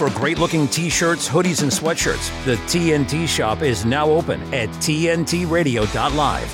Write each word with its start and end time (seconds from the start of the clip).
For 0.00 0.08
great 0.08 0.38
looking 0.38 0.66
t 0.66 0.88
shirts, 0.88 1.28
hoodies, 1.28 1.60
and 1.60 1.70
sweatshirts, 1.70 2.32
the 2.46 2.54
TNT 2.64 3.28
shop 3.28 3.60
is 3.60 3.84
now 3.84 4.08
open 4.08 4.40
at 4.54 4.70
TNTRadio.live. 4.70 6.48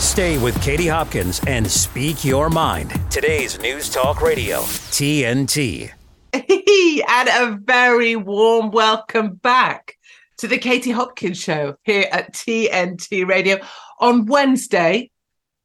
Stay 0.00 0.36
with 0.38 0.60
Katie 0.60 0.88
Hopkins 0.88 1.40
and 1.46 1.70
speak 1.70 2.24
your 2.24 2.50
mind. 2.50 2.92
Today's 3.08 3.60
News 3.60 3.88
Talk 3.88 4.20
Radio, 4.20 4.62
TNT. 4.62 5.92
and 6.32 7.28
a 7.28 7.56
very 7.62 8.16
warm 8.16 8.72
welcome 8.72 9.36
back 9.36 9.94
to 10.38 10.48
the 10.48 10.58
Katie 10.58 10.90
Hopkins 10.90 11.38
Show 11.38 11.76
here 11.84 12.08
at 12.10 12.34
TNT 12.34 13.28
Radio 13.28 13.60
on 14.00 14.26
Wednesday, 14.26 15.12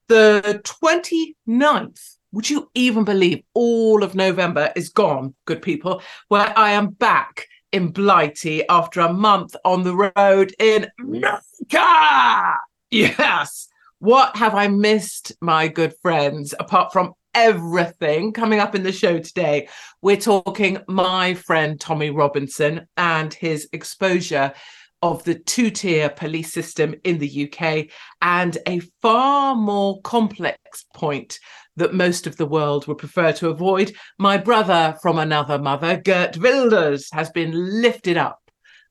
the 0.08 0.62
29th. 0.64 2.13
Would 2.34 2.50
you 2.50 2.70
even 2.74 3.04
believe 3.04 3.44
all 3.54 4.04
of 4.04 4.16
November 4.16 4.74
is 4.76 4.90
gone, 4.90 5.36
good 5.46 5.62
people? 5.62 6.02
Where 6.30 6.52
I 6.58 6.72
am 6.72 6.88
back 6.90 7.46
in 7.72 7.92
Blighty 7.92 8.68
after 8.68 9.02
a 9.02 9.14
month 9.14 9.56
on 9.64 9.84
the 9.84 9.96
road 9.96 10.54
in 10.58 10.88
America. 11.00 12.56
Yes. 12.90 13.68
What 14.00 14.36
have 14.36 14.56
I 14.56 14.68
missed, 14.68 15.34
my 15.42 15.68
good 15.68 15.94
friends, 16.02 16.56
apart 16.60 16.92
from 16.92 17.14
everything 17.36 18.32
coming 18.32 18.60
up 18.60 18.76
in 18.76 18.84
the 18.84 18.92
show 18.92 19.20
today. 19.20 19.68
We're 20.02 20.18
talking 20.18 20.80
my 20.88 21.34
friend 21.34 21.80
Tommy 21.80 22.10
Robinson 22.10 22.88
and 22.98 23.34
his 23.34 23.68
exposure 23.74 24.54
of 25.02 25.24
the 25.26 25.36
two 25.36 25.70
tier 25.70 26.10
police 26.10 26.54
system 26.54 26.96
in 27.04 27.18
the 27.18 27.52
UK 27.52 27.88
and 28.22 28.58
a 28.68 28.80
far 29.02 29.56
more 29.56 30.00
complex 30.02 30.86
point 30.96 31.40
that 31.76 31.94
most 31.94 32.28
of 32.28 32.38
the 32.38 32.46
world 32.46 32.88
would 32.88 32.98
prefer 32.98 33.32
to 33.34 33.50
avoid. 33.50 33.94
My 34.20 34.38
brother 34.38 34.96
from 35.02 35.18
another 35.18 35.58
mother, 35.58 35.98
Geert 35.98 36.38
Wilders, 36.38 37.10
has 37.14 37.30
been 37.32 37.82
lifted 37.82 38.18
up 38.18 38.40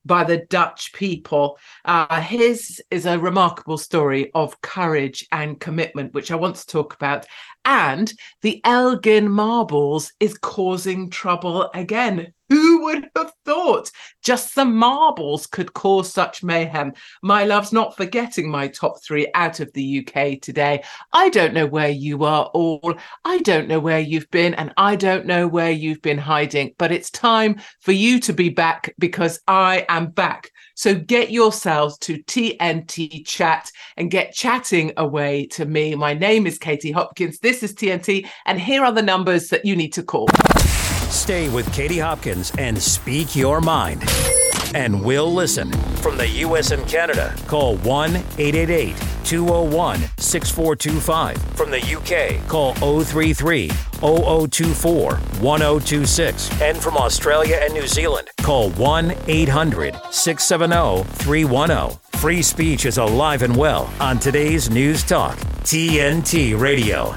by 0.05 0.23
the 0.23 0.45
Dutch 0.49 0.93
people. 0.93 1.57
Uh, 1.85 2.21
his 2.21 2.81
is 2.91 3.05
a 3.05 3.19
remarkable 3.19 3.77
story 3.77 4.31
of 4.33 4.59
courage 4.61 5.25
and 5.31 5.59
commitment, 5.59 6.13
which 6.13 6.31
I 6.31 6.35
want 6.35 6.57
to 6.57 6.67
talk 6.67 6.93
about. 6.93 7.25
And 7.65 8.11
the 8.41 8.61
Elgin 8.65 9.29
marbles 9.29 10.11
is 10.19 10.37
causing 10.37 11.09
trouble 11.09 11.69
again. 11.73 12.33
Who 12.49 12.83
would 12.83 13.09
have 13.15 13.31
thought 13.45 13.89
just 14.21 14.53
some 14.53 14.75
marbles 14.75 15.47
could 15.47 15.73
cause 15.73 16.11
such 16.11 16.43
mayhem? 16.43 16.93
My 17.21 17.45
love's 17.45 17.71
not 17.71 17.95
forgetting 17.95 18.49
my 18.49 18.67
top 18.67 19.01
three 19.03 19.27
out 19.33 19.59
of 19.59 19.71
the 19.73 20.05
UK 20.05 20.41
today. 20.41 20.83
I 21.13 21.29
don't 21.29 21.53
know 21.53 21.65
where 21.65 21.89
you 21.89 22.25
are 22.25 22.45
all. 22.53 22.95
I 23.23 23.39
don't 23.39 23.67
know 23.67 23.79
where 23.79 23.99
you've 23.99 24.29
been, 24.29 24.53
and 24.55 24.73
I 24.77 24.95
don't 24.95 25.25
know 25.25 25.47
where 25.47 25.71
you've 25.71 26.01
been 26.01 26.17
hiding. 26.17 26.75
But 26.77 26.91
it's 26.91 27.09
time 27.09 27.61
for 27.79 27.93
you 27.93 28.19
to 28.21 28.33
be 28.33 28.49
back 28.49 28.93
because 28.99 29.39
I 29.47 29.85
am 29.89 30.07
back. 30.07 30.51
So 30.75 30.95
get 30.95 31.31
yourselves 31.31 31.97
to 31.99 32.17
TNT 32.23 33.25
chat 33.25 33.71
and 33.95 34.11
get 34.11 34.33
chatting 34.33 34.91
away 34.97 35.45
to 35.47 35.65
me. 35.65 35.95
My 35.95 36.13
name 36.13 36.45
is 36.45 36.57
Katie 36.57 36.91
Hopkins. 36.91 37.39
This 37.39 37.63
is 37.63 37.73
TNT, 37.73 38.27
and 38.45 38.59
here 38.59 38.83
are 38.83 38.91
the 38.91 39.01
numbers 39.01 39.49
that 39.49 39.65
you 39.65 39.75
need 39.75 39.93
to 39.93 40.03
call. 40.03 40.27
Stay 41.13 41.47
with 41.47 41.71
Katie 41.71 41.99
Hopkins 41.99 42.51
and 42.57 42.81
speak 42.81 43.35
your 43.35 43.61
mind. 43.61 44.03
And 44.73 45.03
we'll 45.03 45.31
listen. 45.31 45.71
From 45.97 46.17
the 46.17 46.27
U.S. 46.27 46.71
and 46.71 46.85
Canada, 46.87 47.33
call 47.45 47.77
1 47.77 48.15
888 48.15 48.95
201 49.23 49.99
6425. 50.17 51.37
From 51.55 51.69
the 51.69 51.79
U.K., 51.81 52.41
call 52.47 52.73
033 52.73 53.69
0024 53.99 55.13
1026. 55.15 56.61
And 56.61 56.77
from 56.77 56.97
Australia 56.97 57.59
and 57.61 57.73
New 57.73 57.87
Zealand, 57.87 58.29
call 58.41 58.71
1 58.71 59.13
800 59.27 59.93
670 60.09 61.03
310. 61.23 61.99
Free 62.19 62.41
speech 62.41 62.85
is 62.85 62.97
alive 62.97 63.43
and 63.43 63.55
well 63.55 63.87
on 63.99 64.17
today's 64.19 64.71
News 64.71 65.03
Talk, 65.03 65.37
TNT 65.61 66.59
Radio. 66.59 67.15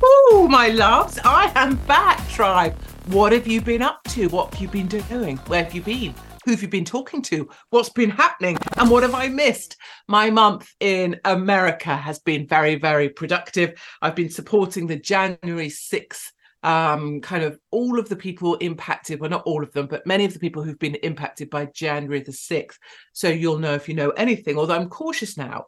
Woohoo, 0.00 0.48
my 0.48 0.68
loves. 0.68 1.18
I 1.24 1.52
am 1.54 1.76
back, 1.86 2.26
tribe. 2.30 2.74
What 3.08 3.32
have 3.32 3.46
you 3.46 3.60
been 3.60 3.82
up 3.82 4.02
to? 4.08 4.28
What 4.28 4.54
have 4.54 4.62
you 4.62 4.68
been 4.68 4.86
doing? 4.86 5.36
Where 5.46 5.62
have 5.62 5.74
you 5.74 5.82
been? 5.82 6.14
Who 6.44 6.52
have 6.52 6.62
you 6.62 6.68
been 6.68 6.86
talking 6.86 7.20
to? 7.22 7.46
What's 7.68 7.90
been 7.90 8.08
happening? 8.08 8.56
And 8.78 8.88
what 8.88 9.02
have 9.02 9.14
I 9.14 9.28
missed? 9.28 9.76
My 10.08 10.30
month 10.30 10.72
in 10.80 11.20
America 11.26 11.94
has 11.94 12.18
been 12.18 12.46
very, 12.46 12.76
very 12.76 13.10
productive. 13.10 13.78
I've 14.00 14.16
been 14.16 14.30
supporting 14.30 14.86
the 14.86 14.96
January 14.96 15.68
6th 15.68 16.22
um, 16.62 17.20
kind 17.20 17.42
of 17.42 17.58
all 17.70 17.98
of 17.98 18.08
the 18.08 18.16
people 18.16 18.56
impacted, 18.56 19.18
well, 19.18 19.30
not 19.30 19.44
all 19.44 19.62
of 19.62 19.72
them, 19.72 19.86
but 19.86 20.06
many 20.06 20.24
of 20.26 20.34
the 20.34 20.38
people 20.38 20.62
who've 20.62 20.78
been 20.78 20.96
impacted 20.96 21.48
by 21.48 21.66
January 21.66 22.20
the 22.20 22.32
6th. 22.32 22.76
So 23.12 23.28
you'll 23.28 23.58
know 23.58 23.74
if 23.74 23.88
you 23.88 23.94
know 23.94 24.10
anything, 24.10 24.58
although 24.58 24.76
I'm 24.76 24.90
cautious 24.90 25.36
now 25.36 25.66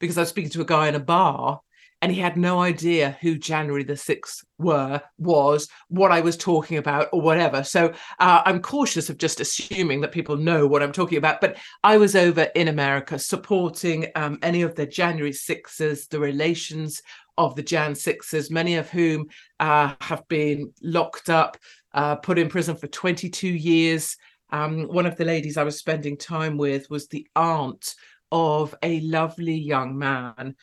because 0.00 0.18
I 0.18 0.22
was 0.22 0.28
speaking 0.28 0.50
to 0.50 0.60
a 0.60 0.66
guy 0.66 0.88
in 0.88 0.94
a 0.94 1.00
bar 1.00 1.60
and 2.00 2.12
he 2.12 2.20
had 2.20 2.36
no 2.36 2.60
idea 2.60 3.16
who 3.20 3.36
January 3.36 3.82
the 3.82 3.94
6th 3.94 4.44
were, 4.58 5.02
was, 5.18 5.68
what 5.88 6.12
I 6.12 6.20
was 6.20 6.36
talking 6.36 6.78
about, 6.78 7.08
or 7.12 7.20
whatever. 7.20 7.64
So 7.64 7.92
uh, 8.20 8.42
I'm 8.44 8.62
cautious 8.62 9.10
of 9.10 9.18
just 9.18 9.40
assuming 9.40 10.00
that 10.02 10.12
people 10.12 10.36
know 10.36 10.66
what 10.66 10.82
I'm 10.82 10.92
talking 10.92 11.18
about. 11.18 11.40
But 11.40 11.56
I 11.82 11.96
was 11.96 12.14
over 12.14 12.42
in 12.54 12.68
America 12.68 13.18
supporting 13.18 14.06
um, 14.14 14.38
any 14.42 14.62
of 14.62 14.76
the 14.76 14.86
January 14.86 15.32
6ers, 15.32 16.08
the 16.08 16.20
relations 16.20 17.02
of 17.36 17.56
the 17.56 17.62
Jan 17.62 17.92
6ers, 17.92 18.50
many 18.50 18.76
of 18.76 18.90
whom 18.90 19.26
uh, 19.58 19.94
have 20.00 20.26
been 20.28 20.72
locked 20.82 21.30
up, 21.30 21.56
uh, 21.94 22.16
put 22.16 22.38
in 22.38 22.48
prison 22.48 22.76
for 22.76 22.86
22 22.86 23.48
years. 23.48 24.16
Um, 24.50 24.84
one 24.84 25.06
of 25.06 25.16
the 25.16 25.24
ladies 25.24 25.56
I 25.56 25.64
was 25.64 25.78
spending 25.78 26.16
time 26.16 26.56
with 26.58 26.88
was 26.90 27.08
the 27.08 27.26
aunt 27.34 27.94
of 28.30 28.74
a 28.82 29.00
lovely 29.00 29.54
young 29.54 29.98
man 29.98 30.54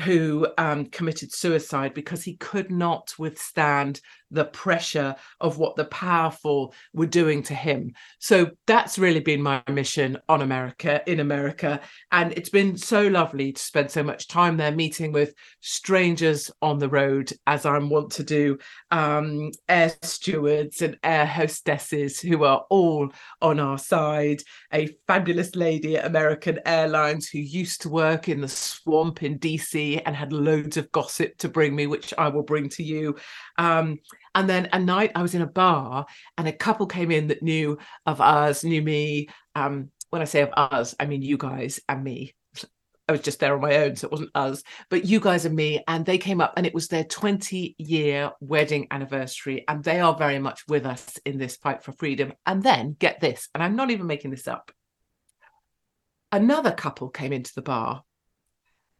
who 0.00 0.46
um, 0.58 0.86
committed 0.86 1.32
suicide 1.32 1.94
because 1.94 2.24
he 2.24 2.36
could 2.36 2.70
not 2.70 3.12
withstand 3.18 4.00
the 4.30 4.44
pressure 4.44 5.14
of 5.40 5.58
what 5.58 5.76
the 5.76 5.84
powerful 5.86 6.74
were 6.92 7.06
doing 7.06 7.42
to 7.44 7.54
him. 7.54 7.92
So 8.18 8.50
that's 8.66 8.98
really 8.98 9.20
been 9.20 9.42
my 9.42 9.62
mission 9.70 10.18
on 10.28 10.42
America, 10.42 11.02
in 11.10 11.20
America. 11.20 11.80
And 12.12 12.32
it's 12.32 12.50
been 12.50 12.76
so 12.76 13.06
lovely 13.06 13.52
to 13.52 13.62
spend 13.62 13.90
so 13.90 14.02
much 14.02 14.28
time 14.28 14.56
there 14.56 14.72
meeting 14.72 15.12
with 15.12 15.34
strangers 15.60 16.50
on 16.60 16.78
the 16.78 16.88
road, 16.88 17.32
as 17.46 17.66
I'm 17.66 17.90
wont 17.90 18.12
to 18.12 18.24
do, 18.24 18.58
um, 18.90 19.50
air 19.68 19.92
stewards 20.02 20.82
and 20.82 20.98
air 21.02 21.26
hostesses 21.26 22.20
who 22.20 22.44
are 22.44 22.64
all 22.70 23.10
on 23.40 23.60
our 23.60 23.78
side. 23.78 24.42
A 24.72 24.88
fabulous 25.06 25.54
lady 25.54 25.96
at 25.96 26.06
American 26.06 26.60
Airlines 26.66 27.28
who 27.28 27.38
used 27.38 27.82
to 27.82 27.88
work 27.88 28.28
in 28.28 28.40
the 28.40 28.48
swamp 28.48 29.22
in 29.22 29.38
DC 29.38 30.02
and 30.04 30.16
had 30.16 30.32
loads 30.32 30.76
of 30.76 30.90
gossip 30.92 31.36
to 31.38 31.48
bring 31.48 31.74
me, 31.74 31.86
which 31.86 32.12
I 32.18 32.28
will 32.28 32.42
bring 32.42 32.68
to 32.70 32.82
you. 32.82 33.16
Um, 33.58 33.98
and 34.34 34.48
then 34.48 34.68
a 34.72 34.78
night 34.78 35.12
I 35.14 35.22
was 35.22 35.34
in 35.34 35.42
a 35.42 35.46
bar 35.46 36.06
and 36.36 36.48
a 36.48 36.52
couple 36.52 36.86
came 36.86 37.10
in 37.10 37.28
that 37.28 37.42
knew 37.42 37.78
of 38.06 38.20
us, 38.20 38.64
knew 38.64 38.82
me. 38.82 39.28
Um, 39.54 39.90
when 40.10 40.22
I 40.22 40.26
say 40.26 40.42
of 40.42 40.50
us, 40.56 40.94
I 40.98 41.06
mean 41.06 41.22
you 41.22 41.36
guys 41.36 41.80
and 41.88 42.02
me. 42.02 42.34
I 43.06 43.12
was 43.12 43.20
just 43.20 43.38
there 43.38 43.54
on 43.54 43.60
my 43.60 43.76
own, 43.76 43.96
so 43.96 44.06
it 44.06 44.12
wasn't 44.12 44.30
us, 44.34 44.62
but 44.88 45.04
you 45.04 45.20
guys 45.20 45.44
and 45.44 45.54
me. 45.54 45.82
And 45.86 46.06
they 46.06 46.16
came 46.16 46.40
up 46.40 46.54
and 46.56 46.64
it 46.64 46.72
was 46.72 46.88
their 46.88 47.04
20 47.04 47.74
year 47.76 48.30
wedding 48.40 48.86
anniversary. 48.90 49.64
And 49.68 49.84
they 49.84 50.00
are 50.00 50.16
very 50.16 50.38
much 50.38 50.62
with 50.68 50.86
us 50.86 51.18
in 51.26 51.36
this 51.36 51.56
fight 51.56 51.82
for 51.82 51.92
freedom. 51.92 52.32
And 52.46 52.62
then 52.62 52.96
get 52.98 53.20
this, 53.20 53.48
and 53.54 53.62
I'm 53.62 53.76
not 53.76 53.90
even 53.90 54.06
making 54.06 54.30
this 54.30 54.48
up. 54.48 54.72
Another 56.32 56.72
couple 56.72 57.10
came 57.10 57.32
into 57.32 57.52
the 57.54 57.62
bar. 57.62 58.02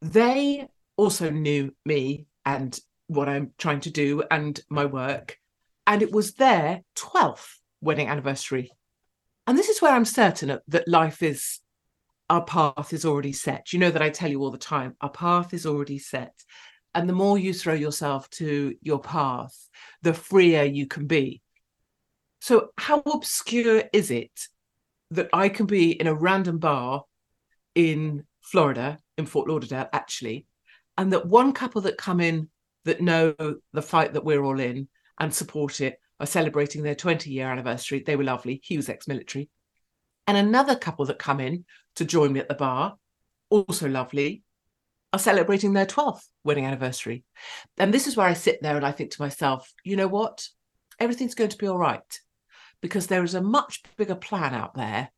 They 0.03 0.69
also 0.97 1.31
knew 1.31 1.75
me 1.85 2.27
and 2.45 2.79
what 3.06 3.28
I'm 3.28 3.53
trying 3.59 3.81
to 3.81 3.91
do 3.91 4.22
and 4.31 4.59
my 4.69 4.84
work. 4.84 5.38
And 5.87 6.03
it 6.03 6.12
was 6.12 6.34
their 6.34 6.82
12th 6.97 7.47
wedding 7.81 8.09
anniversary. 8.09 8.71
And 9.47 9.59
this 9.59 9.68
is 9.68 9.83
where 9.83 9.92
I'm 9.92 10.06
certain 10.06 10.59
that 10.68 10.89
life 10.89 11.22
is, 11.22 11.60
our 12.30 12.45
path 12.45 12.92
is 12.92 13.04
already 13.04 13.33
set. 13.33 13.72
You 13.72 13.78
know 13.78 13.91
that 13.91 14.03
I 14.03 14.09
tell 14.10 14.30
you 14.30 14.41
all 14.41 14.51
the 14.51 14.59
time, 14.59 14.97
our 15.01 15.10
path 15.10 15.53
is 15.53 15.66
already 15.66 15.98
set. 15.98 16.34
And 16.95 17.09
the 17.09 17.12
more 17.15 17.39
you 17.39 17.53
throw 17.53 17.74
yourself 17.74 18.30
to 18.30 18.74
your 18.80 19.01
path, 19.01 19.54
the 20.03 20.15
freer 20.15 20.62
you 20.62 20.86
can 20.86 21.07
be. 21.07 21.42
So, 22.41 22.68
how 22.78 23.00
obscure 23.00 23.84
is 23.92 24.10
it 24.10 24.48
that 25.10 25.28
I 25.33 25.48
can 25.48 25.66
be 25.66 25.92
in 25.92 26.07
a 26.07 26.15
random 26.15 26.59
bar 26.59 27.04
in 27.74 28.24
Florida, 28.42 28.98
in 29.18 29.27
Fort 29.27 29.48
Lauderdale, 29.48 29.89
actually, 29.92 30.47
and 30.97 31.12
that 31.12 31.27
one 31.27 31.53
couple 31.53 31.83
that 31.83 31.98
come 31.98 32.21
in 32.21 32.48
that 32.84 33.01
know 33.01 33.34
the 33.72 33.83
fight 33.83 34.15
that 34.15 34.25
we're 34.25 34.42
all 34.42 34.60
in 34.60 34.89
and 35.19 35.33
support 35.33 35.81
it 35.81 35.98
are 36.21 36.27
celebrating 36.27 36.83
their 36.83 36.95
20 36.95 37.31
year 37.31 37.51
anniversary. 37.51 38.03
They 38.04 38.16
were 38.16 38.25
lovely. 38.25 38.60
He 38.63 38.77
was 38.77 38.89
ex 38.89 39.09
military. 39.09 39.48
And 40.27 40.36
another 40.36 40.77
couple 40.77 41.04
that 41.07 41.19
come 41.19 41.41
in 41.41 41.65
to 41.97 42.04
join 42.04 42.33
me 42.33 42.41
at 42.41 42.48
the 42.48 42.54
bar, 42.54 42.97
also 43.51 43.89
lovely, 43.89 44.42
are 45.13 45.19
celebrating 45.19 45.72
their 45.72 45.86
12th 45.86 46.27
wedding 46.45 46.66
anniversary. 46.66 47.25
And 47.78 47.92
this 47.92 48.07
is 48.07 48.16
where 48.16 48.27
I 48.27 48.33
sit 48.33 48.63
there 48.63 48.77
and 48.77 48.86
I 48.86 48.92
think 48.92 49.10
to 49.13 49.22
myself, 49.22 49.72
you 49.84 49.97
know 49.97 50.09
what? 50.09 50.48
everything's 50.98 51.34
going 51.34 51.51
to 51.51 51.59
be 51.59 51.66
all 51.66 51.78
right 51.78 52.21
because 52.81 53.07
there 53.07 53.25
is 53.25 53.34
a 53.34 53.41
much 53.41 53.83
bigger 53.97 54.15
plan 54.15 54.54
out 54.54 54.75
there 54.75 55.10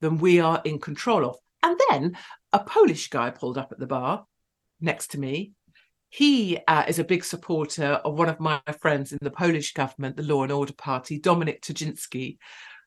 than 0.00 0.18
we 0.18 0.40
are 0.40 0.60
in 0.64 0.78
control 0.78 1.24
of. 1.24 1.36
And 1.62 1.78
then 1.90 2.16
a 2.52 2.58
Polish 2.58 3.08
guy 3.08 3.30
pulled 3.30 3.58
up 3.58 3.70
at 3.72 3.78
the 3.78 3.86
bar 3.86 4.24
next 4.80 5.12
to 5.12 5.20
me. 5.20 5.52
He 6.12 6.58
uh, 6.68 6.84
is 6.86 6.98
a 6.98 7.04
big 7.04 7.24
supporter 7.24 7.92
of 8.04 8.18
one 8.18 8.28
of 8.28 8.38
my 8.38 8.60
friends 8.82 9.12
in 9.12 9.18
the 9.22 9.30
Polish 9.30 9.72
government, 9.72 10.14
the 10.14 10.22
Law 10.22 10.42
and 10.42 10.52
Order 10.52 10.74
Party, 10.74 11.18
Dominik 11.18 11.62
Tarczyński. 11.62 12.36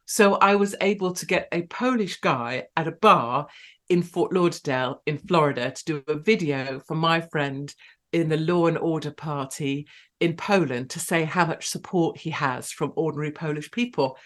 So 0.05 0.35
I 0.35 0.53
was 0.53 0.75
able 0.79 1.11
to 1.13 1.25
get 1.25 1.47
a 1.51 1.63
Polish 1.63 2.19
guy 2.21 2.67
at 2.77 2.87
a 2.87 2.91
bar 2.91 3.47
in 3.89 4.03
Fort 4.03 4.31
Lauderdale 4.31 5.01
in 5.07 5.17
Florida 5.17 5.71
to 5.71 5.85
do 5.85 6.03
a 6.07 6.19
video 6.19 6.79
for 6.81 6.93
my 6.93 7.19
friend 7.19 7.73
in 8.13 8.29
the 8.29 8.37
Law 8.37 8.67
and 8.67 8.77
Order 8.77 9.09
Party 9.09 9.87
in 10.19 10.35
Poland 10.35 10.91
to 10.91 10.99
say 10.99 11.23
how 11.23 11.47
much 11.47 11.67
support 11.67 12.19
he 12.19 12.29
has 12.29 12.71
from 12.71 12.93
ordinary 12.95 13.31
Polish 13.31 13.71
people. 13.71 14.19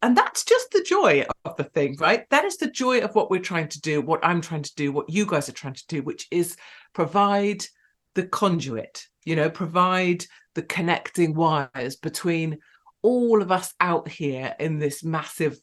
And 0.00 0.16
that's 0.16 0.42
just 0.42 0.70
the 0.70 0.82
joy 0.82 1.26
of 1.44 1.58
the 1.58 1.64
thing, 1.64 1.96
right? 2.00 2.24
That 2.30 2.46
is 2.46 2.56
the 2.56 2.70
joy 2.70 3.00
of 3.00 3.14
what 3.14 3.30
we're 3.30 3.40
trying 3.40 3.68
to 3.68 3.80
do, 3.82 4.00
what 4.00 4.24
I'm 4.24 4.40
trying 4.40 4.62
to 4.62 4.74
do, 4.74 4.90
what 4.90 5.10
you 5.10 5.26
guys 5.26 5.50
are 5.50 5.52
trying 5.52 5.74
to 5.74 5.86
do, 5.86 6.00
which 6.00 6.28
is 6.30 6.56
provide 6.94 7.66
the 8.14 8.26
conduit, 8.26 9.06
you 9.24 9.36
know, 9.36 9.50
provide 9.50 10.24
the 10.54 10.62
connecting 10.62 11.34
wires 11.34 11.96
between 11.96 12.58
all 13.02 13.42
of 13.42 13.50
us 13.50 13.74
out 13.80 14.08
here 14.08 14.54
in 14.60 14.78
this 14.78 15.02
massive 15.02 15.58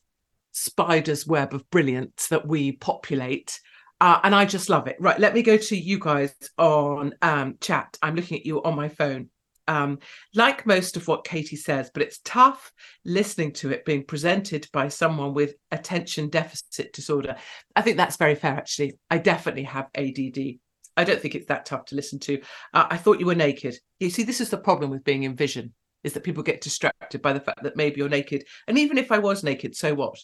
spider's 0.51 1.25
web 1.25 1.53
of 1.53 1.69
brilliance 1.69 2.27
that 2.27 2.47
we 2.47 2.73
populate. 2.73 3.59
Uh, 4.01 4.19
and 4.23 4.33
I 4.33 4.45
just 4.45 4.69
love 4.69 4.87
it. 4.87 4.97
Right, 4.99 5.19
let 5.19 5.33
me 5.33 5.41
go 5.41 5.57
to 5.57 5.77
you 5.77 5.99
guys 5.99 6.33
on 6.57 7.13
um, 7.21 7.57
chat. 7.61 7.97
I'm 8.01 8.15
looking 8.15 8.39
at 8.39 8.45
you 8.45 8.63
on 8.63 8.75
my 8.75 8.89
phone 8.89 9.29
um, 9.69 9.99
like 10.33 10.65
most 10.65 10.97
of 10.97 11.07
what 11.07 11.23
Katie 11.23 11.55
says, 11.55 11.91
but 11.93 12.01
it's 12.01 12.19
tough 12.25 12.73
listening 13.05 13.53
to 13.53 13.69
it 13.69 13.85
being 13.85 14.03
presented 14.03 14.67
by 14.73 14.87
someone 14.87 15.35
with 15.35 15.53
attention 15.71 16.29
deficit 16.29 16.91
disorder. 16.91 17.35
I 17.75 17.83
think 17.83 17.95
that's 17.95 18.17
very 18.17 18.33
fair, 18.33 18.55
actually. 18.55 18.97
I 19.11 19.19
definitely 19.19 19.63
have 19.63 19.87
ADD. 19.95 20.57
I 20.99 21.05
don't 21.05 21.21
think 21.21 21.33
it's 21.33 21.47
that 21.47 21.65
tough 21.65 21.85
to 21.85 21.95
listen 21.95 22.19
to. 22.19 22.41
Uh, 22.73 22.87
I 22.89 22.97
thought 22.97 23.21
you 23.21 23.25
were 23.25 23.33
naked. 23.33 23.79
You 24.01 24.09
see, 24.09 24.23
this 24.23 24.41
is 24.41 24.49
the 24.49 24.57
problem 24.57 24.91
with 24.91 25.05
being 25.05 25.23
in 25.23 25.33
vision, 25.33 25.73
is 26.03 26.11
that 26.11 26.25
people 26.25 26.43
get 26.43 26.59
distracted 26.59 27.21
by 27.21 27.31
the 27.31 27.39
fact 27.39 27.63
that 27.63 27.77
maybe 27.77 27.99
you're 27.99 28.09
naked. 28.09 28.43
And 28.67 28.77
even 28.77 28.97
if 28.97 29.09
I 29.09 29.17
was 29.17 29.41
naked, 29.41 29.77
so 29.77 29.95
what? 29.95 30.19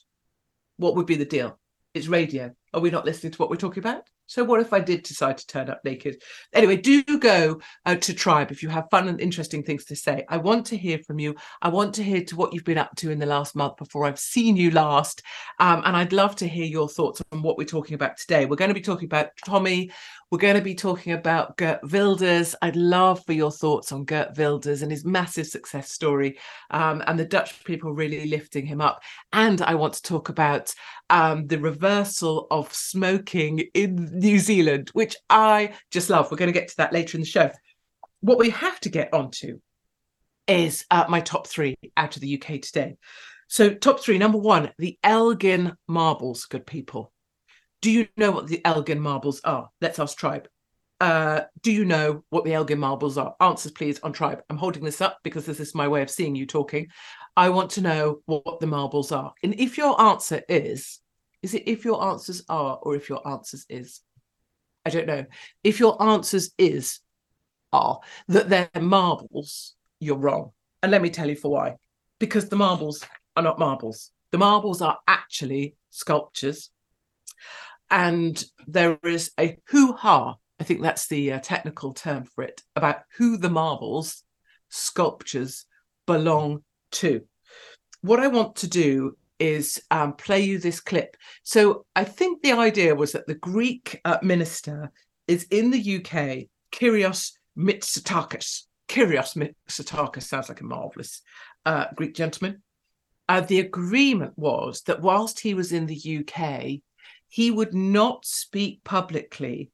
What 0.75 0.97
would 0.97 1.05
be 1.05 1.15
the 1.15 1.23
deal? 1.23 1.57
It's 1.93 2.09
radio. 2.09 2.53
Are 2.73 2.81
we 2.81 2.89
not 2.89 3.05
listening 3.05 3.31
to 3.31 3.37
what 3.37 3.49
we're 3.49 3.55
talking 3.55 3.79
about? 3.79 4.03
So 4.27 4.43
what 4.43 4.59
if 4.59 4.73
I 4.73 4.79
did 4.79 5.03
decide 5.03 5.37
to 5.37 5.47
turn 5.47 5.69
up 5.69 5.81
naked? 5.83 6.21
Anyway, 6.53 6.77
do 6.77 7.03
go 7.19 7.61
uh, 7.85 7.95
to 7.95 8.13
Tribe 8.13 8.51
if 8.51 8.63
you 8.63 8.69
have 8.69 8.89
fun 8.89 9.07
and 9.07 9.21
interesting 9.21 9.63
things 9.63 9.85
to 9.85 9.95
say. 9.95 10.25
I 10.29 10.37
want 10.37 10.65
to 10.67 10.77
hear 10.77 10.99
from 10.99 11.19
you. 11.19 11.35
I 11.61 11.69
want 11.69 11.93
to 11.95 12.03
hear 12.03 12.23
to 12.23 12.35
what 12.35 12.53
you've 12.53 12.63
been 12.63 12.77
up 12.77 12.95
to 12.97 13.11
in 13.11 13.19
the 13.19 13.25
last 13.25 13.55
month 13.55 13.77
before 13.77 14.05
I've 14.05 14.19
seen 14.19 14.55
you 14.57 14.71
last. 14.71 15.21
Um, 15.59 15.83
and 15.85 15.95
I'd 15.95 16.13
love 16.13 16.35
to 16.37 16.47
hear 16.47 16.65
your 16.65 16.89
thoughts 16.89 17.21
on 17.31 17.41
what 17.41 17.57
we're 17.57 17.65
talking 17.65 17.95
about 17.95 18.17
today. 18.17 18.45
We're 18.45 18.55
going 18.55 18.69
to 18.69 18.75
be 18.75 18.81
talking 18.81 19.05
about 19.05 19.29
Tommy. 19.45 19.91
We're 20.31 20.39
going 20.39 20.55
to 20.55 20.61
be 20.61 20.75
talking 20.75 21.13
about 21.13 21.55
Geert 21.55 21.79
Wilders. 21.83 22.55
I'd 22.61 22.75
love 22.75 23.23
for 23.25 23.33
your 23.33 23.51
thoughts 23.51 23.91
on 23.91 24.05
Geert 24.05 24.35
Wilders 24.35 24.81
and 24.81 24.91
his 24.91 25.05
massive 25.05 25.45
success 25.45 25.91
story 25.91 26.39
um, 26.71 27.03
and 27.05 27.19
the 27.19 27.25
Dutch 27.25 27.63
people 27.63 27.93
really 27.93 28.25
lifting 28.27 28.65
him 28.65 28.81
up. 28.81 29.01
And 29.33 29.61
I 29.61 29.75
want 29.75 29.93
to 29.93 30.01
talk 30.01 30.29
about 30.29 30.73
um, 31.09 31.45
the 31.47 31.59
reversal 31.59 32.47
of 32.49 32.73
smoking 32.73 33.59
in 33.75 34.14
New 34.15 34.39
Zealand, 34.39 34.89
which 34.93 35.15
I 35.29 35.73
just 35.91 36.09
love. 36.09 36.31
We're 36.31 36.37
going 36.37 36.53
to 36.53 36.59
get 36.59 36.69
to 36.69 36.77
that 36.77 36.93
later 36.93 37.17
in 37.17 37.21
the 37.21 37.27
show. 37.27 37.51
What 38.21 38.39
we 38.39 38.49
have 38.51 38.79
to 38.81 38.89
get 38.89 39.13
onto 39.13 39.59
is 40.47 40.85
uh, 40.91 41.05
my 41.09 41.21
top 41.21 41.47
three 41.47 41.75
out 41.97 42.15
of 42.15 42.21
the 42.21 42.41
UK 42.41 42.61
today. 42.61 42.97
So, 43.47 43.73
top 43.73 43.99
three 43.99 44.17
number 44.17 44.37
one, 44.37 44.71
the 44.79 44.97
Elgin 45.03 45.73
marbles, 45.87 46.45
good 46.45 46.65
people. 46.65 47.11
Do 47.81 47.91
you 47.91 48.07
know 48.17 48.31
what 48.31 48.47
the 48.47 48.65
Elgin 48.65 48.99
marbles 48.99 49.41
are? 49.43 49.69
Let's 49.81 49.99
ask 49.99 50.17
Tribe. 50.17 50.47
Uh, 50.99 51.41
do 51.61 51.71
you 51.71 51.85
know 51.85 52.23
what 52.29 52.45
the 52.45 52.53
Elgin 52.53 52.79
marbles 52.79 53.17
are? 53.17 53.35
Answers, 53.39 53.71
please, 53.73 53.99
on 53.99 54.13
Tribe. 54.13 54.41
I'm 54.49 54.57
holding 54.57 54.83
this 54.83 55.01
up 55.01 55.19
because 55.23 55.45
this 55.45 55.59
is 55.59 55.75
my 55.75 55.87
way 55.87 56.01
of 56.01 56.09
seeing 56.09 56.35
you 56.35 56.45
talking. 56.45 56.87
I 57.37 57.49
want 57.49 57.71
to 57.71 57.81
know 57.81 58.21
what 58.25 58.59
the 58.59 58.67
marbles 58.67 59.11
are. 59.11 59.33
And 59.43 59.53
if 59.59 59.77
your 59.77 59.99
answer 60.01 60.41
is, 60.47 60.99
is 61.45 61.53
it 61.53 61.67
if 61.67 61.85
your 61.85 62.03
answers 62.03 62.43
are 62.49 62.79
or 62.81 62.95
if 62.95 63.07
your 63.07 63.25
answers 63.27 63.67
is? 63.69 64.01
I 64.83 64.89
don't 64.89 65.05
know. 65.05 65.25
If 65.63 65.79
your 65.79 66.01
answers 66.01 66.49
is 66.57 67.01
are 67.71 67.99
that 68.29 68.49
they're 68.49 68.81
marbles, 68.81 69.75
you're 69.99 70.17
wrong. 70.17 70.53
And 70.81 70.91
let 70.91 71.03
me 71.03 71.11
tell 71.11 71.29
you 71.29 71.35
for 71.35 71.51
why. 71.51 71.75
Because 72.19 72.49
the 72.49 72.55
marbles 72.55 73.05
are 73.35 73.43
not 73.43 73.59
marbles. 73.59 74.09
The 74.31 74.39
marbles 74.39 74.81
are 74.81 74.97
actually 75.07 75.75
sculptures. 75.91 76.71
And 77.91 78.43
there 78.65 78.97
is 79.03 79.29
a 79.39 79.59
hoo 79.69 79.93
ha, 79.93 80.37
I 80.59 80.63
think 80.63 80.81
that's 80.81 81.07
the 81.07 81.33
uh, 81.33 81.39
technical 81.41 81.93
term 81.93 82.25
for 82.25 82.43
it, 82.43 82.63
about 82.75 83.01
who 83.17 83.37
the 83.37 83.51
marbles, 83.51 84.23
sculptures 84.69 85.67
belong 86.07 86.63
to. 86.93 87.21
What 88.01 88.19
I 88.19 88.29
want 88.29 88.55
to 88.57 88.67
do 88.67 89.15
is 89.39 89.81
um, 89.91 90.13
play 90.13 90.41
you 90.41 90.57
this 90.57 90.79
clip. 90.79 91.17
So 91.43 91.85
I 91.95 92.03
think 92.03 92.41
the 92.41 92.53
idea 92.53 92.95
was 92.95 93.11
that 93.13 93.27
the 93.27 93.35
Greek 93.35 93.99
uh, 94.05 94.17
minister 94.21 94.91
is 95.27 95.43
in 95.51 95.71
the 95.71 95.97
UK, 95.97 96.47
Kyrios 96.71 97.31
Mitsotakis. 97.57 98.63
Kyrios 98.87 99.35
Mitsotakis 99.35 100.23
sounds 100.23 100.49
like 100.49 100.61
a 100.61 100.65
marvelous 100.65 101.21
uh, 101.65 101.85
Greek 101.95 102.15
gentleman. 102.15 102.61
Uh, 103.27 103.41
the 103.41 103.59
agreement 103.59 104.33
was 104.35 104.81
that 104.83 105.01
whilst 105.01 105.39
he 105.39 105.53
was 105.53 105.71
in 105.71 105.87
the 105.87 106.19
UK, 106.19 106.81
he 107.27 107.51
would 107.51 107.73
not 107.73 108.25
speak 108.25 108.83
publicly 108.83 109.71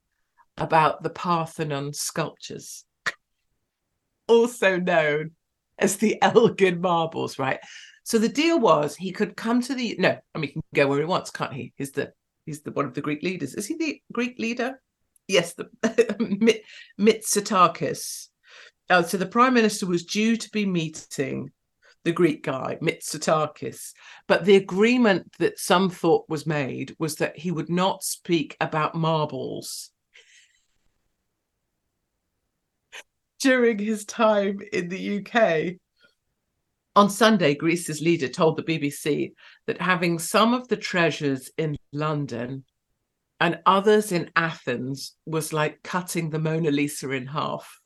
about 0.58 1.04
the 1.04 1.10
Parthenon 1.10 1.94
sculptures, 1.94 2.86
also 4.28 4.78
known 4.78 5.32
as 5.78 5.98
the 5.98 6.22
Elgin 6.22 6.80
marbles, 6.80 7.38
right? 7.38 7.60
So 8.04 8.18
the 8.18 8.30
deal 8.30 8.60
was 8.60 8.96
he 8.96 9.12
could 9.12 9.36
come 9.36 9.62
to 9.62 9.74
the 9.74 9.96
no, 10.00 10.18
I 10.34 10.40
mean 10.40 10.50
he 10.50 10.54
can 10.54 10.64
go 10.74 10.88
where 10.88 11.00
he 11.00 11.06
wants, 11.06 11.30
can't 11.30 11.54
he? 11.54 11.74
He's 11.78 11.92
the 11.92 12.14
he's 12.46 12.62
the 12.62 12.72
one 12.72 12.86
of 12.86 12.94
the 12.94 13.02
Greek 13.02 13.24
leaders. 13.24 13.56
Is 13.56 13.68
he 13.68 13.76
the 13.76 14.02
Greek 14.12 14.40
leader? 14.40 14.82
Yes, 15.28 15.54
the 15.54 15.70
Mitsotakis. 17.00 18.28
Uh, 18.90 19.04
so 19.04 19.18
the 19.18 19.26
prime 19.26 19.54
minister 19.54 19.86
was 19.86 20.04
due 20.04 20.36
to 20.36 20.50
be 20.50 20.66
meeting 20.66 21.50
the 22.04 22.12
Greek 22.12 22.44
guy, 22.44 22.78
Mitsotakis. 22.82 23.94
But 24.28 24.46
the 24.46 24.56
agreement 24.56 25.32
that 25.40 25.60
some 25.60 25.90
thought 25.90 26.26
was 26.28 26.46
made 26.46 26.96
was 27.00 27.16
that 27.18 27.38
he 27.38 27.52
would 27.52 27.70
not 27.70 28.04
speak 28.04 28.58
about 28.60 28.96
marbles 28.96 29.92
during 33.40 33.80
his 33.80 34.06
time 34.06 34.60
in 34.74 34.90
the 34.90 35.20
UK. 35.20 35.78
On 36.96 37.10
Sunday, 37.10 37.56
Greece's 37.56 38.02
leader 38.02 38.28
told 38.28 38.58
the 38.58 38.64
BBC 38.64 39.34
that 39.66 39.80
having 39.80 40.20
some 40.20 40.54
of 40.54 40.68
the 40.68 40.76
treasures 40.76 41.50
in 41.58 41.78
London 41.94 42.66
and 43.40 43.60
others 43.66 44.12
in 44.12 44.30
Athens 44.36 45.16
was 45.26 45.54
like 45.54 45.82
cutting 45.84 46.30
the 46.30 46.40
Mona 46.40 46.70
Lisa 46.70 47.10
in 47.12 47.28
half. 47.28 47.80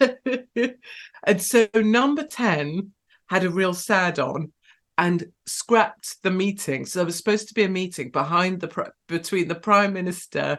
and 0.00 1.40
so 1.40 1.68
number 1.74 2.26
10 2.26 2.92
had 3.28 3.44
a 3.44 3.50
real 3.50 3.74
sad 3.74 4.18
on 4.18 4.52
and 4.96 5.30
scrapped 5.46 6.22
the 6.22 6.30
meeting. 6.30 6.86
So 6.86 6.98
there 6.98 7.06
was 7.06 7.16
supposed 7.16 7.48
to 7.48 7.54
be 7.54 7.64
a 7.64 7.68
meeting 7.68 8.10
behind 8.10 8.60
the 8.60 8.92
between 9.06 9.48
the 9.48 9.54
prime 9.54 9.92
minister 9.92 10.58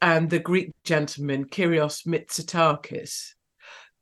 and 0.00 0.30
the 0.30 0.38
Greek 0.38 0.70
gentleman 0.84 1.46
Kyrios 1.46 2.06
Mitsotakis. 2.06 3.34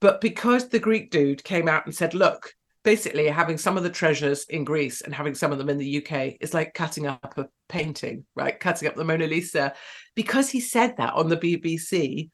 But 0.01 0.21
because 0.21 0.69
the 0.69 0.79
Greek 0.79 1.11
dude 1.11 1.45
came 1.45 1.69
out 1.69 1.87
and 1.87 1.95
said, 1.95 2.15
look, 2.15 2.53
basically 2.83 3.27
having 3.29 3.59
some 3.59 3.77
of 3.77 3.83
the 3.83 3.91
treasures 3.91 4.45
in 4.49 4.65
Greece 4.65 5.03
and 5.03 5.15
having 5.15 5.35
some 5.35 5.53
of 5.53 5.59
them 5.59 5.69
in 5.69 5.79
the 5.79 5.99
UK 5.99 6.37
is 6.41 6.55
like 6.55 6.75
cutting 6.75 7.07
up 7.07 7.35
a 7.37 7.47
painting, 7.69 8.25
right? 8.35 8.59
Cutting 8.59 8.89
up 8.89 8.97
the 8.97 9.05
Mona 9.05 9.27
Lisa. 9.27 9.75
Because 10.15 10.49
he 10.49 10.61
said 10.61 10.97
that 10.97 11.15
on 11.15 11.29
the 11.29 11.37
BBC, 11.37 12.31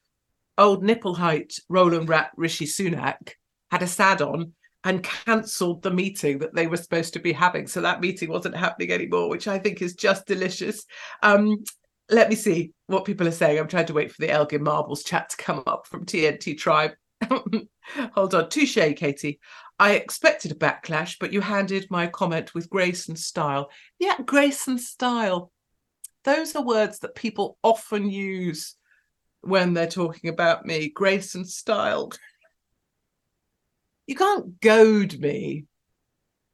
old 0.58 0.82
nipple 0.82 1.14
height 1.14 1.54
Roland 1.68 2.08
Rat 2.08 2.30
Rishi 2.36 2.66
Sunak 2.66 3.32
had 3.70 3.82
a 3.82 3.86
sad 3.86 4.22
on 4.22 4.52
and 4.84 5.02
cancelled 5.02 5.82
the 5.82 5.90
meeting 5.90 6.38
that 6.38 6.54
they 6.54 6.68
were 6.68 6.76
supposed 6.76 7.12
to 7.14 7.18
be 7.18 7.32
having. 7.32 7.66
So 7.66 7.80
that 7.80 8.00
meeting 8.00 8.30
wasn't 8.30 8.56
happening 8.56 8.92
anymore, 8.92 9.28
which 9.28 9.48
I 9.48 9.58
think 9.58 9.82
is 9.82 9.94
just 9.94 10.26
delicious. 10.26 10.84
Um, 11.24 11.64
let 12.08 12.28
me 12.28 12.36
see 12.36 12.72
what 12.86 13.04
people 13.04 13.26
are 13.26 13.32
saying. 13.32 13.58
I'm 13.58 13.66
trying 13.66 13.86
to 13.86 13.94
wait 13.94 14.12
for 14.12 14.22
the 14.22 14.30
Elgin 14.30 14.62
Marbles 14.62 15.02
chat 15.02 15.30
to 15.30 15.36
come 15.36 15.64
up 15.66 15.88
from 15.88 16.06
TNT 16.06 16.56
Tribe. 16.56 16.92
Hold 18.14 18.34
on. 18.34 18.48
Touche, 18.48 18.94
Katie. 18.96 19.40
I 19.78 19.92
expected 19.92 20.52
a 20.52 20.54
backlash, 20.54 21.16
but 21.20 21.32
you 21.32 21.40
handed 21.40 21.90
my 21.90 22.06
comment 22.06 22.54
with 22.54 22.70
grace 22.70 23.08
and 23.08 23.18
style. 23.18 23.70
Yeah, 23.98 24.16
grace 24.24 24.66
and 24.68 24.80
style. 24.80 25.52
Those 26.24 26.56
are 26.56 26.64
words 26.64 27.00
that 27.00 27.14
people 27.14 27.58
often 27.62 28.10
use 28.10 28.74
when 29.42 29.74
they're 29.74 29.86
talking 29.86 30.30
about 30.30 30.66
me. 30.66 30.88
Grace 30.88 31.34
and 31.34 31.48
style. 31.48 32.10
you 34.06 34.14
can't 34.14 34.60
goad 34.60 35.18
me 35.18 35.66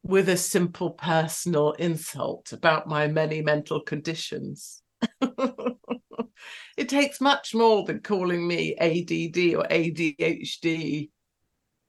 with 0.03 0.29
a 0.29 0.37
simple 0.37 0.91
personal 0.91 1.73
insult 1.73 2.53
about 2.53 2.89
my 2.89 3.07
many 3.07 3.41
mental 3.41 3.81
conditions. 3.81 4.82
it 6.77 6.89
takes 6.89 7.21
much 7.21 7.55
more 7.55 7.85
than 7.85 8.01
calling 8.01 8.47
me 8.47 8.75
ADD 8.77 9.57
or 9.57 9.67
ADHD 9.69 11.11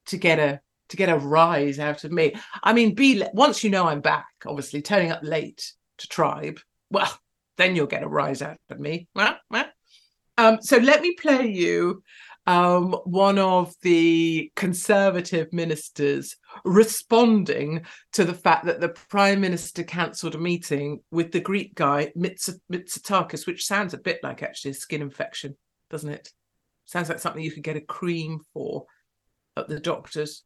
to 0.07 0.17
get 0.17 0.39
a 0.39 0.61
to 0.89 0.97
get 0.97 1.09
a 1.09 1.17
rise 1.17 1.79
out 1.79 2.03
of 2.03 2.11
me. 2.11 2.35
I 2.61 2.73
mean, 2.73 2.93
be 2.93 3.23
once 3.33 3.63
you 3.63 3.69
know 3.69 3.87
I'm 3.87 4.01
back, 4.01 4.27
obviously 4.45 4.81
turning 4.81 5.11
up 5.11 5.21
late 5.23 5.73
to 5.99 6.07
tribe, 6.07 6.59
well, 6.89 7.11
then 7.57 7.75
you'll 7.75 7.87
get 7.87 8.03
a 8.03 8.07
rise 8.07 8.41
out 8.41 8.57
of 8.69 8.79
me. 8.79 9.07
Um, 10.37 10.59
so 10.61 10.77
let 10.77 11.01
me 11.01 11.15
play 11.15 11.47
you 11.47 12.03
um, 12.45 12.93
one 13.05 13.39
of 13.39 13.73
the 13.81 14.51
conservative 14.55 15.53
ministers 15.53 16.35
responding 16.63 17.85
to 18.13 18.23
the 18.25 18.33
fact 18.33 18.65
that 18.65 18.79
the 18.79 18.89
prime 18.89 19.41
minister 19.41 19.83
cancelled 19.83 20.35
a 20.35 20.39
meeting 20.39 21.01
with 21.11 21.31
the 21.31 21.39
Greek 21.39 21.75
guy 21.75 22.11
Mitsotakis, 22.17 23.45
which 23.45 23.65
sounds 23.65 23.93
a 23.93 23.97
bit 23.97 24.19
like 24.23 24.43
actually 24.43 24.71
a 24.71 24.75
skin 24.75 25.01
infection, 25.01 25.55
doesn't 25.89 26.09
it? 26.09 26.31
Sounds 26.85 27.09
like 27.09 27.19
something 27.19 27.43
you 27.43 27.51
could 27.51 27.63
get 27.63 27.77
a 27.77 27.81
cream 27.81 28.39
for 28.53 28.85
at 29.57 29.67
the 29.67 29.79
doctor's. 29.79 30.43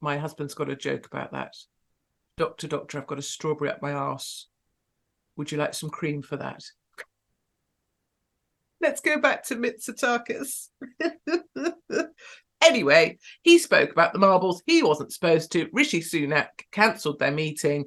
My 0.00 0.18
husband's 0.18 0.54
got 0.54 0.70
a 0.70 0.76
joke 0.76 1.06
about 1.06 1.32
that. 1.32 1.54
Doctor, 2.36 2.68
doctor, 2.68 2.98
I've 2.98 3.06
got 3.06 3.18
a 3.18 3.22
strawberry 3.22 3.70
up 3.70 3.82
my 3.82 3.92
arse. 3.92 4.48
Would 5.36 5.52
you 5.52 5.58
like 5.58 5.74
some 5.74 5.90
cream 5.90 6.22
for 6.22 6.36
that? 6.36 6.62
Let's 8.80 9.00
go 9.00 9.18
back 9.18 9.44
to 9.44 9.56
Mitsotakis. 9.56 10.68
anyway, 12.62 13.18
he 13.42 13.58
spoke 13.58 13.90
about 13.90 14.12
the 14.12 14.18
marbles. 14.18 14.62
He 14.66 14.82
wasn't 14.82 15.12
supposed 15.12 15.52
to. 15.52 15.68
Rishi 15.72 16.00
Sunak 16.00 16.48
cancelled 16.72 17.18
their 17.18 17.32
meeting. 17.32 17.86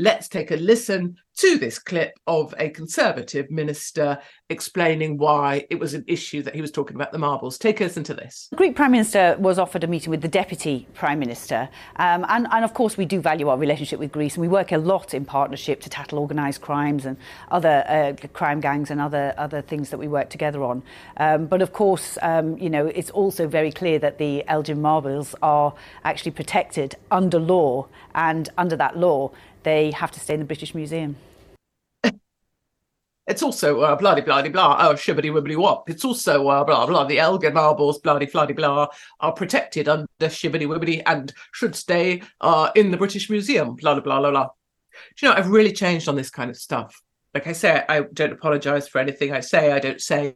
Let's 0.00 0.28
take 0.28 0.52
a 0.52 0.56
listen 0.56 1.16
to 1.38 1.58
this 1.58 1.78
clip 1.78 2.12
of 2.26 2.54
a 2.58 2.68
Conservative 2.68 3.50
minister 3.50 4.18
explaining 4.48 5.18
why 5.18 5.66
it 5.70 5.78
was 5.78 5.94
an 5.94 6.04
issue 6.06 6.42
that 6.42 6.54
he 6.54 6.60
was 6.60 6.70
talking 6.70 6.96
about 6.96 7.12
the 7.12 7.18
marbles. 7.18 7.58
Take 7.58 7.80
us 7.80 7.96
into 7.96 8.14
this. 8.14 8.48
The 8.50 8.56
Greek 8.56 8.76
Prime 8.76 8.92
Minister 8.92 9.36
was 9.38 9.58
offered 9.58 9.82
a 9.84 9.86
meeting 9.86 10.10
with 10.10 10.20
the 10.20 10.28
Deputy 10.28 10.86
Prime 10.94 11.18
Minister. 11.18 11.68
Um, 11.96 12.24
and, 12.28 12.46
and, 12.50 12.64
of 12.64 12.74
course, 12.74 12.96
we 12.96 13.06
do 13.06 13.20
value 13.20 13.48
our 13.48 13.58
relationship 13.58 13.98
with 13.98 14.12
Greece 14.12 14.34
and 14.34 14.42
we 14.42 14.48
work 14.48 14.70
a 14.70 14.78
lot 14.78 15.14
in 15.14 15.24
partnership 15.24 15.80
to 15.82 15.90
tackle 15.90 16.18
organised 16.18 16.60
crimes 16.60 17.04
and 17.04 17.16
other 17.50 17.84
uh, 17.88 18.26
crime 18.28 18.60
gangs 18.60 18.90
and 18.90 19.00
other, 19.00 19.34
other 19.36 19.62
things 19.62 19.90
that 19.90 19.98
we 19.98 20.06
work 20.06 20.30
together 20.30 20.62
on. 20.62 20.82
Um, 21.16 21.46
but 21.46 21.60
of 21.60 21.72
course, 21.72 22.18
um, 22.22 22.56
you 22.58 22.70
know, 22.70 22.86
it's 22.86 23.10
also 23.10 23.48
very 23.48 23.72
clear 23.72 23.98
that 23.98 24.18
the 24.18 24.44
Elgin 24.48 24.80
marbles 24.80 25.34
are 25.42 25.74
actually 26.04 26.32
protected 26.32 26.96
under 27.10 27.38
law. 27.38 27.88
And 28.14 28.48
under 28.58 28.76
that 28.76 28.96
law, 28.96 29.30
they 29.68 29.90
have 29.90 30.10
to 30.12 30.20
stay 30.20 30.34
in 30.34 30.40
the 30.40 30.46
British 30.46 30.74
Museum. 30.74 31.16
It's 33.30 33.42
also 33.42 33.82
uh, 33.82 33.94
bloody 33.94 34.22
bloody 34.22 34.48
blah. 34.48 34.78
Oh, 34.80 34.94
shibbity 34.94 35.30
wibbity 35.30 35.54
wop. 35.54 35.90
It's 35.90 36.02
also 36.02 36.48
uh, 36.48 36.64
blah 36.64 36.86
blah. 36.86 37.04
The 37.04 37.18
Elgin 37.18 37.52
marbles, 37.52 37.98
bloody 37.98 38.24
bloody 38.24 38.54
blah, 38.54 38.86
are 39.20 39.32
protected 39.32 39.86
under 39.86 40.06
shibbity 40.20 40.66
wibbity 40.66 41.02
and 41.04 41.30
should 41.52 41.76
stay 41.76 42.22
uh, 42.40 42.70
in 42.74 42.90
the 42.90 42.96
British 42.96 43.28
Museum. 43.28 43.74
Blah 43.74 44.00
blah 44.00 44.20
blah 44.20 44.30
blah. 44.30 44.48
Do 45.16 45.26
you 45.26 45.28
know 45.28 45.34
I've 45.34 45.50
really 45.50 45.74
changed 45.74 46.08
on 46.08 46.16
this 46.16 46.30
kind 46.30 46.48
of 46.48 46.56
stuff. 46.56 47.02
Like 47.34 47.46
I 47.46 47.52
say, 47.52 47.84
I 47.86 48.00
don't 48.00 48.32
apologize 48.32 48.88
for 48.88 48.98
anything 48.98 49.34
I 49.34 49.40
say. 49.40 49.72
I 49.72 49.78
don't 49.78 50.00
say. 50.00 50.34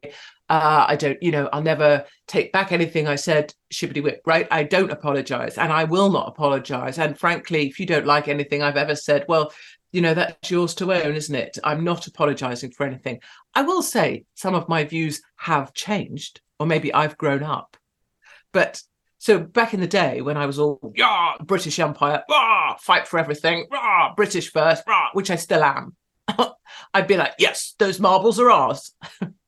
Uh, 0.48 0.84
I 0.88 0.96
don't. 0.96 1.22
You 1.22 1.30
know, 1.30 1.48
I'll 1.52 1.62
never 1.62 2.04
take 2.26 2.52
back 2.52 2.72
anything 2.72 3.06
I 3.06 3.16
said. 3.16 3.54
Shibbity 3.72 4.02
whip. 4.02 4.22
Right. 4.26 4.46
I 4.50 4.64
don't 4.64 4.90
apologize, 4.90 5.58
and 5.58 5.72
I 5.72 5.84
will 5.84 6.10
not 6.10 6.28
apologize. 6.28 6.98
And 6.98 7.18
frankly, 7.18 7.68
if 7.68 7.80
you 7.80 7.86
don't 7.86 8.06
like 8.06 8.28
anything 8.28 8.62
I've 8.62 8.76
ever 8.76 8.94
said, 8.94 9.24
well, 9.28 9.52
you 9.92 10.00
know 10.00 10.14
that's 10.14 10.50
yours 10.50 10.74
to 10.74 10.92
own 10.92 11.14
isn't 11.14 11.34
it 11.34 11.58
i'm 11.62 11.84
not 11.84 12.06
apologizing 12.06 12.70
for 12.72 12.84
anything 12.84 13.20
i 13.54 13.62
will 13.62 13.82
say 13.82 14.24
some 14.34 14.54
of 14.54 14.68
my 14.68 14.84
views 14.84 15.22
have 15.36 15.72
changed 15.74 16.40
or 16.58 16.66
maybe 16.66 16.92
i've 16.92 17.18
grown 17.18 17.42
up 17.42 17.76
but 18.52 18.82
so 19.18 19.38
back 19.38 19.74
in 19.74 19.80
the 19.80 19.86
day 19.86 20.20
when 20.20 20.36
i 20.36 20.46
was 20.46 20.58
all 20.58 20.92
yeah 20.96 21.34
british 21.44 21.78
empire 21.78 22.22
rah, 22.28 22.74
fight 22.76 23.06
for 23.06 23.18
everything 23.18 23.66
rah, 23.70 24.14
british 24.14 24.50
first 24.50 24.82
rah, 24.86 25.10
which 25.12 25.30
i 25.30 25.36
still 25.36 25.62
am 25.62 25.94
i'd 26.94 27.06
be 27.06 27.16
like 27.16 27.34
yes 27.38 27.74
those 27.78 28.00
marbles 28.00 28.40
are 28.40 28.50
ours 28.50 28.94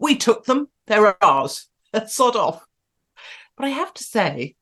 we 0.00 0.16
took 0.16 0.44
them 0.44 0.68
they're 0.86 1.22
ours 1.22 1.68
sod 2.06 2.34
off 2.34 2.66
but 3.56 3.66
i 3.66 3.68
have 3.68 3.94
to 3.94 4.02
say 4.02 4.56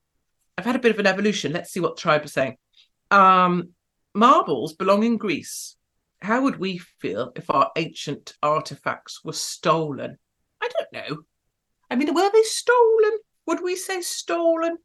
i've 0.56 0.66
had 0.66 0.76
a 0.76 0.80
bit 0.80 0.92
of 0.92 0.98
an 0.98 1.06
evolution 1.06 1.52
let's 1.52 1.70
see 1.70 1.80
what 1.80 1.96
tribe 1.96 2.24
is 2.24 2.32
saying 2.32 2.56
um 3.10 3.70
marbles 4.18 4.74
belong 4.74 5.04
in 5.04 5.16
Greece. 5.16 5.76
How 6.20 6.42
would 6.42 6.58
we 6.58 6.78
feel 6.78 7.32
if 7.36 7.48
our 7.48 7.70
ancient 7.76 8.34
artifacts 8.42 9.24
were 9.24 9.32
stolen? 9.32 10.18
I 10.60 10.68
don't 10.68 10.92
know. 10.92 11.22
I 11.90 11.96
mean, 11.96 12.12
were 12.12 12.30
they 12.30 12.42
stolen? 12.42 13.18
Would 13.46 13.62
we 13.62 13.76
say 13.76 14.00
stolen? 14.00 14.78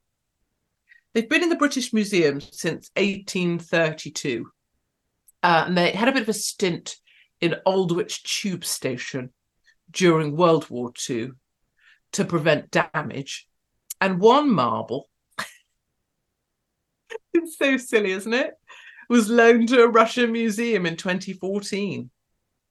They've 1.14 1.30
been 1.30 1.44
in 1.44 1.50
the 1.50 1.56
British 1.56 1.92
Museum 1.94 2.40
since 2.40 2.92
1832. 2.96 4.48
Uh, 5.42 5.64
and 5.68 5.78
they 5.78 5.92
had 5.92 6.08
a 6.08 6.12
bit 6.12 6.22
of 6.22 6.30
a 6.30 6.34
stint 6.34 6.96
in 7.42 7.56
Aldwych 7.66 8.24
Tube 8.24 8.64
Station 8.64 9.32
during 9.94 10.36
World 10.36 10.70
War 10.70 10.92
II 11.10 11.32
to 12.14 12.26
prevent 12.26 12.72
damage. 12.72 13.48
And 14.02 14.20
one 14.20 14.52
marble, 14.52 15.10
it's 17.34 17.58
so 17.58 17.78
silly, 17.78 18.12
isn't 18.12 18.34
it? 18.34 18.54
was 19.10 19.30
loaned 19.30 19.70
to 19.70 19.84
a 19.84 19.88
Russian 19.88 20.32
museum 20.32 20.86
in 20.88 20.96
2014. 20.96 22.10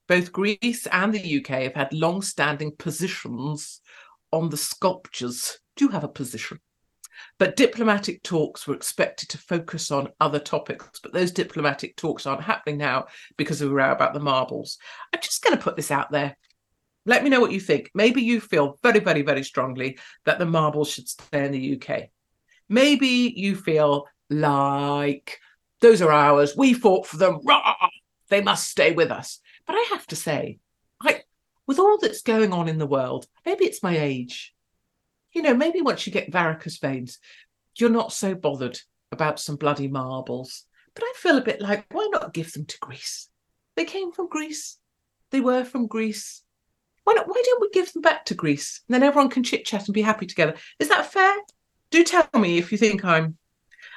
Both 0.07 0.33
Greece 0.33 0.85
and 0.87 1.13
the 1.13 1.37
UK 1.39 1.63
have 1.63 1.73
had 1.73 1.93
long 1.93 2.21
standing 2.21 2.75
positions 2.75 3.79
on 4.31 4.49
the 4.49 4.57
sculptures. 4.57 5.59
Do 5.77 5.87
have 5.87 6.03
a 6.03 6.09
position? 6.09 6.59
But 7.39 7.55
diplomatic 7.55 8.23
talks 8.23 8.67
were 8.67 8.75
expected 8.75 9.29
to 9.29 9.37
focus 9.37 9.89
on 9.89 10.11
other 10.19 10.39
topics, 10.39 10.99
but 11.01 11.13
those 11.13 11.31
diplomatic 11.31 11.95
talks 11.95 12.25
aren't 12.25 12.43
happening 12.43 12.77
now 12.77 13.05
because 13.37 13.61
of 13.61 13.71
a 13.71 13.73
row 13.73 13.91
about 13.91 14.13
the 14.13 14.19
marbles. 14.19 14.77
I'm 15.13 15.21
just 15.21 15.43
going 15.43 15.55
to 15.55 15.63
put 15.63 15.77
this 15.77 15.91
out 15.91 16.11
there. 16.11 16.35
Let 17.05 17.23
me 17.23 17.29
know 17.29 17.41
what 17.41 17.51
you 17.51 17.59
think. 17.59 17.91
Maybe 17.93 18.21
you 18.21 18.39
feel 18.39 18.79
very, 18.81 18.99
very, 18.99 19.21
very 19.21 19.43
strongly 19.43 19.97
that 20.25 20.39
the 20.39 20.45
marbles 20.45 20.91
should 20.91 21.09
stay 21.09 21.45
in 21.45 21.51
the 21.51 21.81
UK. 21.81 22.09
Maybe 22.69 23.33
you 23.35 23.55
feel 23.55 24.07
like 24.29 25.39
those 25.81 26.01
are 26.01 26.11
ours. 26.11 26.55
We 26.55 26.73
fought 26.73 27.05
for 27.05 27.17
them. 27.17 27.39
Rah! 27.43 27.75
They 28.29 28.41
must 28.41 28.69
stay 28.69 28.93
with 28.93 29.11
us. 29.11 29.39
But 29.67 29.75
I 29.75 29.87
have 29.91 30.07
to 30.07 30.15
say, 30.15 30.59
I, 31.01 31.21
with 31.67 31.79
all 31.79 31.97
that's 31.99 32.21
going 32.21 32.53
on 32.53 32.69
in 32.69 32.77
the 32.77 32.87
world, 32.87 33.27
maybe 33.45 33.65
it's 33.65 33.83
my 33.83 33.97
age. 33.97 34.55
You 35.33 35.41
know, 35.41 35.53
maybe 35.53 35.81
once 35.81 36.07
you 36.07 36.13
get 36.13 36.31
varicose 36.31 36.77
veins, 36.77 37.19
you're 37.77 37.89
not 37.89 38.13
so 38.13 38.33
bothered 38.33 38.79
about 39.11 39.39
some 39.39 39.55
bloody 39.55 39.87
marbles. 39.87 40.63
But 40.95 41.03
I 41.03 41.13
feel 41.17 41.37
a 41.37 41.41
bit 41.41 41.59
like, 41.59 41.85
why 41.91 42.07
not 42.11 42.33
give 42.33 42.53
them 42.53 42.65
to 42.65 42.77
Greece? 42.79 43.29
They 43.75 43.85
came 43.85 44.11
from 44.11 44.29
Greece. 44.29 44.77
They 45.31 45.41
were 45.41 45.63
from 45.63 45.87
Greece. 45.87 46.43
Why 47.03 47.13
not? 47.13 47.27
Why 47.27 47.41
don't 47.43 47.61
we 47.61 47.69
give 47.71 47.91
them 47.91 48.01
back 48.01 48.25
to 48.25 48.35
Greece? 48.35 48.81
And 48.87 48.93
then 48.93 49.03
everyone 49.03 49.29
can 49.29 49.43
chit 49.43 49.65
chat 49.65 49.85
and 49.85 49.93
be 49.93 50.01
happy 50.01 50.25
together. 50.25 50.55
Is 50.79 50.89
that 50.89 51.11
fair? 51.11 51.35
Do 51.91 52.03
tell 52.03 52.27
me 52.33 52.57
if 52.57 52.71
you 52.71 52.77
think 52.77 53.03
I'm 53.05 53.37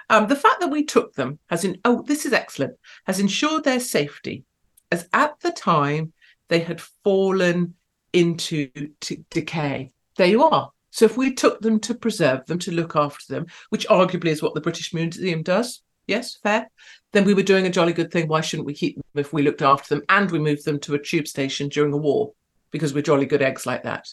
um, 0.09 0.29
the 0.29 0.37
fact 0.37 0.61
that 0.61 0.71
we 0.71 0.85
took 0.85 1.15
them 1.15 1.39
has 1.49 1.65
in 1.65 1.79
oh 1.85 2.03
this 2.03 2.27
is 2.27 2.33
excellent 2.33 2.75
has 3.07 3.19
ensured 3.19 3.65
their 3.65 3.81
safety, 3.81 4.45
as 4.93 5.09
at 5.13 5.39
the 5.41 5.51
time 5.51 6.13
they 6.49 6.61
had 6.61 6.81
fallen 6.81 7.75
into 8.13 8.71
t- 9.01 9.25
decay. 9.31 9.93
There 10.17 10.27
you 10.27 10.45
are. 10.45 10.71
So 10.91 11.05
if 11.05 11.17
we 11.17 11.35
took 11.35 11.61
them 11.61 11.81
to 11.81 11.95
preserve 11.95 12.47
them, 12.47 12.59
to 12.61 12.73
look 12.73 12.97
after 12.97 13.35
them, 13.35 13.47
which 13.71 13.87
arguably 13.89 14.29
is 14.29 14.43
what 14.43 14.55
the 14.55 14.61
British 14.61 14.95
Museum 14.95 15.43
does, 15.43 15.83
yes, 16.07 16.37
fair, 16.37 16.71
then 17.13 17.25
we 17.25 17.35
were 17.35 17.43
doing 17.43 17.67
a 17.67 17.71
jolly 17.71 17.93
good 17.93 18.11
thing. 18.11 18.29
Why 18.29 18.41
shouldn't 18.41 18.67
we 18.67 18.75
keep 18.75 18.95
them 18.97 19.05
if 19.17 19.33
we 19.33 19.43
looked 19.43 19.61
after 19.61 19.95
them 19.95 20.05
and 20.09 20.31
we 20.31 20.39
moved 20.39 20.65
them 20.65 20.79
to 20.81 20.95
a 20.95 21.03
tube 21.03 21.27
station 21.27 21.69
during 21.69 21.93
a 21.93 21.99
war 21.99 22.33
because 22.77 22.95
we're 22.95 23.03
jolly 23.03 23.27
good 23.27 23.43
eggs 23.43 23.67
like 23.67 23.83
that? 23.85 24.09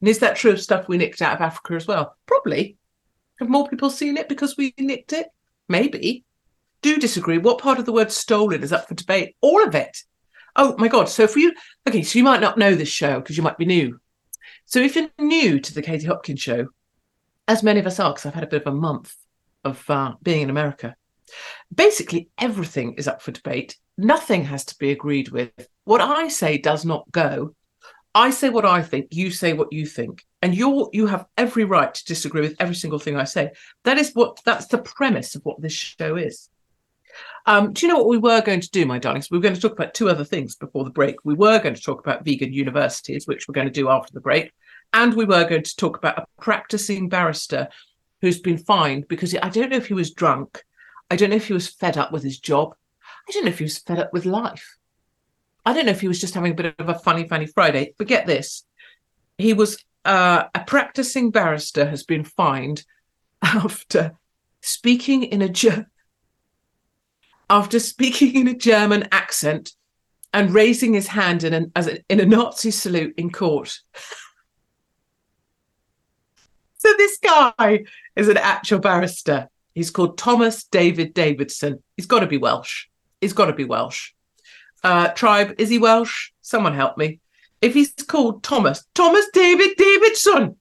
And 0.00 0.08
is 0.08 0.18
that 0.20 0.36
true 0.36 0.52
of 0.52 0.60
stuff 0.60 0.88
we 0.88 0.96
nicked 0.96 1.22
out 1.22 1.34
of 1.34 1.42
Africa 1.42 1.74
as 1.74 1.86
well? 1.86 2.16
Probably. 2.26 2.76
Have 3.38 3.48
more 3.48 3.68
people 3.68 3.90
seen 3.90 4.16
it 4.16 4.28
because 4.28 4.56
we 4.56 4.74
nicked 4.78 5.12
it? 5.12 5.28
Maybe. 5.68 6.24
Do 6.82 6.96
disagree. 6.98 7.38
What 7.38 7.60
part 7.60 7.78
of 7.78 7.84
the 7.84 7.92
word 7.92 8.10
stolen 8.10 8.62
is 8.62 8.72
up 8.72 8.88
for 8.88 8.94
debate? 8.94 9.36
All 9.40 9.62
of 9.62 9.74
it. 9.74 10.02
Oh 10.56 10.74
my 10.78 10.88
God. 10.88 11.08
So 11.08 11.26
for 11.26 11.38
you, 11.38 11.52
okay, 11.86 12.02
so 12.02 12.18
you 12.18 12.24
might 12.24 12.40
not 12.40 12.58
know 12.58 12.74
this 12.74 12.88
show 12.88 13.20
because 13.20 13.36
you 13.36 13.42
might 13.42 13.58
be 13.58 13.66
new. 13.66 14.00
So 14.64 14.80
if 14.80 14.96
you're 14.96 15.08
new 15.18 15.60
to 15.60 15.74
the 15.74 15.82
Katie 15.82 16.06
Hopkins 16.06 16.40
show, 16.40 16.68
as 17.46 17.62
many 17.62 17.80
of 17.80 17.86
us 17.86 18.00
are, 18.00 18.12
because 18.12 18.26
I've 18.26 18.34
had 18.34 18.44
a 18.44 18.48
bit 18.48 18.62
of 18.62 18.72
a 18.72 18.76
month 18.76 19.14
of 19.64 19.88
uh, 19.90 20.14
being 20.22 20.42
in 20.42 20.50
America, 20.50 20.96
basically 21.74 22.28
everything 22.38 22.94
is 22.94 23.08
up 23.08 23.22
for 23.22 23.32
debate. 23.32 23.76
Nothing 23.98 24.44
has 24.44 24.64
to 24.66 24.78
be 24.78 24.90
agreed 24.90 25.28
with. 25.30 25.50
What 25.84 26.00
I 26.00 26.28
say 26.28 26.58
does 26.58 26.84
not 26.84 27.10
go. 27.10 27.54
I 28.14 28.30
say 28.30 28.48
what 28.48 28.64
I 28.64 28.82
think, 28.82 29.08
you 29.10 29.30
say 29.30 29.52
what 29.52 29.72
you 29.72 29.86
think. 29.86 30.24
and 30.42 30.54
you're 30.54 30.88
you 30.92 31.06
have 31.06 31.26
every 31.36 31.64
right 31.64 31.92
to 31.92 32.04
disagree 32.04 32.40
with 32.40 32.56
every 32.58 32.74
single 32.74 32.98
thing 32.98 33.16
I 33.16 33.24
say. 33.24 33.50
That 33.84 33.98
is 33.98 34.12
what 34.14 34.40
that's 34.44 34.66
the 34.66 34.78
premise 34.78 35.34
of 35.34 35.44
what 35.44 35.60
this 35.60 35.72
show 35.72 36.16
is. 36.16 36.48
Um, 37.46 37.72
do 37.72 37.84
you 37.84 37.92
know 37.92 37.98
what 37.98 38.08
we 38.08 38.18
were 38.18 38.40
going 38.40 38.60
to 38.60 38.70
do, 38.70 38.86
my 38.86 38.98
darlings? 38.98 39.30
We 39.30 39.38
were 39.38 39.42
going 39.42 39.54
to 39.54 39.60
talk 39.60 39.72
about 39.72 39.94
two 39.94 40.08
other 40.08 40.24
things 40.24 40.56
before 40.56 40.84
the 40.84 40.90
break. 40.90 41.16
We 41.24 41.34
were 41.34 41.58
going 41.58 41.74
to 41.74 41.82
talk 41.82 42.00
about 42.00 42.24
vegan 42.24 42.52
universities, 42.52 43.26
which 43.26 43.48
we're 43.48 43.54
going 43.54 43.66
to 43.66 43.72
do 43.72 43.88
after 43.88 44.12
the 44.12 44.20
break, 44.20 44.52
and 44.92 45.14
we 45.14 45.24
were 45.24 45.44
going 45.48 45.64
to 45.64 45.76
talk 45.76 45.96
about 45.96 46.18
a 46.18 46.26
practicing 46.40 47.08
barrister 47.08 47.68
who's 48.20 48.38
been 48.38 48.58
fined 48.58 49.08
because 49.08 49.34
I 49.34 49.48
don't 49.48 49.70
know 49.70 49.76
if 49.76 49.86
he 49.86 49.94
was 49.94 50.12
drunk, 50.12 50.62
I 51.10 51.16
don't 51.16 51.30
know 51.30 51.36
if 51.36 51.48
he 51.48 51.54
was 51.54 51.68
fed 51.68 51.96
up 51.96 52.12
with 52.12 52.22
his 52.22 52.38
job, 52.38 52.74
I 53.28 53.32
don't 53.32 53.44
know 53.44 53.50
if 53.50 53.58
he 53.58 53.64
was 53.64 53.78
fed 53.78 53.98
up 53.98 54.12
with 54.12 54.26
life. 54.26 54.76
I 55.64 55.72
don't 55.72 55.86
know 55.86 55.92
if 55.92 56.00
he 56.00 56.08
was 56.08 56.20
just 56.20 56.34
having 56.34 56.52
a 56.52 56.54
bit 56.54 56.74
of 56.78 56.88
a 56.88 56.98
funny, 56.98 57.28
funny 57.28 57.46
Friday. 57.46 57.94
But 57.98 58.06
get 58.06 58.26
this, 58.26 58.64
he 59.38 59.52
was 59.52 59.84
uh, 60.04 60.44
a 60.54 60.60
practicing 60.60 61.30
barrister 61.30 61.86
has 61.86 62.04
been 62.04 62.24
fined 62.24 62.84
after 63.42 64.12
speaking 64.60 65.24
in 65.24 65.42
a 65.42 65.48
Ger- 65.48 65.90
after 67.48 67.78
speaking 67.78 68.34
in 68.34 68.48
a 68.48 68.54
German 68.54 69.08
accent 69.12 69.72
and 70.32 70.54
raising 70.54 70.94
his 70.94 71.08
hand 71.08 71.44
in 71.44 71.52
an 71.52 71.72
as 71.74 71.88
a, 71.88 71.98
in 72.08 72.20
a 72.20 72.26
Nazi 72.26 72.70
salute 72.70 73.14
in 73.16 73.30
court. 73.30 73.80
so 76.78 76.94
this 76.96 77.18
guy 77.18 77.84
is 78.16 78.28
an 78.28 78.36
actual 78.36 78.78
barrister. 78.78 79.48
He's 79.74 79.90
called 79.90 80.18
Thomas 80.18 80.64
David 80.64 81.14
Davidson. 81.14 81.82
He's 81.96 82.06
got 82.06 82.20
to 82.20 82.26
be 82.26 82.38
Welsh. 82.38 82.86
He's 83.20 83.32
got 83.32 83.46
to 83.46 83.52
be 83.52 83.64
Welsh. 83.64 84.12
Uh, 84.82 85.08
tribe, 85.08 85.54
is 85.58 85.68
he 85.68 85.78
Welsh? 85.78 86.30
Someone 86.40 86.74
help 86.74 86.96
me. 86.96 87.20
If 87.60 87.74
he's 87.74 87.92
called 87.92 88.42
Thomas, 88.42 88.84
Thomas 88.94 89.26
David 89.32 89.76
Davidson, 89.76 90.56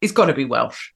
he's 0.00 0.12
got 0.12 0.26
to 0.26 0.34
be 0.34 0.44
Welsh. 0.44 0.90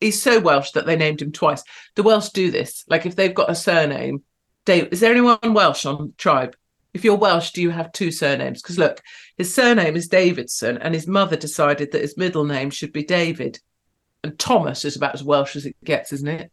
He's 0.00 0.20
so 0.20 0.40
Welsh 0.40 0.72
that 0.72 0.86
they 0.86 0.96
named 0.96 1.20
him 1.20 1.32
twice. 1.32 1.62
The 1.94 2.02
Welsh 2.02 2.30
do 2.30 2.50
this. 2.50 2.84
Like 2.88 3.06
if 3.06 3.16
they've 3.16 3.34
got 3.34 3.50
a 3.50 3.54
surname, 3.54 4.22
Dave, 4.64 4.88
is 4.92 5.00
there 5.00 5.12
anyone 5.12 5.38
Welsh 5.42 5.84
on 5.84 6.14
tribe? 6.16 6.56
If 6.94 7.04
you're 7.04 7.16
Welsh, 7.16 7.50
do 7.50 7.60
you 7.60 7.70
have 7.70 7.92
two 7.92 8.10
surnames? 8.10 8.62
Because 8.62 8.78
look, 8.78 9.02
his 9.36 9.54
surname 9.54 9.96
is 9.96 10.08
Davidson, 10.08 10.78
and 10.78 10.94
his 10.94 11.06
mother 11.06 11.36
decided 11.36 11.92
that 11.92 12.02
his 12.02 12.16
middle 12.16 12.44
name 12.44 12.70
should 12.70 12.92
be 12.92 13.04
David. 13.04 13.58
And 14.22 14.38
Thomas 14.38 14.84
is 14.84 14.96
about 14.96 15.14
as 15.14 15.24
Welsh 15.24 15.56
as 15.56 15.66
it 15.66 15.76
gets, 15.84 16.12
isn't 16.12 16.28
it? 16.28 16.50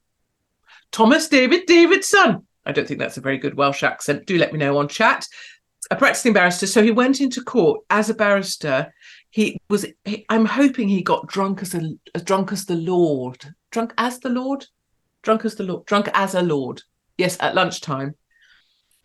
Thomas 0.91 1.29
David 1.29 1.67
Davidson. 1.67 2.45
I 2.65 2.71
don't 2.71 2.87
think 2.87 2.99
that's 2.99 3.17
a 3.17 3.21
very 3.21 3.37
good 3.37 3.55
Welsh 3.55 3.83
accent. 3.83 4.25
Do 4.25 4.37
let 4.37 4.53
me 4.53 4.59
know 4.59 4.77
on 4.77 4.87
chat. 4.87 5.25
A 5.89 5.95
practicing 5.95 6.33
barrister. 6.33 6.67
So 6.67 6.83
he 6.83 6.91
went 6.91 7.21
into 7.21 7.43
court 7.43 7.81
as 7.89 8.09
a 8.09 8.13
barrister. 8.13 8.93
He 9.29 9.59
was. 9.69 9.85
He, 10.05 10.25
I'm 10.29 10.45
hoping 10.45 10.87
he 10.87 11.01
got 11.01 11.27
drunk 11.27 11.61
as 11.61 11.73
a 11.73 12.19
drunk 12.19 12.51
as 12.51 12.65
the 12.65 12.75
Lord. 12.75 13.43
Drunk 13.71 13.93
as 13.97 14.19
the 14.19 14.29
Lord. 14.29 14.65
Drunk 15.23 15.45
as 15.45 15.55
the 15.55 15.63
Lord. 15.63 15.85
Drunk 15.85 16.09
as 16.13 16.35
a 16.35 16.41
Lord. 16.41 16.81
Yes, 17.17 17.37
at 17.39 17.55
lunchtime. 17.55 18.15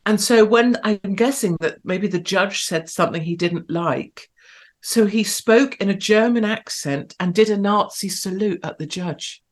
And 0.04 0.20
so 0.20 0.44
when 0.44 0.76
I'm 0.84 1.16
guessing 1.16 1.56
that 1.60 1.78
maybe 1.82 2.06
the 2.06 2.20
judge 2.20 2.64
said 2.64 2.88
something 2.88 3.20
he 3.20 3.34
didn't 3.34 3.68
like, 3.68 4.30
so 4.80 5.06
he 5.06 5.24
spoke 5.24 5.76
in 5.80 5.90
a 5.90 5.96
German 5.96 6.44
accent 6.44 7.16
and 7.18 7.34
did 7.34 7.50
a 7.50 7.56
Nazi 7.56 8.08
salute 8.08 8.60
at 8.62 8.78
the 8.78 8.86
judge. 8.86 9.42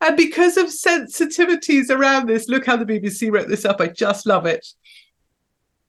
And 0.00 0.16
because 0.16 0.56
of 0.56 0.66
sensitivities 0.66 1.90
around 1.90 2.26
this, 2.26 2.48
look 2.48 2.64
how 2.66 2.76
the 2.76 2.86
BBC 2.86 3.30
wrote 3.30 3.48
this 3.48 3.64
up. 3.64 3.80
I 3.80 3.88
just 3.88 4.26
love 4.26 4.46
it. 4.46 4.66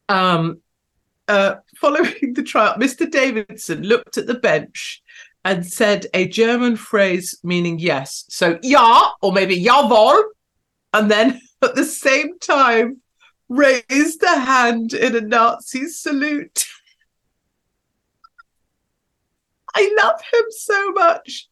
Um, 0.09 0.61
uh, 1.27 1.55
following 1.77 2.33
the 2.33 2.43
trial, 2.43 2.75
Mr. 2.75 3.09
Davidson 3.09 3.83
looked 3.83 4.17
at 4.17 4.27
the 4.27 4.33
bench 4.33 5.01
and 5.45 5.65
said 5.65 6.05
a 6.13 6.27
German 6.27 6.75
phrase 6.75 7.39
meaning 7.43 7.79
yes. 7.79 8.25
So 8.29 8.59
ja, 8.61 9.11
or 9.21 9.31
maybe 9.31 9.63
jawohl. 9.63 10.21
And 10.93 11.09
then 11.09 11.39
at 11.61 11.75
the 11.75 11.85
same 11.85 12.37
time, 12.39 12.97
raised 13.47 14.21
the 14.21 14.39
hand 14.39 14.93
in 14.93 15.15
a 15.15 15.21
Nazi 15.21 15.87
salute. 15.87 16.67
I 19.75 19.95
love 20.01 20.19
him 20.21 20.45
so 20.49 20.91
much. 20.91 21.47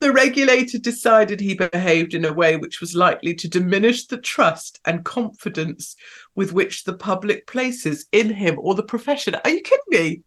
The 0.00 0.12
regulator 0.12 0.78
decided 0.78 1.40
he 1.40 1.52
behaved 1.52 2.14
in 2.14 2.24
a 2.24 2.32
way 2.32 2.56
which 2.56 2.80
was 2.80 2.94
likely 2.94 3.34
to 3.34 3.48
diminish 3.48 4.06
the 4.06 4.16
trust 4.16 4.80
and 4.86 5.04
confidence 5.04 5.94
with 6.34 6.54
which 6.54 6.84
the 6.84 6.94
public 6.94 7.46
places 7.46 8.06
in 8.10 8.30
him 8.30 8.56
or 8.58 8.74
the 8.74 8.82
profession. 8.82 9.34
Are 9.34 9.50
you 9.50 9.60
kidding 9.60 9.84
me? 9.88 10.22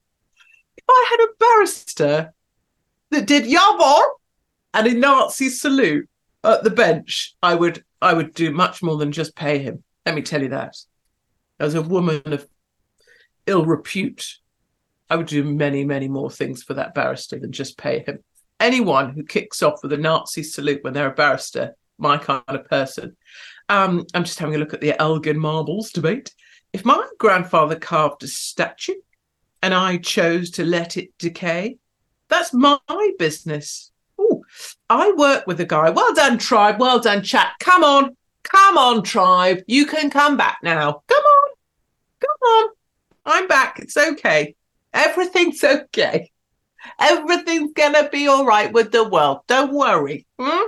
If 0.78 0.84
I 0.88 1.08
had 1.10 1.26
a 1.26 1.34
barrister 1.40 2.34
that 3.10 3.26
did 3.26 3.46
Jawohl 3.46 4.04
and 4.76 4.86
a 4.86 4.94
Nazi 4.94 5.50
salute 5.50 6.08
at 6.44 6.64
the 6.64 6.70
bench, 6.70 7.36
I 7.42 7.56
would 7.56 7.84
I 8.00 8.14
would 8.14 8.36
do 8.36 8.52
much 8.52 8.84
more 8.84 8.98
than 8.98 9.12
just 9.12 9.36
pay 9.36 9.58
him. 9.58 9.84
Let 10.06 10.14
me 10.14 10.22
tell 10.22 10.44
you 10.44 10.50
that. 10.50 10.78
As 11.60 11.74
a 11.74 11.82
woman 11.82 12.22
of 12.26 12.48
ill 13.48 13.66
repute, 13.66 14.38
I 15.10 15.16
would 15.16 15.28
do 15.28 15.44
many, 15.44 15.84
many 15.84 16.08
more 16.08 16.30
things 16.30 16.62
for 16.62 16.76
that 16.76 16.94
barrister 16.94 17.40
than 17.40 17.52
just 17.52 17.78
pay 17.78 18.04
him 18.04 18.20
anyone 18.64 19.12
who 19.12 19.24
kicks 19.24 19.62
off 19.62 19.84
with 19.84 19.92
a 19.94 19.98
Nazi 19.98 20.42
salute 20.42 20.84
when 20.84 20.94
they're 20.94 21.12
a 21.12 21.14
barrister, 21.14 21.76
my 21.98 22.18
kind 22.18 22.44
of 22.48 22.68
person. 22.70 23.16
Um, 23.70 24.06
I'm 24.14 24.24
just 24.24 24.40
having 24.40 24.56
a 24.56 24.58
look 24.58 24.74
at 24.74 24.82
the 24.82 25.00
Elgin 25.00 25.38
marbles 25.38 25.92
debate. 25.92 26.34
If 26.72 26.86
my 26.86 27.08
grandfather 27.20 27.76
carved 27.76 28.24
a 28.24 28.28
statue 28.28 28.96
and 29.62 29.74
I 29.74 29.98
chose 29.98 30.50
to 30.52 30.66
let 30.66 30.98
it 30.98 31.10
decay, 31.20 31.78
that's 32.30 32.54
my 32.54 32.80
business. 33.20 33.92
Ooh, 34.20 34.44
I 34.90 35.12
work 35.12 35.46
with 35.46 35.60
a 35.60 35.66
guy. 35.66 35.90
Well 35.90 36.14
done, 36.14 36.38
tribe. 36.38 36.80
Well 36.80 37.00
done, 37.00 37.22
chat. 37.22 37.54
Come 37.60 37.84
on. 37.84 38.16
Come 38.44 38.78
on, 38.78 39.04
tribe. 39.04 39.64
You 39.68 39.86
can 39.86 40.10
come 40.10 40.38
back 40.38 40.60
now. 40.64 41.04
Come 41.08 41.24
on. 41.24 41.52
Come 42.20 42.50
on. 42.50 42.70
I'm 43.26 43.48
back. 43.48 43.80
It's 43.80 43.98
okay. 43.98 44.56
Everything's 44.94 45.64
okay. 45.64 46.32
Everything's 47.00 47.74
gonna 47.74 48.10
be 48.10 48.28
all 48.28 48.46
right 48.46 48.72
with 48.72 48.92
the 48.92 49.08
world. 49.08 49.42
Don't 49.48 49.74
worry. 49.74 50.26
Hmm? 50.40 50.68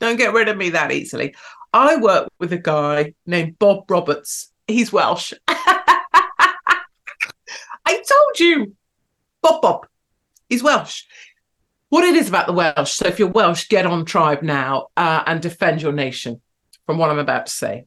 Don't 0.00 0.16
get 0.16 0.32
rid 0.32 0.48
of 0.48 0.56
me 0.56 0.70
that 0.70 0.92
easily. 0.92 1.34
I 1.72 1.96
work 1.96 2.28
with 2.38 2.52
a 2.52 2.58
guy 2.58 3.14
named 3.26 3.58
Bob 3.58 3.90
Roberts. 3.90 4.52
He's 4.66 4.92
Welsh. 4.92 5.32
I 5.48 6.74
told 7.86 8.38
you. 8.38 8.74
Bob 9.42 9.62
Bob. 9.62 9.86
He's 10.48 10.62
Welsh. 10.62 11.04
What 11.90 12.04
it 12.04 12.14
is 12.14 12.28
about 12.28 12.46
the 12.46 12.52
Welsh. 12.52 12.92
So 12.92 13.06
if 13.06 13.18
you're 13.18 13.28
Welsh, 13.28 13.68
get 13.68 13.86
on 13.86 14.04
tribe 14.04 14.42
now 14.42 14.88
uh, 14.96 15.22
and 15.26 15.40
defend 15.40 15.82
your 15.82 15.92
nation 15.92 16.40
from 16.86 16.98
what 16.98 17.10
I'm 17.10 17.18
about 17.18 17.46
to 17.46 17.52
say. 17.52 17.86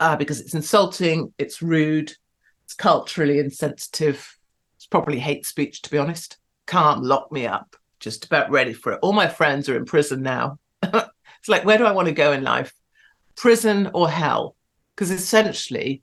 Uh, 0.00 0.16
because 0.16 0.40
it's 0.40 0.54
insulting, 0.54 1.32
it's 1.38 1.62
rude, 1.62 2.12
it's 2.64 2.74
culturally 2.74 3.38
insensitive, 3.38 4.36
it's 4.74 4.86
probably 4.86 5.20
hate 5.20 5.46
speech, 5.46 5.82
to 5.82 5.90
be 5.90 5.98
honest 5.98 6.38
can't 6.66 7.02
lock 7.02 7.30
me 7.32 7.46
up. 7.46 7.76
Just 8.00 8.24
about 8.24 8.50
ready 8.50 8.72
for 8.72 8.92
it. 8.92 8.98
All 9.02 9.12
my 9.12 9.28
friends 9.28 9.68
are 9.68 9.76
in 9.76 9.84
prison 9.84 10.22
now. 10.22 10.58
it's 10.82 11.48
like, 11.48 11.64
where 11.64 11.78
do 11.78 11.84
I 11.84 11.92
want 11.92 12.08
to 12.08 12.14
go 12.14 12.32
in 12.32 12.42
life? 12.42 12.74
Prison 13.36 13.90
or 13.94 14.10
hell? 14.10 14.56
Because 14.94 15.10
essentially, 15.10 16.02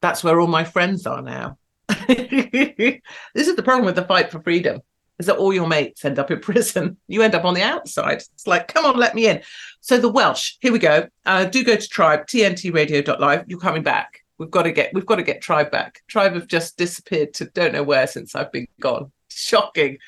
that's 0.00 0.22
where 0.22 0.40
all 0.40 0.46
my 0.46 0.64
friends 0.64 1.06
are 1.06 1.22
now. 1.22 1.58
this 1.88 3.00
is 3.34 3.56
the 3.56 3.62
problem 3.62 3.86
with 3.86 3.96
the 3.96 4.04
fight 4.04 4.30
for 4.30 4.40
freedom 4.40 4.80
is 5.18 5.26
that 5.26 5.36
all 5.36 5.52
your 5.52 5.66
mates 5.66 6.04
end 6.04 6.18
up 6.18 6.30
in 6.30 6.40
prison. 6.40 6.96
You 7.08 7.22
end 7.22 7.34
up 7.34 7.44
on 7.44 7.54
the 7.54 7.62
outside. 7.62 8.22
It's 8.34 8.46
like, 8.46 8.68
come 8.68 8.84
on, 8.84 8.96
let 8.96 9.14
me 9.14 9.28
in. 9.28 9.42
So 9.80 9.98
the 9.98 10.08
Welsh, 10.08 10.54
here 10.60 10.72
we 10.72 10.78
go. 10.78 11.08
Uh, 11.24 11.44
do 11.44 11.64
go 11.64 11.76
to 11.76 11.88
Tribe, 11.88 12.26
tntradio.live. 12.26 13.44
You're 13.48 13.58
coming 13.58 13.82
back. 13.82 14.20
We've 14.38 14.50
got 14.50 14.64
to 14.64 14.72
get 14.72 14.92
we've 14.92 15.06
got 15.06 15.16
to 15.16 15.22
get 15.22 15.40
Tribe 15.40 15.70
back. 15.70 16.02
Tribe 16.08 16.34
have 16.34 16.46
just 16.46 16.76
disappeared 16.76 17.32
to 17.34 17.46
don't 17.46 17.72
know 17.72 17.82
where 17.82 18.06
since 18.06 18.34
I've 18.34 18.52
been 18.52 18.68
gone 18.80 19.10
shocking. 19.36 19.98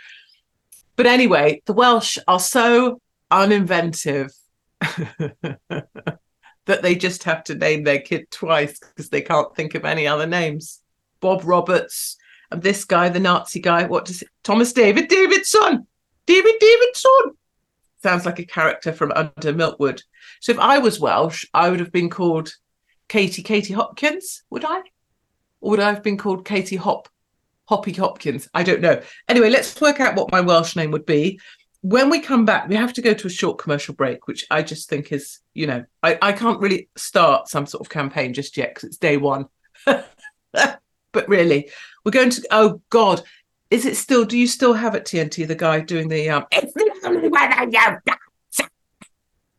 But 0.97 1.07
anyway, 1.07 1.63
the 1.67 1.73
Welsh 1.73 2.19
are 2.27 2.41
so 2.41 3.01
uninventive 3.31 4.33
that 4.81 6.83
they 6.83 6.95
just 6.95 7.25
have 7.25 7.45
to 7.45 7.55
name 7.55 7.85
their 7.85 8.01
kid 8.01 8.31
twice 8.31 8.79
because 8.79 9.09
they 9.09 9.21
can't 9.21 9.55
think 9.55 9.75
of 9.75 9.85
any 9.85 10.07
other 10.07 10.27
names. 10.27 10.81
Bob 11.21 11.43
Roberts 11.45 12.17
and 12.51 12.63
this 12.63 12.85
guy, 12.85 13.09
the 13.09 13.21
Nazi 13.21 13.61
guy, 13.61 13.85
what 13.85 14.07
does 14.07 14.23
it? 14.23 14.29
Thomas 14.43 14.73
David 14.73 15.09
Davidson. 15.09 15.87
David 16.27 16.55
Davidson. 16.61 17.37
Sounds 18.03 18.27
like 18.27 18.39
a 18.39 18.47
character 18.47 18.93
from 18.93 19.13
Under 19.13 19.53
Milkwood. 19.53 20.03
So 20.41 20.53
if 20.53 20.59
I 20.59 20.79
was 20.79 21.01
Welsh, 21.01 21.45
I 21.53 21.69
would 21.69 21.81
have 21.81 21.93
been 21.93 22.11
called 22.11 22.53
Katie 23.09 23.43
Katie 23.43 23.75
Hopkins, 23.75 24.45
would 24.51 24.65
I? 24.65 24.79
Or 25.61 25.71
would 25.71 25.81
I 25.81 25.93
have 25.93 26.03
been 26.03 26.19
called 26.19 26.45
Katie 26.45 26.77
Hop 26.77 27.09
Hoppy 27.69 27.93
Hopkins. 27.93 28.49
I 28.55 28.63
don't 28.63 28.81
know. 28.81 29.01
Anyway, 29.29 29.51
let's 29.51 29.79
work 29.79 30.01
out 30.01 30.17
what 30.17 30.33
my 30.33 30.41
Welsh 30.41 30.75
name 30.75 30.91
would 30.93 31.05
be. 31.05 31.39
When 31.83 32.09
we 32.09 32.21
come 32.21 32.47
back, 32.47 32.67
we 32.67 32.75
have 32.77 32.95
to 32.95 33.03
go 33.03 33.13
to 33.13 33.27
a 33.27 33.31
short 33.31 33.59
commercial 33.59 33.95
break, 33.95 34.27
which 34.27 34.47
I 34.51 34.63
just 34.63 34.89
think 34.89 35.13
is, 35.13 35.41
you 35.53 35.67
know, 35.67 35.85
I, 36.03 36.19
I 36.23 36.33
can't 36.33 36.61
really 36.61 36.89
start 36.97 37.49
some 37.49 37.67
sort 37.67 37.83
of 37.83 37.91
campaign 37.91 38.33
just 38.33 38.57
yet 38.57 38.71
because 38.71 38.85
it's 38.85 38.97
day 38.97 39.19
one. 39.19 39.47
but 39.85 41.29
really, 41.29 41.71
we're 42.05 42.11
going 42.13 42.31
to, 42.31 42.49
oh 42.51 42.81
God, 42.89 43.23
is 43.71 43.85
it 43.85 43.99
still? 43.99 44.25
Do 44.25 44.39
you 44.39 44.47
still 44.47 44.73
have 44.73 44.95
at 44.95 45.05
TNT 45.05 45.47
the 45.47 45.55
guy 45.55 45.81
doing 45.81 46.09
the 46.09 46.31
um? 46.31 46.47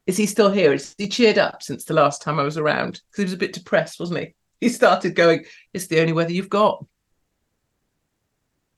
Is 0.08 0.18
he 0.18 0.26
still 0.26 0.52
here? 0.52 0.74
Is 0.74 0.96
he 0.98 1.08
cheered 1.08 1.38
up 1.38 1.62
since 1.62 1.86
the 1.86 1.94
last 1.94 2.24
time 2.24 2.40
I 2.40 2.44
was 2.44 2.58
around? 2.58 2.94
Because 2.94 3.18
he 3.18 3.24
was 3.26 3.34
a 3.34 3.38
bit 3.38 3.54
depressed, 3.54 4.00
wasn't 4.00 4.22
he? 4.22 4.34
He 4.62 4.70
started 4.70 5.14
going. 5.14 5.46
It's 5.74 5.86
the 5.86 6.02
only 6.02 6.14
weather 6.14 6.32
you've 6.32 6.50
got. 6.50 6.84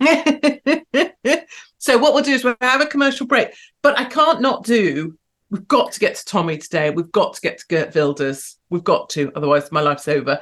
so 1.78 1.98
what 1.98 2.14
we'll 2.14 2.24
do 2.24 2.34
is 2.34 2.44
we'll 2.44 2.56
have 2.62 2.82
a 2.82 2.88
commercial 2.88 3.28
break, 3.28 3.54
but 3.82 3.98
I 4.00 4.06
can't 4.06 4.42
not 4.42 4.64
do. 4.64 5.18
We've 5.52 5.68
got 5.68 5.92
to 5.92 6.00
get 6.00 6.16
to 6.16 6.26
Tommy 6.26 6.58
today. 6.58 6.90
We've 6.90 7.12
got 7.12 7.34
to 7.36 7.42
get 7.42 7.60
to 7.60 7.66
Geert 7.68 7.94
Wilders. 7.94 8.58
We've 8.70 8.84
got 8.84 9.10
to, 9.12 9.32
otherwise 9.36 9.72
my 9.72 9.82
life's 9.82 10.08
over. 10.08 10.40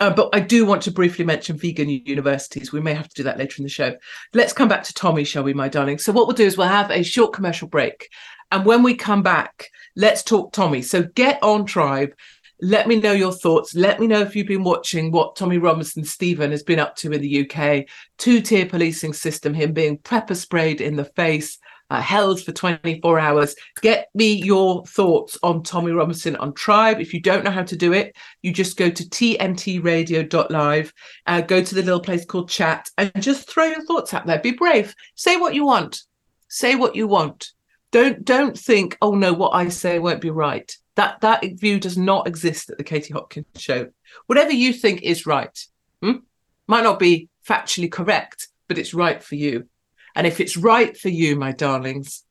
Uh, 0.00 0.10
but 0.10 0.28
I 0.32 0.40
do 0.40 0.66
want 0.66 0.82
to 0.82 0.90
briefly 0.90 1.24
mention 1.24 1.56
vegan 1.56 1.88
universities. 1.88 2.72
We 2.72 2.80
may 2.80 2.94
have 2.94 3.08
to 3.08 3.14
do 3.14 3.22
that 3.24 3.38
later 3.38 3.56
in 3.58 3.64
the 3.64 3.70
show. 3.70 3.94
Let's 4.34 4.52
come 4.52 4.68
back 4.68 4.82
to 4.84 4.94
Tommy, 4.94 5.24
shall 5.24 5.44
we, 5.44 5.54
my 5.54 5.68
darling? 5.68 5.98
So, 5.98 6.12
what 6.12 6.26
we'll 6.26 6.36
do 6.36 6.44
is 6.44 6.58
we'll 6.58 6.68
have 6.68 6.90
a 6.90 7.02
short 7.02 7.32
commercial 7.32 7.68
break. 7.68 8.10
And 8.50 8.66
when 8.66 8.82
we 8.82 8.94
come 8.94 9.22
back, 9.22 9.70
let's 9.94 10.22
talk 10.22 10.52
Tommy. 10.52 10.82
So, 10.82 11.02
get 11.02 11.42
on 11.42 11.64
Tribe. 11.64 12.12
Let 12.60 12.88
me 12.88 12.96
know 12.96 13.12
your 13.12 13.32
thoughts. 13.32 13.74
Let 13.74 14.00
me 14.00 14.06
know 14.06 14.20
if 14.20 14.34
you've 14.34 14.46
been 14.46 14.64
watching 14.64 15.12
what 15.12 15.36
Tommy 15.36 15.58
Robinson 15.58 16.04
Stephen 16.04 16.52
has 16.52 16.62
been 16.62 16.78
up 16.78 16.96
to 16.96 17.12
in 17.12 17.20
the 17.20 17.50
UK. 17.50 17.84
Two 18.16 18.40
tier 18.40 18.64
policing 18.64 19.12
system, 19.12 19.52
him 19.52 19.72
being 19.72 19.98
pepper 19.98 20.34
sprayed 20.34 20.80
in 20.80 20.96
the 20.96 21.04
face, 21.04 21.58
uh, 21.90 22.00
held 22.00 22.42
for 22.42 22.52
24 22.52 23.18
hours. 23.18 23.54
Get 23.82 24.08
me 24.14 24.32
your 24.32 24.84
thoughts 24.86 25.38
on 25.42 25.62
Tommy 25.62 25.92
Robinson 25.92 26.34
on 26.36 26.54
Tribe. 26.54 26.98
If 26.98 27.12
you 27.12 27.20
don't 27.20 27.44
know 27.44 27.50
how 27.50 27.62
to 27.64 27.76
do 27.76 27.92
it, 27.92 28.16
you 28.42 28.52
just 28.52 28.78
go 28.78 28.88
to 28.88 29.04
tntradio.live, 29.04 30.92
uh, 31.26 31.40
go 31.42 31.62
to 31.62 31.74
the 31.74 31.82
little 31.82 32.00
place 32.00 32.24
called 32.24 32.48
chat, 32.48 32.88
and 32.96 33.12
just 33.18 33.50
throw 33.50 33.64
your 33.64 33.84
thoughts 33.84 34.14
out 34.14 34.26
there. 34.26 34.40
Be 34.40 34.52
brave. 34.52 34.94
Say 35.14 35.36
what 35.36 35.54
you 35.54 35.66
want. 35.66 36.02
Say 36.48 36.74
what 36.74 36.96
you 36.96 37.06
want. 37.06 37.52
Don't 37.92 38.24
don't 38.24 38.58
think, 38.58 38.96
oh 39.00 39.14
no, 39.14 39.32
what 39.32 39.50
I 39.50 39.68
say 39.68 39.98
won't 39.98 40.20
be 40.20 40.30
right. 40.30 40.74
That 40.96 41.20
that 41.20 41.44
view 41.54 41.78
does 41.78 41.96
not 41.96 42.26
exist 42.26 42.70
at 42.70 42.78
the 42.78 42.84
Katie 42.84 43.12
Hopkins 43.12 43.46
show. 43.56 43.88
Whatever 44.26 44.52
you 44.52 44.72
think 44.72 45.02
is 45.02 45.26
right, 45.26 45.58
hmm? 46.02 46.18
might 46.66 46.84
not 46.84 46.98
be 46.98 47.28
factually 47.46 47.90
correct, 47.90 48.48
but 48.66 48.78
it's 48.78 48.94
right 48.94 49.22
for 49.22 49.34
you. 49.34 49.68
And 50.14 50.26
if 50.26 50.40
it's 50.40 50.56
right 50.56 50.96
for 50.96 51.10
you, 51.10 51.36
my 51.36 51.52
darlings, 51.52 52.24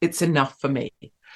it's 0.00 0.20
enough 0.20 0.60
for 0.60 0.68
me. 0.68 0.92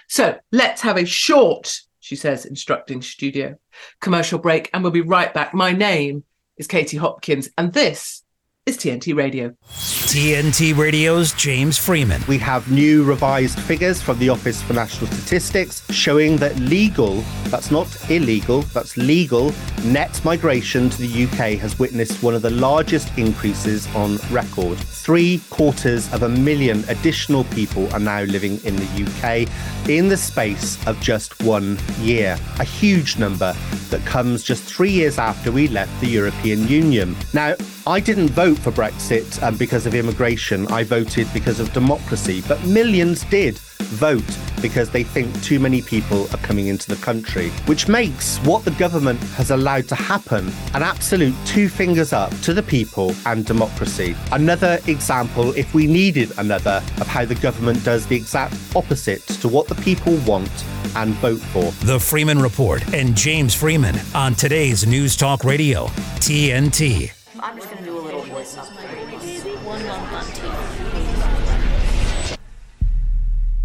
So 0.09 0.39
let's 0.51 0.83
have 0.83 0.97
a 0.97 1.07
short, 1.07 1.73
she 2.01 2.17
says, 2.17 2.45
instructing 2.45 3.01
studio 3.01 3.57
commercial 4.01 4.39
break, 4.39 4.71
and 4.73 4.83
we'll 4.83 4.93
be 4.93 5.01
right 5.01 5.33
back. 5.33 5.55
My 5.55 5.73
name 5.73 6.25
is 6.57 6.67
Katie 6.67 6.97
Hopkins, 6.97 7.49
and 7.57 7.73
this 7.73 8.25
is 8.67 8.77
TNT 8.77 9.17
Radio. 9.17 9.55
TNT 9.71 10.77
Radio's 10.77 11.33
James 11.35 11.79
Freeman. 11.79 12.21
We 12.27 12.37
have 12.39 12.69
new 12.69 13.05
revised 13.05 13.61
figures 13.61 14.03
from 14.03 14.19
the 14.19 14.29
Office 14.29 14.61
for 14.61 14.73
National 14.73 15.07
Statistics 15.13 15.89
showing 15.93 16.37
that 16.39 16.57
legal, 16.59 17.23
that's 17.45 17.71
not 17.71 17.87
illegal, 18.11 18.63
that's 18.63 18.97
legal, 18.97 19.53
net 19.85 20.21
migration 20.25 20.91
to 20.91 20.99
the 20.99 21.25
UK 21.27 21.61
has 21.61 21.79
witnessed 21.79 22.25
one 22.25 22.35
of 22.35 22.43
the 22.43 22.51
largest 22.51 23.17
increases 23.17 23.87
on 23.95 24.19
record. 24.33 24.79
Three 24.79 25.41
quarters 25.49 26.13
of 26.13 26.25
a 26.25 26.29
million 26.29 26.83
additional 26.89 27.45
people 27.45 27.89
are 27.95 28.01
now 28.01 28.23
living 28.23 28.59
in 28.65 28.75
the 28.75 29.07
UK 29.07 29.49
in 29.89 30.09
the 30.09 30.17
space 30.17 30.85
of 30.89 31.01
just 31.01 31.41
one 31.45 31.79
year. 32.01 32.37
A 32.59 32.65
huge 32.65 33.17
number 33.17 33.55
that 33.91 34.05
comes 34.05 34.43
just 34.43 34.65
three 34.65 34.91
years 34.91 35.19
after 35.19 35.53
we 35.53 35.69
left 35.69 36.01
the 36.01 36.09
European 36.09 36.67
Union. 36.67 37.15
Now, 37.33 37.55
I 37.89 38.01
didn't 38.01 38.31
vote 38.31 38.59
for 38.59 38.73
Brexit 38.73 39.41
um, 39.45 39.57
because 39.57 39.87
of 39.87 39.95
immigration. 39.95 40.67
I 40.73 40.83
voted 40.83 41.33
because 41.33 41.61
of 41.61 41.73
democracy. 41.73 42.43
But 42.49 42.65
millions 42.65 43.23
did 43.27 43.59
vote 43.59 44.25
because 44.61 44.91
they 44.91 45.05
think 45.05 45.41
too 45.45 45.61
many 45.61 45.83
people 45.83 46.25
are 46.35 46.39
coming 46.39 46.67
into 46.67 46.89
the 46.93 47.01
country, 47.01 47.51
which 47.67 47.87
makes 47.87 48.39
what 48.39 48.65
the 48.65 48.73
government 48.73 49.21
has 49.35 49.53
allowed 49.53 49.87
to 49.87 49.95
happen 49.95 50.51
an 50.75 50.83
absolute 50.83 51.35
two 51.47 51.69
fingers 51.69 52.13
up 52.13 52.37
to 52.41 52.53
the 52.53 52.63
people 52.63 53.15
and 53.25 53.47
democracy. 53.47 54.17
Another 54.33 54.81
example, 54.89 55.57
if 55.57 55.73
we 55.73 55.87
needed 55.87 56.33
another, 56.39 56.83
of 57.01 57.07
how 57.07 57.25
the 57.25 57.37
government 57.37 57.85
does 57.85 58.05
the 58.09 58.17
exact 58.17 58.57
opposite 58.75 59.25
to 59.29 59.47
what 59.47 59.69
the 59.69 59.77
people 59.77 60.17
want 60.27 60.51
and 60.97 61.15
vote 61.15 61.39
for. 61.39 61.71
The 61.87 62.01
Freeman 62.01 62.41
Report 62.41 62.83
and 62.93 63.17
James 63.17 63.55
Freeman 63.55 63.95
on 64.13 64.35
today's 64.35 64.85
News 64.85 65.15
Talk 65.17 65.45
Radio, 65.45 65.87
TNT. 66.19 67.13
I'm 67.41 67.57
just 67.57 67.69
going 67.69 67.79
to 67.79 67.85
do 67.85 67.99
a 67.99 68.01
little 68.01 68.23
voice 68.23 68.57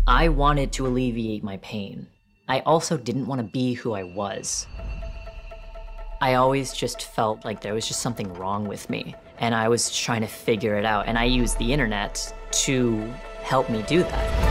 I 0.07 0.27
wanted 0.27 0.73
to 0.73 0.87
alleviate 0.87 1.43
my 1.43 1.57
pain. 1.57 2.07
I 2.49 2.59
also 2.61 2.97
didn't 2.97 3.27
want 3.27 3.39
to 3.39 3.47
be 3.47 3.73
who 3.73 3.93
I 3.93 4.03
was. 4.03 4.67
I 6.19 6.33
always 6.33 6.73
just 6.73 7.03
felt 7.03 7.45
like 7.45 7.61
there 7.61 7.73
was 7.73 7.87
just 7.87 8.01
something 8.01 8.33
wrong 8.33 8.67
with 8.67 8.89
me, 8.89 9.15
and 9.39 9.55
I 9.55 9.69
was 9.69 9.95
trying 9.95 10.21
to 10.21 10.27
figure 10.27 10.77
it 10.77 10.85
out, 10.85 11.07
and 11.07 11.17
I 11.17 11.23
used 11.25 11.57
the 11.57 11.71
internet 11.71 12.33
to 12.63 13.13
help 13.41 13.69
me 13.69 13.83
do 13.83 14.03
that. 14.03 14.50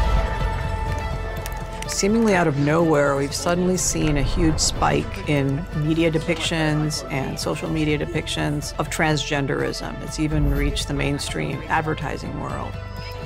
Seemingly 1.91 2.35
out 2.35 2.47
of 2.47 2.57
nowhere, 2.57 3.17
we've 3.17 3.35
suddenly 3.35 3.77
seen 3.77 4.17
a 4.17 4.23
huge 4.23 4.59
spike 4.59 5.29
in 5.29 5.67
media 5.77 6.11
depictions 6.11 7.05
and 7.11 7.39
social 7.39 7.69
media 7.69 7.99
depictions 7.99 8.73
of 8.79 8.89
transgenderism. 8.89 10.01
It's 10.03 10.19
even 10.19 10.55
reached 10.55 10.89
the 10.89 10.95
mainstream 10.95 11.61
advertising 11.67 12.41
world. 12.41 12.73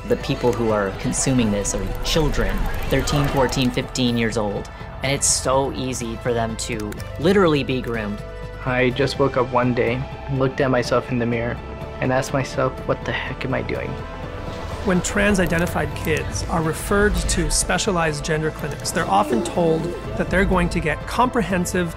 The 0.09 0.17
people 0.17 0.51
who 0.53 0.71
are 0.71 0.91
consuming 0.99 1.53
this 1.53 1.75
are 1.75 2.05
children, 2.05 2.57
13, 2.89 3.29
14, 3.29 3.71
15 3.71 4.17
years 4.17 4.37
old, 4.39 4.69
and 5.03 5.13
it's 5.13 5.27
so 5.27 5.71
easy 5.75 6.17
for 6.17 6.33
them 6.33 6.57
to 6.57 6.91
literally 7.21 7.63
be 7.65 7.81
groomed. 7.81 8.21
I 8.65 8.91
just 8.91 9.19
woke 9.19 9.37
up 9.37 9.53
one 9.53 9.75
day, 9.75 10.03
looked 10.33 10.61
at 10.61 10.71
myself 10.71 11.13
in 11.13 11.19
the 11.19 11.27
mirror, 11.27 11.57
and 12.01 12.13
asked 12.13 12.33
myself, 12.33 12.73
what 12.89 13.05
the 13.05 13.13
heck 13.13 13.45
am 13.45 13.55
I 13.55 13.63
doing? 13.63 13.93
When 14.85 15.01
trans 15.01 15.41
identified 15.41 15.95
kids 15.97 16.45
are 16.51 16.63
referred 16.63 17.15
to 17.15 17.51
specialized 17.51 18.23
gender 18.23 18.51
clinics, 18.51 18.91
they're 18.91 19.09
often 19.09 19.43
told 19.43 19.83
that 20.19 20.29
they're 20.29 20.45
going 20.45 20.69
to 20.69 20.79
get 20.79 20.99
comprehensive, 21.07 21.97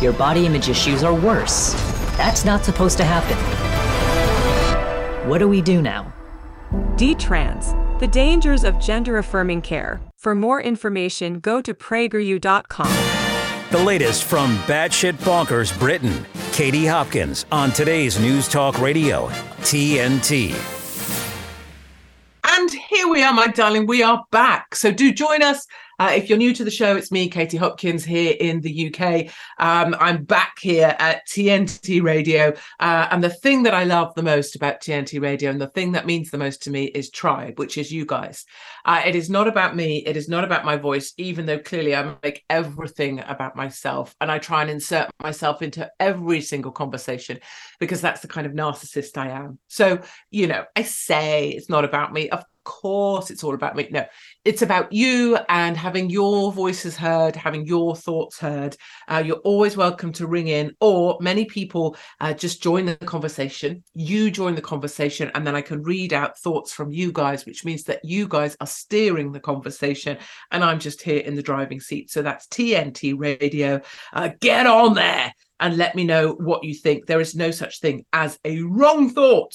your 0.00 0.12
body 0.12 0.46
image 0.46 0.68
issues 0.68 1.02
are 1.02 1.14
worse. 1.14 1.72
That's 2.16 2.44
not 2.44 2.64
supposed 2.64 2.96
to 2.98 3.04
happen. 3.04 3.36
What 5.28 5.38
do 5.38 5.48
we 5.48 5.62
do 5.62 5.80
now? 5.82 6.12
D-Trans, 6.96 7.72
the 8.00 8.06
dangers 8.06 8.64
of 8.64 8.78
gender 8.80 9.18
affirming 9.18 9.62
care. 9.62 10.00
For 10.18 10.34
more 10.34 10.60
information, 10.60 11.40
go 11.40 11.60
to 11.60 11.74
prageru.com. 11.74 12.88
The 13.70 13.78
latest 13.78 14.24
from 14.24 14.56
batshit 14.58 15.14
bonkers 15.14 15.76
Britain. 15.78 16.24
Katie 16.52 16.86
Hopkins 16.86 17.44
on 17.50 17.72
today's 17.72 18.20
News 18.20 18.48
Talk 18.48 18.78
Radio, 18.78 19.28
TNT. 19.62 20.83
Here 23.04 23.12
we 23.12 23.22
are, 23.22 23.34
my 23.34 23.48
darling. 23.48 23.86
We 23.86 24.02
are 24.02 24.24
back. 24.30 24.74
So 24.74 24.90
do 24.90 25.12
join 25.12 25.42
us 25.42 25.66
uh, 25.98 26.12
if 26.14 26.28
you're 26.28 26.38
new 26.38 26.52
to 26.54 26.64
the 26.64 26.70
show, 26.70 26.96
it's 26.96 27.12
me, 27.12 27.28
Katie 27.28 27.56
Hopkins, 27.56 28.04
here 28.04 28.34
in 28.40 28.60
the 28.60 28.88
UK. 28.88 29.32
Um, 29.58 29.94
I'm 30.00 30.24
back 30.24 30.58
here 30.60 30.96
at 30.98 31.26
TNT 31.28 32.02
Radio. 32.02 32.52
Uh, 32.80 33.08
and 33.10 33.22
the 33.22 33.30
thing 33.30 33.62
that 33.62 33.74
I 33.74 33.84
love 33.84 34.14
the 34.14 34.22
most 34.22 34.56
about 34.56 34.80
TNT 34.80 35.20
Radio 35.20 35.50
and 35.50 35.60
the 35.60 35.68
thing 35.68 35.92
that 35.92 36.06
means 36.06 36.30
the 36.30 36.38
most 36.38 36.62
to 36.64 36.70
me 36.70 36.84
is 36.86 37.10
Tribe, 37.10 37.58
which 37.58 37.78
is 37.78 37.92
you 37.92 38.04
guys. 38.04 38.44
Uh, 38.84 39.02
it 39.06 39.14
is 39.14 39.30
not 39.30 39.46
about 39.46 39.76
me. 39.76 39.98
It 39.98 40.16
is 40.16 40.28
not 40.28 40.44
about 40.44 40.64
my 40.64 40.76
voice, 40.76 41.12
even 41.16 41.46
though 41.46 41.58
clearly 41.58 41.94
I 41.94 42.16
make 42.22 42.44
everything 42.50 43.20
about 43.20 43.54
myself. 43.54 44.14
And 44.20 44.30
I 44.32 44.38
try 44.38 44.62
and 44.62 44.70
insert 44.70 45.10
myself 45.22 45.62
into 45.62 45.88
every 46.00 46.40
single 46.40 46.72
conversation 46.72 47.38
because 47.78 48.00
that's 48.00 48.20
the 48.20 48.28
kind 48.28 48.46
of 48.46 48.52
narcissist 48.52 49.16
I 49.16 49.28
am. 49.28 49.58
So, 49.68 50.00
you 50.30 50.48
know, 50.48 50.64
I 50.74 50.82
say 50.82 51.50
it's 51.50 51.70
not 51.70 51.84
about 51.84 52.12
me. 52.12 52.30
Of 52.30 52.44
course 52.64 53.30
it's 53.30 53.44
all 53.44 53.54
about 53.54 53.76
me. 53.76 53.88
No, 53.90 54.04
it's 54.44 54.62
about 54.62 54.92
you 54.92 55.38
and 55.48 55.76
having 55.76 56.10
your 56.10 56.52
voices 56.52 56.96
heard, 56.96 57.36
having 57.36 57.66
your 57.66 57.94
thoughts 57.94 58.38
heard. 58.38 58.76
Uh, 59.08 59.22
you're 59.24 59.36
always 59.38 59.76
welcome 59.76 60.12
to 60.14 60.26
ring 60.26 60.48
in, 60.48 60.74
or 60.80 61.18
many 61.20 61.44
people 61.44 61.96
uh, 62.20 62.32
just 62.32 62.62
join 62.62 62.86
the 62.86 62.96
conversation. 62.96 63.84
You 63.94 64.30
join 64.30 64.54
the 64.54 64.62
conversation, 64.62 65.30
and 65.34 65.46
then 65.46 65.54
I 65.54 65.62
can 65.62 65.82
read 65.82 66.12
out 66.12 66.38
thoughts 66.38 66.72
from 66.72 66.92
you 66.92 67.12
guys, 67.12 67.46
which 67.46 67.64
means 67.64 67.84
that 67.84 68.04
you 68.04 68.26
guys 68.26 68.56
are 68.60 68.66
steering 68.66 69.32
the 69.32 69.40
conversation, 69.40 70.18
and 70.50 70.64
I'm 70.64 70.80
just 70.80 71.02
here 71.02 71.20
in 71.20 71.34
the 71.34 71.42
driving 71.42 71.80
seat. 71.80 72.10
So 72.10 72.22
that's 72.22 72.46
TNT 72.48 73.18
Radio. 73.18 73.80
Uh, 74.12 74.30
get 74.40 74.66
on 74.66 74.94
there 74.94 75.32
and 75.60 75.76
let 75.76 75.94
me 75.94 76.04
know 76.04 76.32
what 76.32 76.64
you 76.64 76.74
think. 76.74 77.06
There 77.06 77.20
is 77.20 77.34
no 77.34 77.50
such 77.50 77.80
thing 77.80 78.04
as 78.12 78.38
a 78.44 78.60
wrong 78.62 79.10
thought 79.10 79.54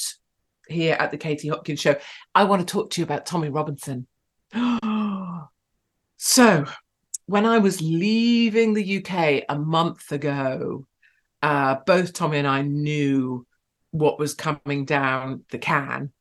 here 0.69 0.95
at 0.99 1.12
the 1.12 1.17
Katie 1.17 1.47
Hopkins 1.47 1.79
Show. 1.79 1.95
I 2.34 2.43
want 2.45 2.65
to 2.65 2.71
talk 2.71 2.91
to 2.91 3.01
you 3.01 3.05
about 3.05 3.25
Tommy 3.25 3.49
Robinson. 3.49 4.08
so, 6.17 6.65
when 7.25 7.45
I 7.45 7.60
was 7.60 7.82
leaving 7.82 8.73
the 8.73 8.97
UK 8.97 9.45
a 9.47 9.58
month 9.58 10.12
ago, 10.12 10.86
uh, 11.41 11.75
both 11.86 12.13
Tommy 12.13 12.39
and 12.39 12.47
I 12.47 12.63
knew 12.63 13.45
what 13.91 14.19
was 14.19 14.34
coming 14.34 14.86
down 14.86 15.43
the 15.51 15.58
can 15.58 16.12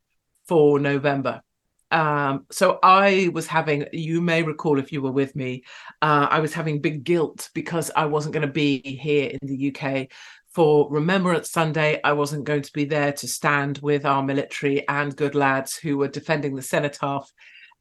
for 0.46 0.78
November. 0.78 1.42
Um, 1.90 2.44
so 2.50 2.78
I 2.82 3.30
was 3.32 3.46
having, 3.46 3.86
you 3.92 4.20
may 4.20 4.42
recall 4.42 4.78
if 4.78 4.92
you 4.92 5.00
were 5.00 5.12
with 5.12 5.34
me, 5.34 5.64
uh, 6.02 6.28
I 6.30 6.40
was 6.40 6.52
having 6.52 6.82
big 6.82 7.04
guilt 7.04 7.48
because 7.54 7.90
I 7.96 8.04
wasn't 8.04 8.34
going 8.34 8.46
to 8.46 8.52
be 8.52 8.80
here 8.80 9.30
in 9.30 9.38
the 9.42 9.74
UK 9.74 10.08
for 10.50 10.90
Remembrance 10.90 11.50
Sunday. 11.50 12.00
I 12.02 12.12
wasn't 12.12 12.44
going 12.44 12.62
to 12.62 12.72
be 12.72 12.84
there 12.84 13.12
to 13.12 13.28
stand 13.28 13.78
with 13.78 14.04
our 14.04 14.22
military 14.22 14.86
and 14.88 15.16
good 15.16 15.34
lads 15.34 15.76
who 15.76 15.98
were 15.98 16.08
defending 16.08 16.54
the 16.54 16.62
cenotaph, 16.62 17.30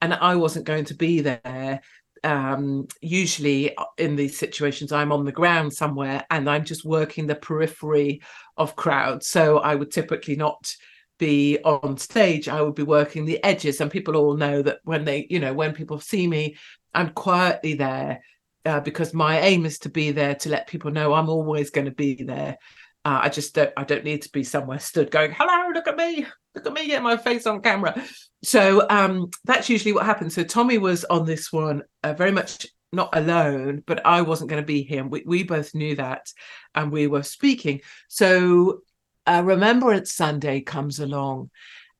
and 0.02 0.14
I 0.14 0.36
wasn't 0.36 0.66
going 0.66 0.86
to 0.86 0.94
be 0.94 1.22
there. 1.22 1.82
Um, 2.24 2.88
usually 3.02 3.76
uh, 3.78 3.86
in 3.98 4.16
these 4.16 4.38
situations, 4.38 4.92
I'm 4.92 5.12
on 5.12 5.24
the 5.24 5.32
ground 5.32 5.72
somewhere 5.72 6.26
and 6.32 6.50
I'm 6.50 6.66
just 6.66 6.84
working 6.84 7.28
the 7.28 7.36
periphery 7.36 8.22
of 8.58 8.76
crowds. 8.76 9.28
So 9.28 9.60
I 9.60 9.76
would 9.76 9.92
typically 9.92 10.36
not 10.36 10.76
be 11.18 11.58
on 11.64 11.98
stage 11.98 12.48
i 12.48 12.62
would 12.62 12.76
be 12.76 12.84
working 12.84 13.26
the 13.26 13.44
edges 13.44 13.82
and 13.82 13.90
people 13.92 14.16
all 14.16 14.36
know 14.36 14.62
that 14.62 14.80
when 14.84 15.04
they 15.06 15.26
you 15.30 15.40
know 15.40 15.54
when 15.54 15.74
people 15.74 16.00
see 16.00 16.28
me 16.28 16.56
i'm 16.94 17.10
quietly 17.10 17.74
there 17.74 18.22
uh, 18.68 18.80
because 18.82 19.14
my 19.14 19.40
aim 19.40 19.66
is 19.66 19.80
to 19.80 19.90
be 19.90 20.12
there 20.12 20.36
to 20.36 20.50
let 20.50 20.68
people 20.68 20.92
know 20.92 21.14
i'm 21.14 21.30
always 21.30 21.70
going 21.70 21.86
to 21.86 21.92
be 21.92 22.24
there. 22.24 22.58
Uh, 23.06 23.22
i 23.24 23.30
just 23.30 23.56
don't 23.56 23.72
i 23.78 23.84
don't 23.84 24.04
need 24.04 24.22
to 24.22 24.30
be 24.32 24.44
somewhere 24.44 24.80
stood 24.80 25.10
going 25.10 25.32
hello 25.32 25.72
look 25.74 25.88
at 25.88 25.96
me 25.96 26.26
look 26.54 26.66
at 26.68 26.74
me 26.74 26.88
get 26.88 27.04
my 27.04 27.16
face 27.16 27.46
on 27.48 27.62
camera. 27.62 28.04
So 28.44 28.86
um 28.90 29.30
that's 29.46 29.70
usually 29.70 29.94
what 29.94 30.06
happens. 30.06 30.34
So 30.36 30.44
tommy 30.44 30.78
was 30.78 31.06
on 31.06 31.26
this 31.26 31.52
one 31.52 31.84
uh, 32.04 32.14
very 32.14 32.32
much 32.32 32.68
not 32.94 33.10
alone 33.14 33.84
but 33.86 34.06
i 34.06 34.22
wasn't 34.22 34.50
going 34.50 34.62
to 34.62 34.66
be 34.66 34.82
here 34.82 35.06
we, 35.06 35.22
we 35.26 35.44
both 35.44 35.76
knew 35.76 35.96
that 35.96 36.28
and 36.76 36.92
we 36.92 37.08
were 37.08 37.24
speaking. 37.24 37.82
So 38.08 38.82
uh, 39.28 39.44
Remembrance 39.44 40.14
Sunday 40.14 40.62
comes 40.62 41.00
along, 41.00 41.50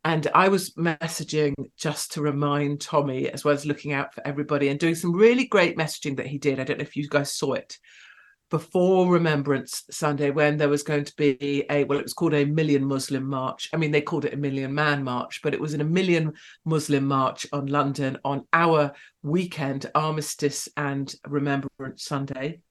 and 0.08 0.26
I 0.34 0.48
was 0.48 0.70
messaging 0.76 1.54
just 1.76 2.14
to 2.14 2.22
remind 2.22 2.80
Tommy, 2.80 3.30
as 3.30 3.44
well 3.44 3.54
as 3.54 3.66
looking 3.66 3.92
out 3.92 4.14
for 4.14 4.26
everybody 4.26 4.70
and 4.70 4.80
doing 4.80 4.96
some 4.96 5.12
really 5.12 5.46
great 5.46 5.78
messaging 5.78 6.16
that 6.16 6.28
he 6.28 6.38
did. 6.38 6.62
I 6.62 6.64
don't 6.64 6.78
know 6.78 6.84
if 6.84 6.96
you 6.96 7.10
guys 7.10 7.34
saw 7.34 7.52
it 7.52 7.78
before 8.50 9.12
Remembrance 9.12 9.84
Sunday 9.92 10.32
when 10.32 10.56
there 10.56 10.70
was 10.70 10.82
going 10.82 11.04
to 11.04 11.14
be 11.18 11.66
a 11.70 11.84
well, 11.84 12.00
it 12.00 12.04
was 12.04 12.14
called 12.14 12.36
a 12.36 12.46
Million 12.46 12.86
Muslim 12.86 13.28
March. 13.28 13.70
I 13.74 13.78
mean, 13.78 13.92
they 13.92 14.00
called 14.00 14.24
it 14.24 14.34
a 14.34 14.38
Million 14.38 14.74
Man 14.74 15.04
March, 15.04 15.42
but 15.44 15.54
it 15.54 15.60
was 15.60 15.74
in 15.74 15.82
a 15.82 15.84
Million 16.00 16.32
Muslim 16.64 17.06
March 17.06 17.46
on 17.52 17.66
London 17.66 18.18
on 18.24 18.48
our 18.54 18.94
weekend, 19.24 19.92
Armistice 19.94 20.70
and 20.78 21.14
Remembrance 21.28 22.06
Sunday. 22.06 22.62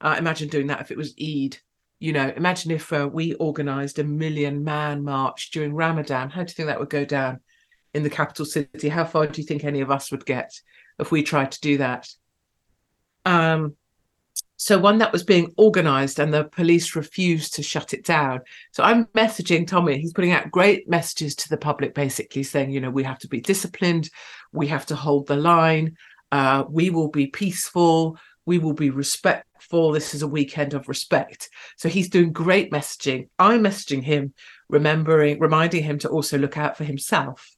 Uh, 0.00 0.16
imagine 0.18 0.48
doing 0.48 0.68
that 0.68 0.80
if 0.80 0.90
it 0.90 0.96
was 0.96 1.14
Eid 1.22 1.58
you 2.00 2.14
know, 2.14 2.32
imagine 2.34 2.70
if 2.70 2.92
uh, 2.92 3.08
we 3.12 3.36
organised 3.36 3.98
a 3.98 4.04
million 4.04 4.64
man 4.64 5.04
march 5.04 5.50
during 5.50 5.74
Ramadan. 5.74 6.30
How 6.30 6.42
do 6.42 6.50
you 6.50 6.54
think 6.54 6.66
that 6.68 6.80
would 6.80 6.90
go 6.90 7.04
down 7.04 7.40
in 7.92 8.02
the 8.02 8.10
capital 8.10 8.46
city? 8.46 8.88
How 8.88 9.04
far 9.04 9.26
do 9.26 9.40
you 9.40 9.46
think 9.46 9.64
any 9.64 9.82
of 9.82 9.90
us 9.90 10.10
would 10.10 10.24
get 10.24 10.50
if 10.98 11.12
we 11.12 11.22
tried 11.22 11.52
to 11.52 11.60
do 11.60 11.76
that? 11.78 12.08
Um, 13.26 13.76
so 14.56 14.78
one 14.78 14.98
that 14.98 15.12
was 15.12 15.22
being 15.22 15.52
organised 15.58 16.18
and 16.18 16.32
the 16.32 16.44
police 16.44 16.96
refused 16.96 17.54
to 17.54 17.62
shut 17.62 17.92
it 17.92 18.04
down. 18.04 18.40
So 18.72 18.82
I'm 18.82 19.06
messaging 19.06 19.66
Tommy. 19.66 19.98
He's 19.98 20.12
putting 20.12 20.32
out 20.32 20.50
great 20.50 20.88
messages 20.88 21.34
to 21.36 21.48
the 21.50 21.56
public, 21.56 21.94
basically 21.94 22.42
saying, 22.42 22.70
you 22.70 22.80
know, 22.80 22.90
we 22.90 23.04
have 23.04 23.18
to 23.20 23.28
be 23.28 23.40
disciplined, 23.40 24.10
we 24.52 24.66
have 24.68 24.86
to 24.86 24.96
hold 24.96 25.26
the 25.26 25.36
line, 25.36 25.96
uh, 26.32 26.64
we 26.68 26.90
will 26.90 27.08
be 27.08 27.26
peaceful, 27.26 28.18
we 28.46 28.58
will 28.58 28.72
be 28.72 28.90
respectful. 28.90 29.92
This 29.92 30.14
is 30.14 30.22
a 30.22 30.28
weekend 30.28 30.74
of 30.74 30.88
respect. 30.88 31.50
So 31.76 31.88
he's 31.88 32.08
doing 32.08 32.32
great 32.32 32.70
messaging. 32.70 33.28
I'm 33.38 33.62
messaging 33.62 34.02
him, 34.02 34.34
remembering, 34.68 35.38
reminding 35.38 35.84
him 35.84 35.98
to 36.00 36.08
also 36.08 36.38
look 36.38 36.56
out 36.56 36.76
for 36.76 36.84
himself, 36.84 37.48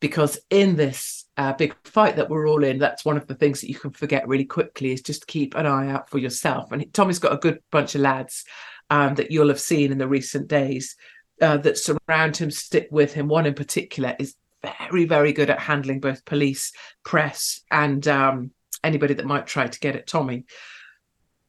because 0.00 0.40
in 0.50 0.76
this 0.76 1.26
uh, 1.36 1.52
big 1.52 1.74
fight 1.84 2.16
that 2.16 2.28
we're 2.28 2.48
all 2.48 2.64
in, 2.64 2.78
that's 2.78 3.04
one 3.04 3.16
of 3.16 3.26
the 3.26 3.34
things 3.34 3.60
that 3.60 3.68
you 3.68 3.74
can 3.74 3.90
forget 3.90 4.26
really 4.26 4.44
quickly 4.44 4.92
is 4.92 5.02
just 5.02 5.26
keep 5.26 5.54
an 5.54 5.66
eye 5.66 5.90
out 5.90 6.10
for 6.10 6.18
yourself. 6.18 6.72
And 6.72 6.92
Tommy's 6.92 7.18
got 7.18 7.32
a 7.32 7.38
good 7.38 7.60
bunch 7.70 7.94
of 7.94 8.00
lads 8.00 8.44
um, 8.90 9.14
that 9.14 9.30
you'll 9.30 9.48
have 9.48 9.60
seen 9.60 9.92
in 9.92 9.98
the 9.98 10.08
recent 10.08 10.48
days 10.48 10.96
uh, 11.40 11.56
that 11.58 11.78
surround 11.78 12.36
him, 12.36 12.50
stick 12.50 12.88
with 12.90 13.12
him. 13.12 13.28
One 13.28 13.46
in 13.46 13.54
particular 13.54 14.16
is 14.18 14.34
very, 14.62 15.06
very 15.06 15.32
good 15.32 15.50
at 15.50 15.58
handling 15.58 16.00
both 16.00 16.24
police, 16.24 16.72
press, 17.04 17.60
and 17.70 18.06
um, 18.08 18.50
anybody 18.84 19.14
that 19.14 19.26
might 19.26 19.46
try 19.46 19.66
to 19.66 19.80
get 19.80 19.96
at 19.96 20.06
Tommy. 20.06 20.44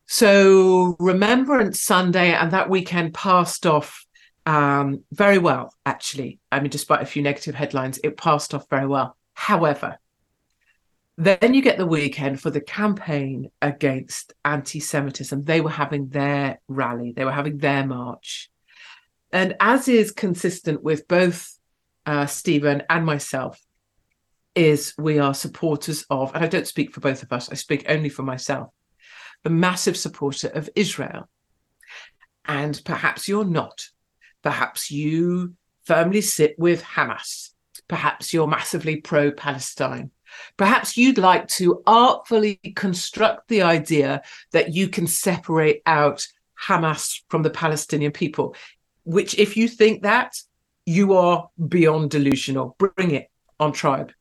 So 0.06 0.96
Remembrance 1.00 1.82
Sunday 1.82 2.34
and 2.34 2.52
that 2.52 2.70
weekend 2.70 3.14
passed 3.14 3.66
off 3.66 4.06
um, 4.46 5.04
very 5.12 5.38
well, 5.38 5.74
actually. 5.86 6.40
I 6.52 6.60
mean, 6.60 6.70
despite 6.70 7.02
a 7.02 7.06
few 7.06 7.22
negative 7.22 7.56
headlines, 7.56 8.00
it 8.04 8.18
passed 8.18 8.54
off 8.54 8.70
very 8.70 8.88
well. 8.88 9.16
However, 9.34 9.98
then 11.18 11.54
you 11.54 11.62
get 11.62 11.78
the 11.78 11.86
weekend 11.86 12.42
for 12.42 12.50
the 12.50 12.62
campaign 12.62 13.52
against 13.62 14.34
anti 14.44 14.80
Semitism. 14.80 15.44
They 15.44 15.62
were 15.62 15.70
having 15.70 16.10
their 16.10 16.60
rally, 16.68 17.14
they 17.16 17.24
were 17.24 17.32
having 17.32 17.58
their 17.58 17.86
march. 17.86 18.50
And 19.32 19.56
as 19.60 19.88
is 19.88 20.12
consistent 20.12 20.84
with 20.84 21.08
both 21.08 21.58
uh, 22.06 22.26
Stephen 22.26 22.84
and 22.90 23.06
myself, 23.06 23.60
is 24.56 24.94
we 24.98 25.20
are 25.20 25.34
supporters 25.34 26.06
of, 26.10 26.34
and 26.36 26.44
I 26.44 26.48
don't 26.48 26.68
speak 26.68 26.92
for 26.92 27.00
both 27.00 27.24
of 27.24 27.32
us, 27.32 27.50
I 27.50 27.56
speak 27.56 27.86
only 27.88 28.10
for 28.10 28.24
myself, 28.24 28.70
the 29.44 29.50
massive 29.50 29.98
supporter 29.98 30.48
of 30.50 30.70
Israel. 30.76 31.28
And 32.46 32.80
perhaps 32.86 33.28
you're 33.28 33.46
not. 33.46 33.88
Perhaps 34.42 34.92
you 34.92 35.56
firmly 35.86 36.22
sit 36.22 36.56
with 36.58 36.84
Hamas. 36.84 37.52
Perhaps 37.88 38.34
you're 38.34 38.48
massively 38.48 38.98
pro 38.98 39.32
Palestine. 39.32 40.12
Perhaps 40.58 40.98
you'd 40.98 41.18
like 41.18 41.48
to 41.48 41.84
artfully 41.86 42.60
construct 42.76 43.48
the 43.48 43.62
idea 43.62 44.22
that 44.52 44.74
you 44.74 44.90
can 44.90 45.08
separate 45.08 45.82
out 45.86 46.26
Hamas 46.68 47.22
from 47.30 47.44
the 47.44 47.50
Palestinian 47.50 48.12
people, 48.12 48.56
which, 49.04 49.38
if 49.38 49.56
you 49.56 49.68
think 49.68 50.04
that, 50.04 50.34
you 50.86 51.14
are 51.14 51.50
beyond 51.68 52.10
delusional. 52.10 52.76
Bring 52.78 53.12
it 53.12 53.30
on 53.60 53.72
tribe 53.72 54.12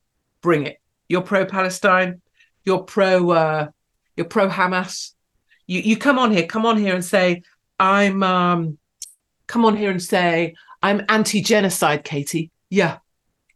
bring 0.43 0.67
it. 0.67 0.77
You're 1.09 1.21
pro 1.21 1.45
Palestine. 1.45 2.21
You're 2.63 2.83
pro. 2.83 3.31
Uh, 3.31 3.67
you're 4.15 4.27
pro 4.27 4.47
Hamas. 4.47 5.13
You 5.65 5.79
you 5.79 5.97
come 5.97 6.19
on 6.19 6.31
here. 6.31 6.45
Come 6.45 6.67
on 6.67 6.77
here 6.77 6.93
and 6.93 7.03
say 7.03 7.41
I'm. 7.79 8.21
Um, 8.21 8.77
come 9.47 9.65
on 9.65 9.75
here 9.75 9.89
and 9.89 10.01
say 10.01 10.53
I'm 10.83 11.03
anti-genocide, 11.09 12.03
Katie. 12.03 12.51
Yeah, 12.69 12.99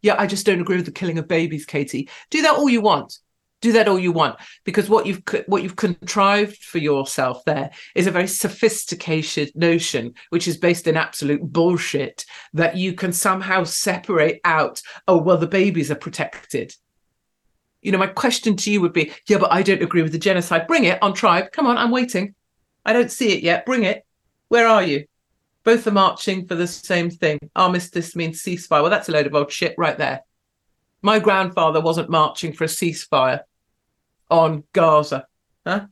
yeah. 0.02 0.16
I 0.18 0.26
just 0.26 0.48
don't 0.48 0.62
agree 0.62 0.78
with 0.78 0.86
the 0.86 0.92
killing 0.92 1.20
of 1.20 1.28
babies, 1.28 1.66
Katie. 1.68 2.10
Do 2.32 2.42
that 2.42 2.56
all 2.56 2.70
you 2.70 2.82
want. 2.82 3.20
Do 3.62 3.72
that 3.74 3.88
all 3.88 4.00
you 4.00 4.12
want, 4.12 4.38
because 4.66 4.88
what 4.88 5.08
you've 5.08 5.24
what 5.48 5.64
you've 5.64 5.76
contrived 5.76 6.64
for 6.64 6.78
yourself 6.78 7.44
there 7.46 7.72
is 7.96 8.06
a 8.06 8.12
very 8.12 8.28
sophisticated 8.28 9.52
notion, 9.56 10.14
which 10.30 10.48
is 10.48 10.58
based 10.58 10.88
in 10.88 10.96
absolute 10.96 11.42
bullshit. 11.42 12.26
That 12.54 12.78
you 12.78 12.94
can 12.94 13.12
somehow 13.12 13.64
separate 13.64 14.42
out. 14.44 14.82
Oh 15.08 15.18
well, 15.18 15.38
the 15.38 15.48
babies 15.48 15.90
are 15.90 15.96
protected 15.96 16.76
you 17.82 17.92
know, 17.92 17.98
my 17.98 18.08
question 18.08 18.56
to 18.58 18.72
you 18.72 18.82
would 18.82 18.94
be, 18.94 19.14
yeah, 19.28 19.38
but 19.38 19.52
I 19.52 19.62
don't 19.62 19.82
agree 19.82 20.02
with 20.02 20.12
the 20.12 20.18
genocide. 20.18 20.68
Bring 20.68 20.86
it 20.86 21.02
on 21.02 21.14
tribe. 21.14 21.52
Come 21.52 21.68
on, 21.68 21.78
I'm 21.78 21.92
waiting. 21.92 22.36
I 22.84 22.94
don't 22.94 23.12
see 23.12 23.32
it 23.34 23.44
yet. 23.44 23.66
Bring 23.66 23.84
it. 23.84 24.06
Where 24.50 24.68
are 24.68 24.84
you? 24.84 25.06
Both 25.64 25.88
are 25.88 25.92
marching 25.92 26.48
for 26.48 26.56
the 26.56 26.68
same 26.68 27.10
thing. 27.10 27.40
Armistice 27.56 28.16
means 28.16 28.42
ceasefire. 28.42 28.82
Well, 28.82 28.90
that's 28.90 29.10
a 29.10 29.12
load 29.12 29.28
of 29.28 29.36
old 29.36 29.52
shit 29.52 29.76
right 29.78 29.98
there. 29.98 30.22
My 31.02 31.20
grandfather 31.20 31.82
wasn't 31.82 32.10
marching 32.10 32.54
for 32.54 32.64
a 32.64 32.68
ceasefire 32.68 33.42
on 34.30 34.64
Gaza. 34.74 35.26
Huh? 35.66 35.88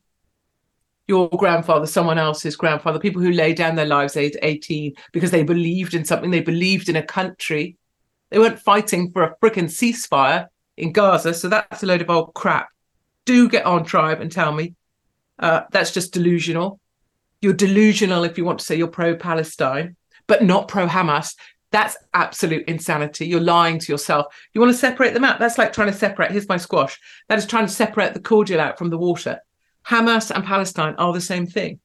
Your 1.07 1.29
grandfather, 1.29 1.85
someone 1.85 2.17
else's 2.17 2.55
grandfather, 2.55 2.99
people 2.99 3.21
who 3.21 3.31
laid 3.31 3.57
down 3.57 3.75
their 3.75 3.85
lives 3.85 4.17
at 4.17 4.35
18 4.41 4.93
because 5.13 5.31
they 5.31 5.43
believed 5.43 5.93
in 5.93 6.03
something, 6.03 6.31
they 6.31 6.41
believed 6.41 6.89
in 6.89 6.95
a 6.95 7.03
country 7.03 7.77
They 8.31 8.39
weren't 8.39 8.59
fighting 8.59 9.11
for 9.11 9.23
a 9.23 9.35
freaking 9.37 9.65
ceasefire 9.65 10.47
in 10.77 10.91
Gaza. 10.91 11.33
So 11.33 11.47
that's 11.47 11.83
a 11.83 11.85
load 11.85 12.01
of 12.01 12.09
old 12.09 12.33
crap. 12.33 12.69
Do 13.25 13.47
get 13.47 13.65
on 13.65 13.85
tribe 13.85 14.21
and 14.21 14.31
tell 14.31 14.51
me. 14.51 14.73
Uh, 15.37 15.61
that's 15.71 15.91
just 15.91 16.13
delusional. 16.13 16.79
You're 17.41 17.53
delusional 17.53 18.23
if 18.23 18.37
you 18.37 18.45
want 18.45 18.59
to 18.59 18.65
say 18.65 18.75
you're 18.75 18.87
pro 18.87 19.15
Palestine, 19.15 19.95
but 20.27 20.43
not 20.43 20.67
pro 20.67 20.87
Hamas. 20.87 21.35
That's 21.75 21.97
absolute 22.13 22.69
insanity. 22.69 23.27
You're 23.27 23.41
lying 23.41 23.79
to 23.79 23.91
yourself. 23.91 24.27
You 24.53 24.61
want 24.61 24.71
to 24.71 24.77
separate 24.77 25.13
them 25.13 25.25
out? 25.25 25.39
That's 25.39 25.57
like 25.57 25.73
trying 25.73 25.91
to 25.91 25.97
separate. 25.97 26.31
Here's 26.31 26.47
my 26.47 26.55
squash. 26.55 26.97
That 27.27 27.37
is 27.37 27.45
trying 27.45 27.65
to 27.65 27.71
separate 27.73 28.13
the 28.13 28.21
cordial 28.21 28.61
out 28.61 28.77
from 28.77 28.91
the 28.91 28.97
water. 28.97 29.41
Hamas 29.85 30.31
and 30.31 30.45
Palestine 30.45 30.95
are 30.97 31.11
the 31.11 31.19
same 31.19 31.45
thing. 31.45 31.81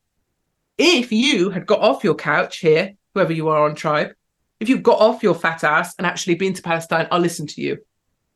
If 0.78 1.10
you 1.10 1.50
had 1.50 1.66
got 1.66 1.80
off 1.80 2.04
your 2.04 2.14
couch 2.14 2.58
here, 2.58 2.92
whoever 3.14 3.32
you 3.32 3.48
are 3.48 3.68
on 3.68 3.74
tribe, 3.74 4.12
if 4.60 4.68
you've 4.68 4.84
got 4.84 5.00
off 5.00 5.24
your 5.24 5.34
fat 5.34 5.64
ass 5.64 5.96
and 5.98 6.06
actually 6.06 6.36
been 6.36 6.54
to 6.54 6.62
Palestine, 6.62 7.08
I'll 7.10 7.18
listen 7.18 7.48
to 7.48 7.60
you. 7.60 7.78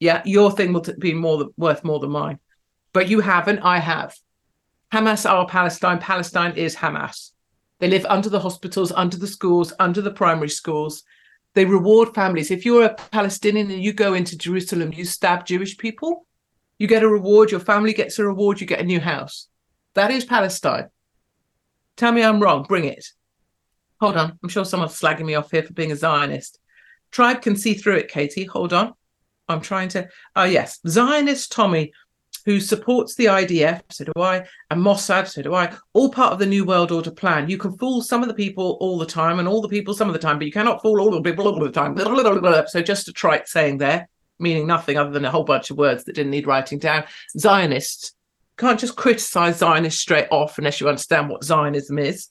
Yeah, 0.01 0.23
your 0.25 0.51
thing 0.51 0.73
will 0.73 0.85
be 0.99 1.15
more 1.15 1.51
worth 1.57 1.85
more 1.85 2.01
than 2.01 2.11
mine. 2.11 2.41
But 2.93 3.09
you 3.09 3.21
haven't, 3.21 3.61
I 3.61 3.79
have. 3.79 4.13
Hamas 4.93 5.25
are 5.31 5.47
Palestine. 5.47 6.01
Palestine 6.01 6.57
is 6.57 6.75
Hamas. 6.75 7.31
They 7.79 7.87
live 7.87 8.07
under 8.07 8.29
the 8.29 8.41
hospitals, 8.41 8.91
under 8.91 9.17
the 9.17 9.29
schools, 9.29 9.73
under 9.79 10.01
the 10.01 10.11
primary 10.11 10.49
schools. 10.49 11.05
They 11.55 11.65
reward 11.65 12.15
families. 12.15 12.51
If 12.51 12.65
you're 12.65 12.85
a 12.85 12.95
Palestinian 12.95 13.71
and 13.71 13.83
you 13.83 13.93
go 13.93 14.15
into 14.15 14.37
Jerusalem, 14.37 14.93
you 14.93 15.05
stab 15.05 15.47
Jewish 15.47 15.79
people, 15.79 16.27
you 16.79 16.87
get 16.87 17.03
a 17.03 17.09
reward. 17.09 17.51
Your 17.51 17.61
family 17.61 17.93
gets 17.93 18.19
a 18.19 18.27
reward. 18.27 18.61
You 18.61 18.67
get 18.67 18.81
a 18.81 18.85
new 18.85 19.01
house. 19.01 19.49
That 19.95 20.11
is 20.11 20.25
Palestine. 20.25 20.89
Tell 21.97 22.13
me 22.13 22.23
I'm 22.23 22.41
wrong. 22.43 22.65
Bring 22.65 22.85
it. 22.85 23.07
Hold 24.01 24.17
on. 24.17 24.39
I'm 24.43 24.49
sure 24.49 24.65
someone's 24.65 24.99
slagging 24.99 25.25
me 25.25 25.37
off 25.37 25.51
here 25.51 25.63
for 25.63 25.73
being 25.73 25.93
a 25.93 25.97
Zionist. 25.97 26.59
Tribe 27.13 27.43
can 27.43 27.57
see 27.57 27.75
through 27.75 27.97
it, 27.97 28.09
Katie. 28.09 28.45
Hold 28.45 28.73
on. 28.73 28.95
I'm 29.49 29.61
trying 29.61 29.89
to. 29.91 30.09
Oh, 30.35 30.45
yes. 30.45 30.81
Zionist 30.87 31.53
Tommy 31.53 31.93
who 32.45 32.61
supports 32.61 33.15
the 33.15 33.27
IDF, 33.27 33.81
so 33.91 34.05
do 34.05 34.13
I, 34.17 34.45
and 34.71 34.81
Mossad, 34.81 35.29
so 35.29 35.43
do 35.43 35.55
I, 35.55 35.75
all 35.95 36.11
part 36.11 36.33
of 36.33 36.39
the 36.39 36.47
New 36.47 36.65
World 36.65 36.93
Order 36.93 37.11
plan. 37.11 37.49
You 37.49 37.57
can 37.57 37.77
fool 37.79 38.03
some 38.03 38.23
of 38.23 38.29
the 38.29 38.35
people 38.35 38.77
all 38.81 38.99
the 38.99 39.07
time 39.07 39.39
and 39.39 39.49
all 39.49 39.63
the 39.63 39.69
people 39.69 39.95
some 39.95 40.09
of 40.09 40.13
the 40.13 40.19
time, 40.19 40.39
but 40.39 40.47
you 40.47 40.53
cannot 40.53 40.83
fool 40.83 41.01
all 41.01 41.11
the 41.11 41.23
people 41.23 41.49
all 41.49 41.59
the 41.59 41.71
time. 41.71 41.95
So 42.69 42.83
just 42.83 43.09
a 43.09 43.13
trite 43.13 43.49
saying 43.49 43.79
there, 43.79 44.09
meaning 44.39 44.67
nothing 44.67 44.99
other 44.99 45.11
than 45.11 45.25
a 45.25 45.31
whole 45.31 45.45
bunch 45.45 45.71
of 45.71 45.79
words 45.79 46.05
that 46.05 46.15
didn't 46.15 46.31
need 46.31 46.47
writing 46.47 46.79
down. 46.79 47.05
Zionists 47.39 48.15
can't 48.57 48.79
just 48.79 48.97
criticize 48.97 49.59
Zionists 49.59 50.01
straight 50.01 50.29
off 50.31 50.59
unless 50.59 50.81
you 50.81 50.89
understand 50.89 51.29
what 51.29 51.45
Zionism 51.45 51.99
is. 51.99 52.29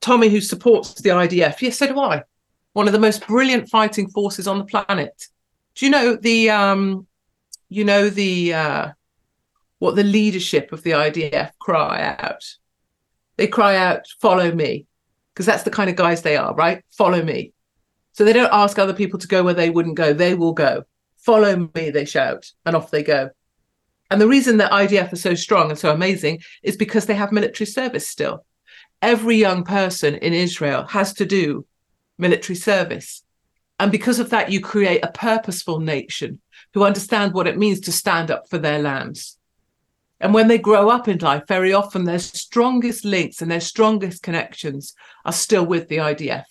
Tommy, 0.00 0.28
who 0.28 0.40
supports 0.40 1.00
the 1.00 1.10
IDF, 1.10 1.60
yes, 1.62 1.78
so 1.78 1.86
do 1.86 1.98
I. 2.00 2.22
One 2.72 2.86
of 2.86 2.92
the 2.92 2.98
most 2.98 3.26
brilliant 3.26 3.68
fighting 3.70 4.08
forces 4.10 4.48
on 4.48 4.58
the 4.58 4.64
planet. 4.64 5.28
Do 5.74 5.86
you 5.86 5.92
know 5.92 6.16
the 6.16 6.50
um, 6.50 7.06
you 7.72 7.84
know 7.84 8.10
the 8.10 8.54
uh, 8.54 8.88
what 9.78 9.96
the 9.96 10.04
leadership 10.04 10.72
of 10.72 10.82
the 10.82 10.92
IDF 10.92 11.52
cry 11.58 12.16
out. 12.18 12.44
They 13.36 13.46
cry 13.46 13.76
out, 13.76 14.06
"Follow 14.20 14.52
me," 14.52 14.86
because 15.32 15.46
that's 15.46 15.64
the 15.64 15.70
kind 15.70 15.90
of 15.90 15.96
guys 15.96 16.22
they 16.22 16.36
are, 16.36 16.54
right? 16.54 16.84
Follow 16.90 17.22
me. 17.22 17.52
So 18.12 18.24
they 18.24 18.32
don't 18.34 18.52
ask 18.52 18.78
other 18.78 18.92
people 18.92 19.18
to 19.20 19.26
go 19.26 19.42
where 19.42 19.54
they 19.54 19.70
wouldn't 19.70 19.96
go. 19.96 20.12
They 20.12 20.34
will 20.34 20.52
go. 20.52 20.84
Follow 21.16 21.70
me, 21.74 21.90
they 21.90 22.04
shout, 22.04 22.52
and 22.66 22.76
off 22.76 22.90
they 22.90 23.02
go. 23.02 23.30
And 24.10 24.20
the 24.20 24.28
reason 24.28 24.58
that 24.58 24.72
IDF 24.72 25.12
are 25.12 25.16
so 25.16 25.34
strong 25.34 25.70
and 25.70 25.78
so 25.78 25.90
amazing 25.90 26.42
is 26.62 26.76
because 26.76 27.06
they 27.06 27.14
have 27.14 27.32
military 27.32 27.66
service 27.66 28.06
still. 28.06 28.44
Every 29.00 29.36
young 29.36 29.64
person 29.64 30.16
in 30.16 30.34
Israel 30.34 30.86
has 30.88 31.14
to 31.14 31.24
do 31.24 31.64
military 32.18 32.56
service. 32.56 33.22
And 33.80 33.90
because 33.90 34.18
of 34.18 34.30
that, 34.30 34.52
you 34.52 34.60
create 34.60 35.02
a 35.02 35.10
purposeful 35.10 35.80
nation 35.80 36.40
who 36.74 36.84
understand 36.84 37.32
what 37.32 37.46
it 37.46 37.58
means 37.58 37.80
to 37.80 37.92
stand 37.92 38.30
up 38.30 38.48
for 38.48 38.58
their 38.58 38.78
lands. 38.78 39.38
And 40.20 40.32
when 40.32 40.48
they 40.48 40.58
grow 40.58 40.88
up 40.88 41.08
in 41.08 41.18
life, 41.18 41.42
very 41.48 41.72
often 41.72 42.04
their 42.04 42.18
strongest 42.18 43.04
links 43.04 43.42
and 43.42 43.50
their 43.50 43.60
strongest 43.60 44.22
connections 44.22 44.94
are 45.24 45.32
still 45.32 45.66
with 45.66 45.88
the 45.88 45.96
IDF. 45.96 46.44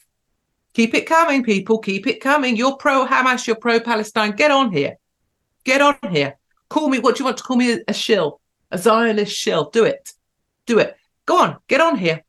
Keep 0.73 0.93
it 0.93 1.05
coming, 1.05 1.43
people. 1.43 1.79
Keep 1.79 2.07
it 2.07 2.21
coming. 2.21 2.55
You're 2.55 2.75
pro 2.75 3.05
Hamas, 3.05 3.47
you're 3.47 3.55
pro 3.55 3.79
Palestine. 3.79 4.31
Get 4.31 4.51
on 4.51 4.71
here. 4.71 4.97
Get 5.63 5.81
on 5.81 5.97
here. 6.09 6.37
Call 6.69 6.89
me, 6.89 6.99
what 6.99 7.15
do 7.15 7.21
you 7.21 7.25
want 7.25 7.37
to 7.37 7.43
call 7.43 7.57
me? 7.57 7.79
A 7.87 7.93
shill, 7.93 8.39
a 8.71 8.77
Zionist 8.77 9.35
shill. 9.35 9.69
Do 9.69 9.85
it. 9.85 10.11
Do 10.65 10.79
it. 10.79 10.95
Go 11.25 11.41
on, 11.41 11.57
get 11.67 11.81
on 11.81 11.97
here. 11.97 12.23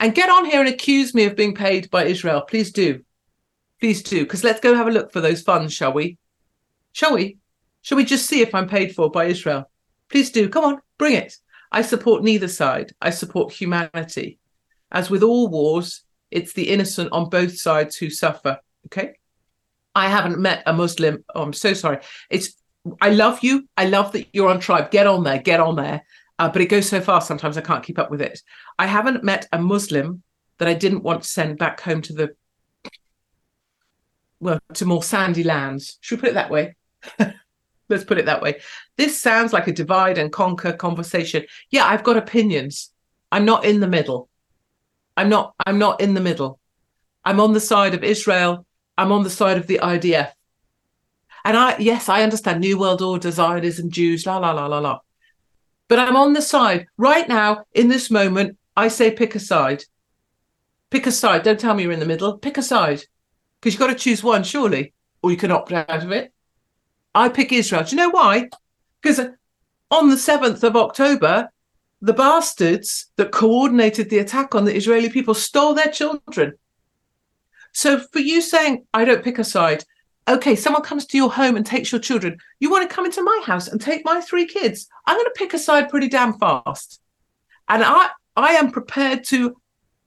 And 0.00 0.14
get 0.14 0.28
on 0.28 0.44
here 0.44 0.60
and 0.60 0.68
accuse 0.68 1.14
me 1.14 1.24
of 1.24 1.36
being 1.36 1.54
paid 1.54 1.90
by 1.90 2.04
Israel. 2.04 2.42
Please 2.42 2.72
do. 2.72 3.04
Please 3.80 4.02
do. 4.02 4.24
Because 4.24 4.44
let's 4.44 4.60
go 4.60 4.74
have 4.74 4.88
a 4.88 4.90
look 4.90 5.12
for 5.12 5.20
those 5.20 5.42
funds, 5.42 5.72
shall 5.72 5.92
we? 5.92 6.18
Shall 6.94 7.14
we? 7.14 7.38
Shall 7.82 7.96
we 7.96 8.04
just 8.04 8.26
see 8.26 8.40
if 8.40 8.54
I'm 8.54 8.68
paid 8.68 8.94
for 8.94 9.10
by 9.10 9.26
Israel? 9.26 9.68
Please 10.08 10.30
do. 10.30 10.48
Come 10.48 10.64
on, 10.64 10.80
bring 10.96 11.14
it. 11.14 11.36
I 11.72 11.82
support 11.82 12.22
neither 12.22 12.46
side. 12.46 12.92
I 13.02 13.10
support 13.10 13.52
humanity. 13.52 14.38
As 14.92 15.10
with 15.10 15.24
all 15.24 15.48
wars, 15.48 16.04
it's 16.30 16.52
the 16.52 16.70
innocent 16.70 17.10
on 17.10 17.28
both 17.28 17.58
sides 17.58 17.96
who 17.96 18.10
suffer. 18.10 18.60
Okay. 18.86 19.14
I 19.92 20.08
haven't 20.08 20.38
met 20.38 20.62
a 20.66 20.72
Muslim. 20.72 21.24
Oh, 21.34 21.42
I'm 21.42 21.52
so 21.52 21.74
sorry. 21.74 21.98
It's 22.30 22.54
I 23.00 23.10
love 23.10 23.42
you. 23.42 23.68
I 23.76 23.86
love 23.86 24.12
that 24.12 24.28
you're 24.32 24.50
on 24.50 24.60
tribe. 24.60 24.92
Get 24.92 25.08
on 25.08 25.24
there. 25.24 25.38
Get 25.42 25.58
on 25.58 25.74
there. 25.74 26.02
Uh, 26.38 26.48
but 26.48 26.62
it 26.62 26.66
goes 26.66 26.88
so 26.88 27.00
fast 27.00 27.26
sometimes 27.26 27.58
I 27.58 27.62
can't 27.62 27.84
keep 27.84 27.98
up 27.98 28.10
with 28.10 28.22
it. 28.22 28.40
I 28.78 28.86
haven't 28.86 29.24
met 29.24 29.48
a 29.52 29.58
Muslim 29.58 30.22
that 30.58 30.68
I 30.68 30.74
didn't 30.74 31.02
want 31.02 31.22
to 31.22 31.28
send 31.28 31.58
back 31.58 31.80
home 31.80 32.02
to 32.02 32.12
the 32.12 32.36
well 34.38 34.60
to 34.74 34.84
more 34.84 35.02
sandy 35.02 35.42
lands. 35.42 35.98
Should 36.00 36.18
we 36.18 36.20
put 36.20 36.30
it 36.30 36.34
that 36.34 36.50
way? 36.50 36.76
Let's 37.88 38.04
put 38.04 38.18
it 38.18 38.26
that 38.26 38.42
way. 38.42 38.60
This 38.96 39.20
sounds 39.20 39.52
like 39.52 39.66
a 39.66 39.72
divide 39.72 40.18
and 40.18 40.32
conquer 40.32 40.72
conversation. 40.72 41.44
Yeah, 41.70 41.86
I've 41.86 42.04
got 42.04 42.16
opinions. 42.16 42.90
I'm 43.30 43.44
not 43.44 43.64
in 43.64 43.80
the 43.80 43.88
middle. 43.88 44.28
I'm 45.16 45.28
not 45.28 45.54
I'm 45.66 45.78
not 45.78 46.00
in 46.00 46.14
the 46.14 46.20
middle. 46.20 46.58
I'm 47.24 47.40
on 47.40 47.52
the 47.52 47.60
side 47.60 47.94
of 47.94 48.04
Israel. 48.04 48.66
I'm 48.96 49.12
on 49.12 49.22
the 49.22 49.30
side 49.30 49.58
of 49.58 49.66
the 49.66 49.80
IDF. 49.82 50.32
And 51.44 51.56
I 51.56 51.76
yes, 51.78 52.08
I 52.08 52.22
understand 52.22 52.60
New 52.60 52.78
World 52.78 53.02
Order, 53.02 53.30
Zionism, 53.30 53.90
Jews, 53.90 54.26
la 54.26 54.38
la 54.38 54.52
la 54.52 54.66
la 54.66 54.78
la. 54.78 55.00
But 55.88 55.98
I'm 55.98 56.16
on 56.16 56.32
the 56.32 56.42
side 56.42 56.86
right 56.96 57.28
now 57.28 57.64
in 57.72 57.88
this 57.88 58.10
moment. 58.10 58.56
I 58.76 58.88
say 58.88 59.10
pick 59.10 59.34
a 59.34 59.40
side. 59.40 59.84
Pick 60.90 61.06
a 61.06 61.12
side. 61.12 61.42
Don't 61.42 61.60
tell 61.60 61.74
me 61.74 61.82
you're 61.82 61.92
in 61.92 62.00
the 62.00 62.06
middle. 62.06 62.38
Pick 62.38 62.58
a 62.58 62.62
side. 62.62 63.04
Because 63.60 63.74
you've 63.74 63.80
got 63.80 63.88
to 63.88 63.94
choose 63.94 64.22
one, 64.22 64.44
surely, 64.44 64.92
or 65.22 65.30
you 65.30 65.36
can 65.36 65.50
opt 65.50 65.72
out 65.72 65.88
of 65.90 66.12
it. 66.12 66.33
I 67.14 67.28
pick 67.28 67.52
Israel. 67.52 67.84
Do 67.84 67.90
you 67.90 68.02
know 68.02 68.10
why? 68.10 68.48
Because 69.00 69.20
on 69.90 70.08
the 70.08 70.16
7th 70.16 70.62
of 70.62 70.76
October, 70.76 71.48
the 72.00 72.12
bastards 72.12 73.06
that 73.16 73.30
coordinated 73.30 74.10
the 74.10 74.18
attack 74.18 74.54
on 74.54 74.64
the 74.64 74.74
Israeli 74.74 75.08
people 75.08 75.34
stole 75.34 75.74
their 75.74 75.88
children. 75.88 76.54
So 77.72 77.98
for 77.98 78.18
you 78.18 78.40
saying, 78.40 78.86
I 78.92 79.04
don't 79.04 79.24
pick 79.24 79.38
a 79.38 79.44
side, 79.44 79.84
okay, 80.28 80.56
someone 80.56 80.82
comes 80.82 81.06
to 81.06 81.16
your 81.16 81.30
home 81.30 81.56
and 81.56 81.64
takes 81.64 81.92
your 81.92 82.00
children. 82.00 82.38
You 82.60 82.70
want 82.70 82.88
to 82.88 82.94
come 82.94 83.04
into 83.04 83.22
my 83.22 83.42
house 83.44 83.68
and 83.68 83.80
take 83.80 84.04
my 84.04 84.20
three 84.20 84.46
kids. 84.46 84.88
I'm 85.06 85.16
going 85.16 85.26
to 85.26 85.32
pick 85.34 85.54
a 85.54 85.58
side 85.58 85.90
pretty 85.90 86.08
damn 86.08 86.38
fast. 86.38 87.00
And 87.68 87.82
I, 87.84 88.10
I 88.36 88.52
am 88.52 88.70
prepared 88.70 89.24
to 89.24 89.56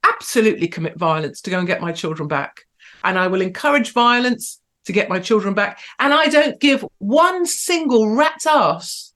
absolutely 0.04 0.68
commit 0.68 0.98
violence 0.98 1.42
to 1.42 1.50
go 1.50 1.60
and 1.60 1.68
get 1.68 1.82
my 1.82 1.92
children 1.92 2.28
back. 2.28 2.62
And 3.04 3.18
I 3.18 3.28
will 3.28 3.42
encourage 3.42 3.94
violence 3.94 4.60
to 4.88 4.94
get 4.94 5.10
my 5.10 5.20
children 5.20 5.54
back. 5.54 5.80
And 6.00 6.14
I 6.14 6.28
don't 6.28 6.60
give 6.60 6.84
one 6.98 7.46
single 7.46 8.16
rat's 8.16 8.48
ass 8.48 9.14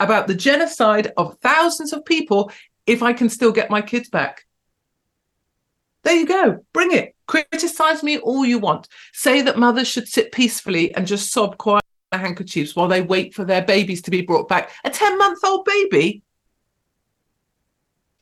about 0.00 0.26
the 0.26 0.34
genocide 0.34 1.12
of 1.16 1.38
thousands 1.38 1.92
of 1.92 2.04
people 2.04 2.52
if 2.86 3.02
I 3.02 3.12
can 3.12 3.28
still 3.28 3.52
get 3.52 3.70
my 3.70 3.80
kids 3.80 4.08
back. 4.08 4.44
There 6.02 6.16
you 6.16 6.26
go. 6.26 6.64
Bring 6.72 6.92
it. 6.92 7.14
Criticize 7.26 8.02
me 8.02 8.18
all 8.18 8.44
you 8.44 8.58
want. 8.58 8.88
Say 9.12 9.42
that 9.42 9.58
mothers 9.58 9.88
should 9.88 10.08
sit 10.08 10.32
peacefully 10.32 10.94
and 10.94 11.06
just 11.06 11.32
sob 11.32 11.58
quiet 11.58 11.84
handkerchiefs 12.12 12.74
while 12.74 12.88
they 12.88 13.02
wait 13.02 13.34
for 13.34 13.44
their 13.44 13.62
babies 13.62 14.02
to 14.02 14.10
be 14.10 14.22
brought 14.22 14.48
back. 14.48 14.70
A 14.84 14.90
10 14.90 15.18
month 15.18 15.38
old 15.44 15.64
baby? 15.64 16.22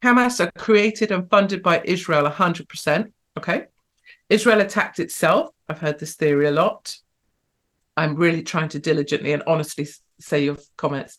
Hamas 0.02 0.44
are 0.44 0.50
created 0.58 1.10
and 1.10 1.28
funded 1.30 1.62
by 1.62 1.80
Israel 1.84 2.28
100%. 2.28 3.12
Okay. 3.38 3.66
Israel 4.28 4.60
attacked 4.60 4.98
itself. 4.98 5.50
I've 5.68 5.78
heard 5.78 5.98
this 5.98 6.14
theory 6.14 6.46
a 6.46 6.50
lot. 6.50 6.96
I'm 7.96 8.14
really 8.14 8.42
trying 8.42 8.68
to 8.70 8.78
diligently 8.78 9.32
and 9.32 9.42
honestly 9.46 9.88
say 10.20 10.44
your 10.44 10.56
comments. 10.76 11.16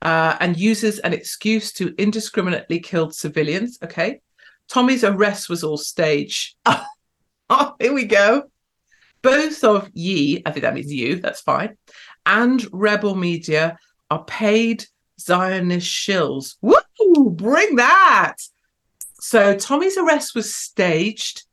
Uh, 0.00 0.36
and 0.40 0.58
uses 0.58 0.98
an 1.00 1.12
excuse 1.12 1.72
to 1.72 1.94
indiscriminately 1.96 2.80
kill 2.80 3.10
civilians. 3.10 3.78
Okay. 3.82 4.20
Tommy's 4.68 5.04
arrest 5.04 5.48
was 5.48 5.62
all 5.62 5.76
staged. 5.76 6.56
Oh, 6.66 6.84
oh, 7.50 7.74
here 7.78 7.92
we 7.92 8.04
go. 8.04 8.44
Both 9.20 9.62
of 9.62 9.88
ye, 9.92 10.42
I 10.44 10.50
think 10.50 10.62
that 10.62 10.74
means 10.74 10.92
you, 10.92 11.20
that's 11.20 11.40
fine, 11.40 11.76
and 12.26 12.66
Rebel 12.72 13.14
Media 13.14 13.78
are 14.10 14.24
paid 14.24 14.84
Zionist 15.20 15.86
shills. 15.86 16.56
Woo! 16.60 17.30
Bring 17.30 17.76
that. 17.76 18.38
So 19.20 19.56
Tommy's 19.56 19.96
arrest 19.96 20.34
was 20.34 20.52
staged 20.52 21.44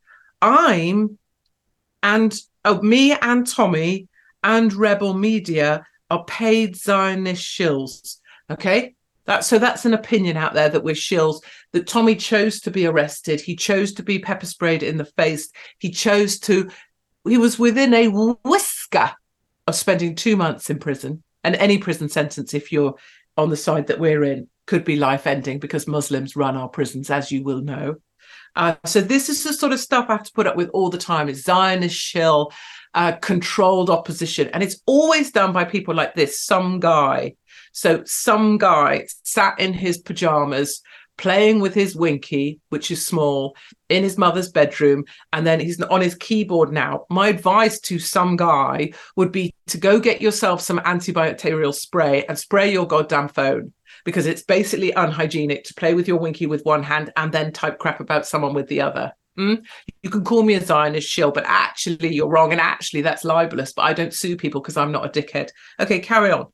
I'm 0.42 1.18
and 2.02 2.38
oh, 2.64 2.80
me 2.82 3.12
and 3.12 3.46
Tommy 3.46 4.08
and 4.42 4.72
Rebel 4.72 5.14
Media 5.14 5.86
are 6.10 6.24
paid 6.24 6.76
Zionist 6.76 7.42
shills. 7.42 8.18
Okay. 8.50 8.94
That, 9.26 9.44
so 9.44 9.58
that's 9.58 9.84
an 9.84 9.94
opinion 9.94 10.36
out 10.36 10.54
there 10.54 10.68
that 10.68 10.82
we're 10.82 10.94
shills. 10.94 11.40
That 11.72 11.86
Tommy 11.86 12.16
chose 12.16 12.60
to 12.62 12.70
be 12.70 12.86
arrested. 12.86 13.40
He 13.40 13.54
chose 13.54 13.92
to 13.92 14.02
be 14.02 14.18
pepper 14.18 14.46
sprayed 14.46 14.82
in 14.82 14.96
the 14.96 15.04
face. 15.04 15.50
He 15.78 15.90
chose 15.90 16.38
to. 16.40 16.70
He 17.28 17.38
was 17.38 17.58
within 17.58 17.94
a 17.94 18.08
whisker 18.08 19.12
of 19.66 19.74
spending 19.74 20.16
two 20.16 20.36
months 20.36 20.70
in 20.70 20.78
prison, 20.78 21.22
and 21.44 21.54
any 21.56 21.78
prison 21.78 22.08
sentence, 22.08 22.54
if 22.54 22.72
you're 22.72 22.94
on 23.36 23.50
the 23.50 23.56
side 23.56 23.86
that 23.86 24.00
we're 24.00 24.24
in, 24.24 24.48
could 24.66 24.84
be 24.84 24.96
life 24.96 25.26
ending 25.26 25.58
because 25.58 25.86
Muslims 25.86 26.34
run 26.34 26.56
our 26.56 26.68
prisons, 26.68 27.10
as 27.10 27.30
you 27.30 27.44
will 27.44 27.60
know. 27.60 27.96
Uh, 28.56 28.74
so 28.84 29.00
this 29.00 29.28
is 29.28 29.42
the 29.44 29.52
sort 29.52 29.72
of 29.72 29.80
stuff 29.80 30.06
I 30.08 30.12
have 30.12 30.24
to 30.24 30.32
put 30.32 30.46
up 30.46 30.56
with 30.56 30.70
all 30.70 30.90
the 30.90 30.98
time. 30.98 31.28
Is 31.28 31.44
Zionist 31.44 31.96
shill, 31.96 32.52
uh, 32.94 33.12
controlled 33.12 33.90
opposition, 33.90 34.48
and 34.52 34.62
it's 34.62 34.80
always 34.86 35.30
done 35.30 35.52
by 35.52 35.64
people 35.64 35.94
like 35.94 36.14
this. 36.14 36.40
Some 36.40 36.80
guy, 36.80 37.34
so 37.72 38.02
some 38.04 38.58
guy 38.58 39.06
sat 39.22 39.58
in 39.58 39.72
his 39.72 39.98
pajamas 39.98 40.82
playing 41.20 41.60
with 41.60 41.74
his 41.74 41.94
winky, 41.94 42.58
which 42.70 42.90
is 42.90 43.06
small, 43.06 43.54
in 43.90 44.02
his 44.02 44.16
mother's 44.16 44.50
bedroom, 44.50 45.04
and 45.34 45.46
then 45.46 45.60
he's 45.60 45.78
on 45.82 46.00
his 46.00 46.14
keyboard 46.14 46.72
now. 46.72 47.04
My 47.10 47.28
advice 47.28 47.78
to 47.80 47.98
some 47.98 48.36
guy 48.36 48.92
would 49.16 49.30
be 49.30 49.52
to 49.66 49.76
go 49.76 50.00
get 50.00 50.22
yourself 50.22 50.62
some 50.62 50.78
antibacterial 50.78 51.74
spray 51.74 52.24
and 52.26 52.38
spray 52.38 52.72
your 52.72 52.86
goddamn 52.86 53.28
phone 53.28 53.74
because 54.04 54.26
it's 54.26 54.42
basically 54.42 54.92
unhygienic 54.92 55.64
to 55.64 55.74
play 55.74 55.94
with 55.94 56.08
your 56.08 56.18
winky 56.18 56.46
with 56.46 56.64
one 56.64 56.82
hand 56.82 57.12
and 57.16 57.32
then 57.32 57.52
type 57.52 57.78
crap 57.78 58.00
about 58.00 58.26
someone 58.26 58.54
with 58.54 58.68
the 58.68 58.80
other. 58.80 59.12
Mm? 59.38 59.64
You 60.02 60.10
can 60.10 60.24
call 60.24 60.42
me 60.42 60.54
a 60.54 60.64
Zionist 60.64 61.08
shill, 61.08 61.30
but 61.30 61.44
actually 61.46 62.14
you're 62.14 62.28
wrong. 62.28 62.52
And 62.52 62.60
actually 62.60 63.02
that's 63.02 63.24
libelous, 63.24 63.72
but 63.72 63.82
I 63.82 63.92
don't 63.92 64.14
sue 64.14 64.36
people 64.36 64.60
because 64.60 64.76
I'm 64.76 64.92
not 64.92 65.04
a 65.04 65.20
dickhead. 65.20 65.50
Okay, 65.78 66.00
carry 66.00 66.30
on. 66.30 66.46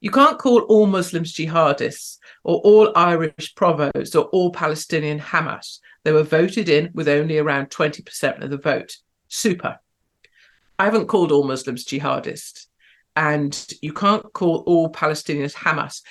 You 0.00 0.10
can't 0.10 0.38
call 0.38 0.60
all 0.62 0.86
Muslims 0.86 1.32
jihadists 1.32 2.18
or 2.42 2.56
all 2.58 2.92
Irish 2.94 3.54
provos 3.54 4.14
or 4.14 4.24
all 4.26 4.50
Palestinian 4.52 5.18
Hamas. 5.18 5.78
They 6.02 6.12
were 6.12 6.22
voted 6.22 6.68
in 6.68 6.90
with 6.92 7.08
only 7.08 7.38
around 7.38 7.70
20% 7.70 8.42
of 8.42 8.50
the 8.50 8.58
vote. 8.58 8.96
Super. 9.28 9.78
I 10.78 10.84
haven't 10.84 11.06
called 11.06 11.32
all 11.32 11.44
Muslims 11.44 11.86
jihadists. 11.86 12.66
And 13.16 13.66
you 13.80 13.92
can't 13.92 14.30
call 14.32 14.64
all 14.66 14.92
Palestinians 14.92 15.54
Hamas. 15.54 16.02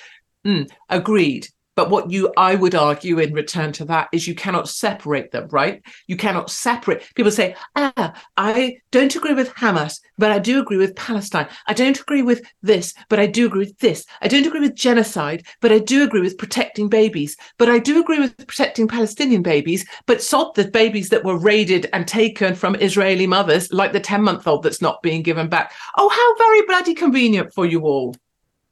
Mm, 0.46 0.70
agreed. 0.90 1.48
But 1.76 1.90
what 1.90 2.12
you, 2.12 2.32
I 2.38 2.54
would 2.54 2.76
argue 2.76 3.18
in 3.18 3.34
return 3.34 3.72
to 3.74 3.86
that 3.86 4.10
is 4.12 4.28
you 4.28 4.36
cannot 4.36 4.70
separate 4.70 5.32
them, 5.32 5.48
right? 5.50 5.82
You 6.06 6.18
cannot 6.18 6.52
separate. 6.52 7.04
People 7.16 7.32
say, 7.32 7.56
ah, 7.76 8.14
I 8.38 8.78
don't 8.92 9.16
agree 9.16 9.34
with 9.34 9.50
Hamas, 9.56 10.00
but 10.20 10.30
I 10.30 10.38
do 10.38 10.62
agree 10.62 10.78
with 10.78 10.96
Palestine. 10.96 11.48
I 11.66 11.74
don't 11.74 12.00
agree 12.00 12.22
with 12.22 12.44
this, 12.62 12.94
but 13.10 13.20
I 13.20 13.26
do 13.26 13.48
agree 13.48 13.66
with 13.66 13.80
this. 13.80 14.06
I 14.22 14.28
don't 14.28 14.46
agree 14.46 14.60
with 14.60 14.76
genocide, 14.76 15.48
but 15.62 15.72
I 15.72 15.80
do 15.80 16.04
agree 16.04 16.22
with 16.22 16.38
protecting 16.38 16.90
babies. 16.90 17.36
But 17.58 17.70
I 17.70 17.80
do 17.80 18.00
agree 18.00 18.20
with 18.20 18.38
protecting 18.46 18.88
Palestinian 18.88 19.42
babies, 19.42 19.84
but 20.06 20.22
sod 20.22 20.54
the 20.54 20.68
babies 20.68 21.10
that 21.10 21.24
were 21.24 21.38
raided 21.38 21.90
and 21.92 22.08
taken 22.08 22.54
from 22.54 22.76
Israeli 22.76 23.26
mothers, 23.26 23.74
like 23.74 23.94
the 23.94 24.00
10 24.00 24.22
month 24.22 24.48
old 24.48 24.62
that's 24.62 24.82
not 24.82 25.02
being 25.02 25.24
given 25.24 25.50
back. 25.50 25.74
Oh, 25.98 26.10
how 26.10 26.46
very 26.46 26.62
bloody 26.68 26.94
convenient 26.94 27.52
for 27.52 27.66
you 27.66 27.82
all. 27.82 28.16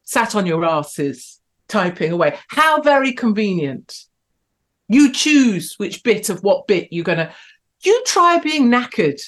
Sat 0.03 0.35
on 0.35 0.45
your 0.45 0.65
asses 0.65 1.40
typing 1.71 2.11
away. 2.11 2.37
How 2.49 2.81
very 2.81 3.13
convenient. 3.13 4.05
You 4.87 5.11
choose 5.11 5.75
which 5.77 6.03
bit 6.03 6.29
of 6.29 6.43
what 6.43 6.67
bit 6.67 6.89
you're 6.91 7.03
going 7.03 7.17
to. 7.17 7.33
You 7.83 8.03
try 8.05 8.39
being 8.39 8.69
knackered 8.69 9.21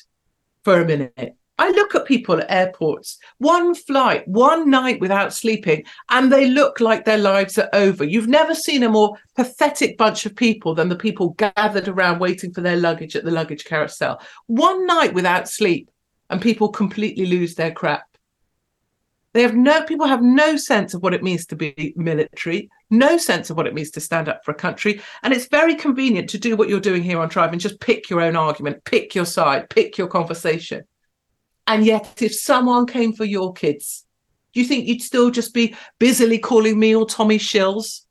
for 0.63 0.81
a 0.81 0.85
minute. 0.85 1.35
I 1.59 1.69
look 1.69 1.93
at 1.93 2.05
people 2.05 2.39
at 2.39 2.51
airports, 2.51 3.19
one 3.37 3.75
flight, 3.75 4.27
one 4.27 4.69
night 4.69 4.99
without 4.99 5.33
sleeping, 5.33 5.83
and 6.09 6.31
they 6.31 6.49
look 6.49 6.79
like 6.79 7.05
their 7.05 7.19
lives 7.19 7.59
are 7.59 7.69
over. 7.73 8.03
You've 8.03 8.27
never 8.27 8.55
seen 8.55 8.83
a 8.83 8.89
more 8.89 9.15
pathetic 9.35 9.97
bunch 9.97 10.25
of 10.25 10.35
people 10.35 10.73
than 10.73 10.89
the 10.89 10.95
people 10.95 11.29
gathered 11.29 11.87
around 11.87 12.19
waiting 12.19 12.51
for 12.51 12.61
their 12.61 12.75
luggage 12.75 13.15
at 13.15 13.23
the 13.23 13.31
luggage 13.31 13.65
carousel. 13.65 14.19
One 14.47 14.87
night 14.87 15.13
without 15.13 15.47
sleep, 15.47 15.89
and 16.29 16.41
people 16.41 16.69
completely 16.69 17.27
lose 17.27 17.53
their 17.53 17.71
crap. 17.71 18.12
They 19.33 19.41
have 19.41 19.55
no 19.55 19.83
people 19.83 20.05
have 20.05 20.21
no 20.21 20.55
sense 20.55 20.93
of 20.93 21.01
what 21.01 21.13
it 21.13 21.23
means 21.23 21.45
to 21.47 21.55
be 21.55 21.93
military, 21.97 22.69
no 22.89 23.17
sense 23.17 23.49
of 23.49 23.57
what 23.57 23.65
it 23.65 23.73
means 23.73 23.91
to 23.91 23.99
stand 23.99 24.29
up 24.29 24.45
for 24.45 24.51
a 24.51 24.55
country. 24.55 25.01
And 25.23 25.33
it's 25.33 25.47
very 25.47 25.75
convenient 25.75 26.29
to 26.29 26.37
do 26.37 26.55
what 26.55 26.69
you're 26.69 26.79
doing 26.79 27.03
here 27.03 27.19
on 27.19 27.29
Tribe 27.29 27.51
and 27.51 27.61
just 27.61 27.79
pick 27.79 28.09
your 28.09 28.21
own 28.21 28.35
argument, 28.35 28.83
pick 28.85 29.15
your 29.15 29.25
side, 29.25 29.69
pick 29.69 29.97
your 29.97 30.07
conversation. 30.07 30.83
And 31.65 31.85
yet, 31.85 32.21
if 32.21 32.35
someone 32.35 32.85
came 32.85 33.13
for 33.13 33.25
your 33.25 33.53
kids, 33.53 34.05
do 34.53 34.59
you 34.59 34.67
think 34.67 34.87
you'd 34.87 35.01
still 35.01 35.31
just 35.31 35.53
be 35.53 35.75
busily 35.97 36.37
calling 36.37 36.79
me 36.79 36.95
or 36.95 37.07
Tommy 37.07 37.39
shills? 37.39 38.05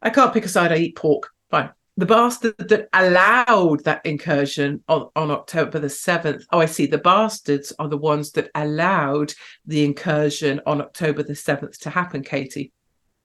I 0.00 0.10
can't 0.10 0.32
pick 0.32 0.44
a 0.44 0.48
side, 0.48 0.70
I 0.70 0.76
eat 0.76 0.96
pork. 0.96 1.30
Fine 1.50 1.70
the 1.96 2.06
bastard 2.06 2.56
that 2.58 2.88
allowed 2.92 3.84
that 3.84 4.04
incursion 4.04 4.82
on, 4.88 5.08
on 5.14 5.30
October 5.30 5.78
the 5.78 5.86
7th. 5.86 6.44
Oh, 6.50 6.60
I 6.60 6.66
see. 6.66 6.86
The 6.86 6.98
bastards 6.98 7.72
are 7.78 7.88
the 7.88 7.96
ones 7.96 8.32
that 8.32 8.50
allowed 8.54 9.32
the 9.64 9.84
incursion 9.84 10.60
on 10.66 10.80
October 10.80 11.22
the 11.22 11.34
7th 11.34 11.78
to 11.80 11.90
happen, 11.90 12.22
Katie. 12.22 12.72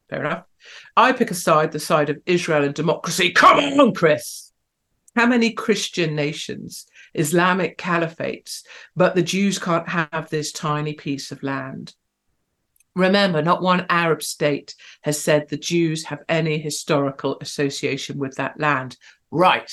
Fair 0.09 0.25
enough. 0.25 0.43
I 0.95 1.13
pick 1.13 1.31
a 1.31 1.35
side, 1.35 1.71
the 1.71 1.79
side 1.79 2.09
of 2.09 2.21
Israel 2.25 2.63
and 2.63 2.73
democracy. 2.73 3.31
Come 3.31 3.59
on, 3.79 3.93
Chris. 3.93 4.51
How 5.15 5.25
many 5.25 5.51
Christian 5.51 6.15
nations, 6.15 6.85
Islamic 7.15 7.77
caliphates, 7.77 8.61
but 8.95 9.15
the 9.15 9.23
Jews 9.23 9.57
can't 9.57 9.89
have 9.89 10.29
this 10.29 10.51
tiny 10.51 10.93
piece 10.93 11.31
of 11.31 11.41
land? 11.41 11.95
Remember, 12.99 13.41
not 13.41 13.61
one 13.61 13.85
Arab 13.89 14.21
state 14.21 14.75
has 15.03 15.19
said 15.21 15.47
the 15.47 15.57
Jews 15.57 16.03
have 16.05 16.19
any 16.27 16.57
historical 16.57 17.37
association 17.39 18.17
with 18.17 18.35
that 18.35 18.59
land. 18.59 18.97
Right. 19.31 19.71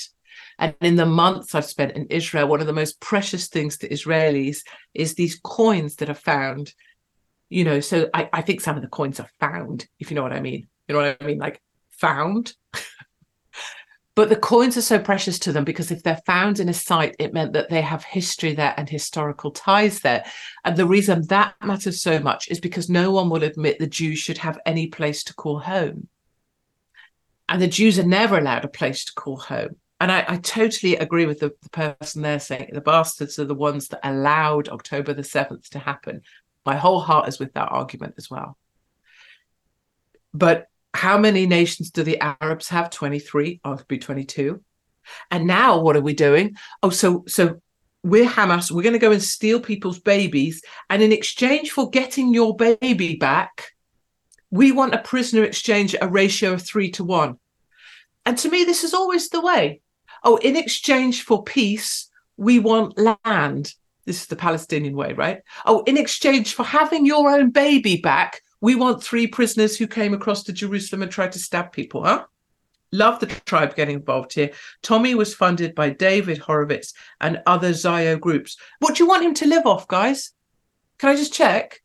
And 0.57 0.73
in 0.81 0.95
the 0.95 1.05
months 1.05 1.53
I've 1.53 1.65
spent 1.65 1.91
in 1.91 2.07
Israel, 2.07 2.47
one 2.47 2.61
of 2.61 2.67
the 2.67 2.73
most 2.73 3.01
precious 3.01 3.47
things 3.47 3.77
to 3.79 3.89
Israelis 3.89 4.59
is 4.93 5.13
these 5.13 5.39
coins 5.43 5.97
that 5.97 6.09
are 6.09 6.13
found. 6.15 6.73
You 7.49 7.65
know, 7.65 7.79
so 7.81 8.09
I, 8.13 8.29
I 8.31 8.41
think 8.41 8.61
some 8.61 8.77
of 8.77 8.81
the 8.81 8.87
coins 8.87 9.19
are 9.19 9.29
found, 9.41 9.87
if 9.99 10.09
you 10.09 10.15
know 10.15 10.23
what 10.23 10.33
I 10.33 10.39
mean. 10.39 10.67
You 10.87 10.93
know 10.93 11.01
what 11.01 11.17
I 11.21 11.25
mean? 11.25 11.37
Like 11.37 11.61
found. 11.91 12.53
But 14.17 14.29
the 14.29 14.35
coins 14.35 14.75
are 14.77 14.81
so 14.81 14.97
precious 14.97 15.37
to 15.37 15.51
them 15.51 15.63
because 15.63 15.91
if 15.91 16.01
they're 16.01 16.23
found 16.25 16.59
in 16.59 16.69
a 16.69 16.73
site, 16.73 17.15
it 17.19 17.35
meant 17.35 17.53
that 17.53 17.69
they 17.69 17.81
have 17.81 18.03
history 18.03 18.55
there 18.55 18.73
and 18.75 18.89
historical 18.89 19.51
ties 19.51 19.99
there. 19.99 20.25
And 20.65 20.75
the 20.75 20.87
reason 20.87 21.27
that 21.27 21.53
matters 21.61 22.01
so 22.01 22.17
much 22.17 22.47
is 22.49 22.59
because 22.59 22.89
no 22.89 23.11
one 23.11 23.29
will 23.29 23.43
admit 23.43 23.77
the 23.77 23.85
Jews 23.85 24.17
should 24.17 24.39
have 24.39 24.57
any 24.65 24.87
place 24.87 25.23
to 25.25 25.35
call 25.35 25.59
home. 25.59 26.07
And 27.47 27.61
the 27.61 27.67
Jews 27.67 27.99
are 27.99 28.07
never 28.07 28.39
allowed 28.39 28.65
a 28.65 28.69
place 28.69 29.05
to 29.05 29.13
call 29.13 29.37
home. 29.37 29.75
And 30.01 30.11
I, 30.11 30.25
I 30.27 30.37
totally 30.37 30.95
agree 30.95 31.27
with 31.27 31.39
the, 31.39 31.53
the 31.61 31.69
person 31.69 32.23
there 32.23 32.39
saying 32.39 32.71
the 32.73 32.81
bastards 32.81 33.37
are 33.37 33.45
the 33.45 33.53
ones 33.53 33.87
that 33.89 33.99
allowed 34.01 34.67
October 34.67 35.13
the 35.13 35.21
7th 35.21 35.69
to 35.69 35.77
happen. 35.77 36.23
My 36.65 36.75
whole 36.75 37.01
heart 37.01 37.27
is 37.27 37.37
with 37.37 37.53
that 37.53 37.71
argument 37.71 38.15
as 38.17 38.31
well. 38.31 38.57
But 40.33 40.69
how 40.97 41.17
many 41.17 41.45
nations 41.45 41.91
do 41.91 42.03
the 42.03 42.19
Arabs 42.41 42.69
have? 42.69 42.89
23, 42.89 43.61
or 43.63 43.77
could 43.77 43.87
be 43.87 43.99
22. 43.99 44.61
And 45.31 45.47
now 45.47 45.79
what 45.79 45.95
are 45.95 46.01
we 46.01 46.13
doing? 46.13 46.57
Oh, 46.83 46.89
so 46.89 47.23
so 47.27 47.61
we're 48.03 48.27
Hamas, 48.27 48.71
we're 48.71 48.83
going 48.83 48.93
to 48.93 48.99
go 48.99 49.11
and 49.11 49.21
steal 49.21 49.59
people's 49.59 49.99
babies. 49.99 50.61
And 50.89 51.01
in 51.01 51.11
exchange 51.11 51.71
for 51.71 51.89
getting 51.89 52.33
your 52.33 52.55
baby 52.55 53.15
back, 53.15 53.71
we 54.49 54.71
want 54.71 54.95
a 54.95 54.99
prisoner 54.99 55.43
exchange 55.43 55.93
at 55.93 56.03
a 56.03 56.07
ratio 56.07 56.53
of 56.53 56.61
three 56.61 56.91
to 56.91 57.03
one. 57.03 57.37
And 58.25 58.37
to 58.39 58.49
me, 58.49 58.63
this 58.63 58.83
is 58.83 58.93
always 58.93 59.29
the 59.29 59.41
way. 59.41 59.81
Oh, 60.23 60.37
in 60.37 60.55
exchange 60.55 61.23
for 61.23 61.43
peace, 61.43 62.09
we 62.37 62.59
want 62.59 62.97
land. 62.97 63.73
This 64.05 64.21
is 64.21 64.27
the 64.27 64.35
Palestinian 64.35 64.95
way, 64.95 65.13
right? 65.13 65.41
Oh, 65.65 65.83
in 65.83 65.97
exchange 65.97 66.53
for 66.53 66.63
having 66.63 67.05
your 67.05 67.29
own 67.29 67.51
baby 67.51 67.97
back, 67.97 68.41
we 68.67 68.75
want 68.75 69.01
three 69.01 69.27
prisoners 69.27 69.77
who 69.77 69.87
came 69.87 70.13
across 70.13 70.43
to 70.43 70.51
Jerusalem 70.51 71.01
and 71.01 71.09
tried 71.09 71.31
to 71.31 71.39
stab 71.39 71.71
people, 71.71 72.03
huh? 72.03 72.25
Love 72.91 73.17
the 73.21 73.27
tribe 73.27 73.77
getting 73.77 73.95
involved 73.95 74.33
here. 74.33 74.51
Tommy 74.81 75.15
was 75.15 75.33
funded 75.33 75.73
by 75.73 75.89
David 75.91 76.37
Horowitz 76.37 76.93
and 77.21 77.41
other 77.45 77.71
Zio 77.71 78.17
groups. 78.17 78.57
What 78.79 78.95
do 78.95 79.03
you 79.05 79.07
want 79.07 79.23
him 79.23 79.33
to 79.35 79.47
live 79.47 79.65
off, 79.65 79.87
guys? 79.87 80.33
Can 80.97 81.07
I 81.07 81.15
just 81.15 81.31
check? 81.31 81.81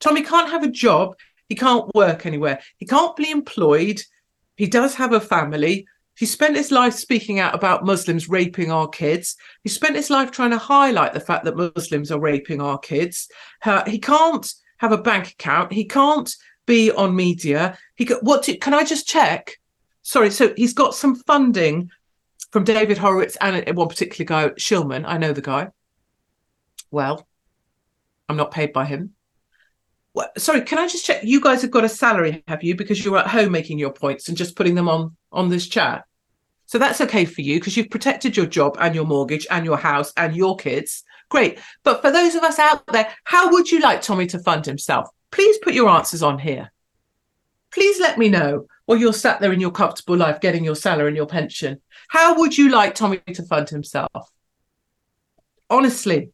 Tommy 0.00 0.22
can't 0.22 0.50
have 0.50 0.64
a 0.64 0.68
job. 0.86 1.14
He 1.48 1.54
can't 1.54 1.94
work 1.94 2.26
anywhere. 2.26 2.58
He 2.78 2.84
can't 2.84 3.14
be 3.14 3.30
employed. 3.30 4.02
He 4.56 4.66
does 4.66 4.96
have 4.96 5.12
a 5.12 5.20
family. 5.20 5.86
He 6.16 6.26
spent 6.26 6.56
his 6.56 6.72
life 6.72 6.94
speaking 6.94 7.38
out 7.38 7.54
about 7.54 7.86
Muslims 7.86 8.28
raping 8.28 8.72
our 8.72 8.88
kids. 8.88 9.36
He 9.62 9.68
spent 9.68 9.94
his 9.94 10.10
life 10.10 10.32
trying 10.32 10.50
to 10.50 10.58
highlight 10.58 11.14
the 11.14 11.20
fact 11.20 11.44
that 11.44 11.56
Muslims 11.76 12.10
are 12.10 12.18
raping 12.18 12.60
our 12.60 12.76
kids. 12.76 13.28
He 13.86 14.00
can't 14.00 14.52
have 14.78 14.92
a 14.92 14.98
bank 14.98 15.32
account. 15.32 15.72
He 15.72 15.84
can't 15.84 16.34
be 16.66 16.90
on 16.90 17.14
media. 17.14 17.78
He 17.94 18.04
got 18.04 18.22
what? 18.22 18.44
Do, 18.44 18.56
can 18.56 18.74
I 18.74 18.84
just 18.84 19.06
check? 19.06 19.58
Sorry. 20.02 20.30
So 20.30 20.54
he's 20.56 20.72
got 20.74 20.94
some 20.94 21.14
funding 21.14 21.90
from 22.50 22.64
David 22.64 22.98
Horowitz 22.98 23.36
and 23.40 23.68
uh, 23.68 23.72
one 23.74 23.88
particular 23.88 24.26
guy, 24.26 24.54
Shillman. 24.54 25.04
I 25.06 25.18
know 25.18 25.32
the 25.32 25.42
guy. 25.42 25.70
Well, 26.90 27.26
I'm 28.28 28.36
not 28.36 28.50
paid 28.50 28.72
by 28.72 28.84
him. 28.86 29.14
Sorry, 30.36 30.62
can 30.62 30.78
I 30.78 30.88
just 30.88 31.04
check? 31.04 31.22
You 31.22 31.40
guys 31.40 31.62
have 31.62 31.70
got 31.70 31.84
a 31.84 31.88
salary, 31.88 32.42
have 32.48 32.64
you? 32.64 32.74
Because 32.74 33.04
you're 33.04 33.18
at 33.18 33.28
home 33.28 33.52
making 33.52 33.78
your 33.78 33.92
points 33.92 34.28
and 34.28 34.36
just 34.36 34.56
putting 34.56 34.74
them 34.74 34.88
on 34.88 35.16
on 35.30 35.48
this 35.48 35.68
chat. 35.68 36.04
So 36.66 36.76
that's 36.78 37.00
okay 37.00 37.24
for 37.24 37.40
you 37.40 37.58
because 37.60 37.76
you've 37.76 37.90
protected 37.90 38.36
your 38.36 38.46
job 38.46 38.76
and 38.80 38.94
your 38.94 39.06
mortgage 39.06 39.46
and 39.50 39.64
your 39.64 39.76
house 39.76 40.12
and 40.16 40.36
your 40.36 40.56
kids. 40.56 41.04
Great. 41.28 41.58
But 41.82 42.00
for 42.00 42.10
those 42.10 42.34
of 42.34 42.42
us 42.42 42.58
out 42.58 42.86
there, 42.86 43.12
how 43.24 43.50
would 43.52 43.70
you 43.70 43.80
like 43.80 44.00
Tommy 44.00 44.26
to 44.28 44.38
fund 44.38 44.64
himself? 44.64 45.08
Please 45.30 45.58
put 45.58 45.74
your 45.74 45.88
answers 45.88 46.22
on 46.22 46.38
here. 46.38 46.72
Please 47.70 48.00
let 48.00 48.18
me 48.18 48.28
know 48.28 48.66
while 48.86 48.98
you're 48.98 49.12
sat 49.12 49.40
there 49.40 49.52
in 49.52 49.60
your 49.60 49.70
comfortable 49.70 50.16
life 50.16 50.40
getting 50.40 50.64
your 50.64 50.74
salary 50.74 51.08
and 51.08 51.16
your 51.16 51.26
pension. 51.26 51.80
How 52.08 52.38
would 52.38 52.56
you 52.56 52.70
like 52.70 52.94
Tommy 52.94 53.18
to 53.34 53.42
fund 53.42 53.68
himself? 53.68 54.30
Honestly, 55.68 56.30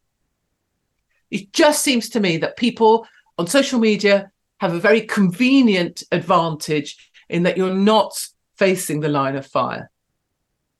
it 1.31 1.53
just 1.53 1.83
seems 1.83 2.09
to 2.11 2.21
me 2.21 2.37
that 2.37 2.57
people 2.57 3.07
on 3.37 3.49
social 3.49 3.81
media 3.81 4.31
have 4.59 4.73
a 4.73 4.79
very 4.79 5.01
convenient 5.01 6.05
advantage 6.13 7.11
in 7.29 7.43
that 7.43 7.57
you're 7.57 7.75
not 7.75 8.13
facing 8.57 9.01
the 9.01 9.09
line 9.09 9.35
of 9.35 9.45
fire. 9.45 9.91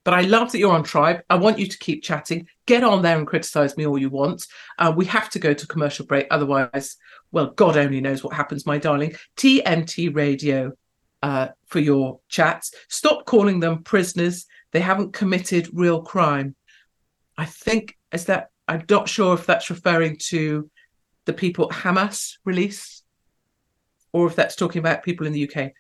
But 0.05 0.15
I 0.15 0.21
love 0.23 0.53
that 0.53 0.59
you're 0.59 0.75
on 0.75 0.85
Tribe. 0.85 1.23
I 1.31 1.37
want 1.37 1.59
you 1.59 1.67
to 1.67 1.79
keep 1.79 2.03
chatting. 2.03 2.47
Get 2.67 2.85
on 2.85 3.03
there 3.03 3.17
and 3.17 3.27
criticize 3.27 3.77
me 3.77 3.87
all 3.87 3.99
you 3.99 4.11
want. 4.11 4.47
Uh, 4.79 4.93
we 4.95 5.07
have 5.07 5.31
to 5.31 5.39
go 5.39 5.55
to 5.55 5.67
commercial 5.67 6.07
break. 6.07 6.27
Otherwise, 6.31 6.97
well, 7.33 7.51
God 7.51 7.77
only 7.77 8.01
knows 8.01 8.23
what 8.23 8.35
happens, 8.35 8.67
my 8.67 8.79
darling. 8.79 9.15
TNT 9.37 10.15
Radio 10.15 10.73
uh, 11.23 11.49
for 11.67 11.81
your 11.81 12.21
chats. 12.29 12.75
Stop 12.89 13.25
calling 13.25 13.61
them 13.61 13.83
prisoners. 13.83 14.47
They 14.73 14.81
haven't 14.81 15.15
committed 15.15 15.71
real 15.73 16.03
crime. 16.03 16.55
I 17.39 17.47
think 17.47 17.97
is 18.13 18.27
that 18.27 18.51
I'm 18.69 18.85
not 18.91 19.09
sure 19.09 19.35
if 19.35 19.47
that's 19.47 19.71
referring 19.71 20.19
to 20.29 20.71
the 21.25 21.33
people 21.33 21.69
Hamas 21.71 22.35
release 22.45 23.03
or 24.13 24.27
if 24.27 24.37
that's 24.37 24.55
talking 24.55 24.79
about 24.79 25.03
people 25.03 25.27
in 25.27 25.33
the 25.33 25.51
UK. 25.51 25.73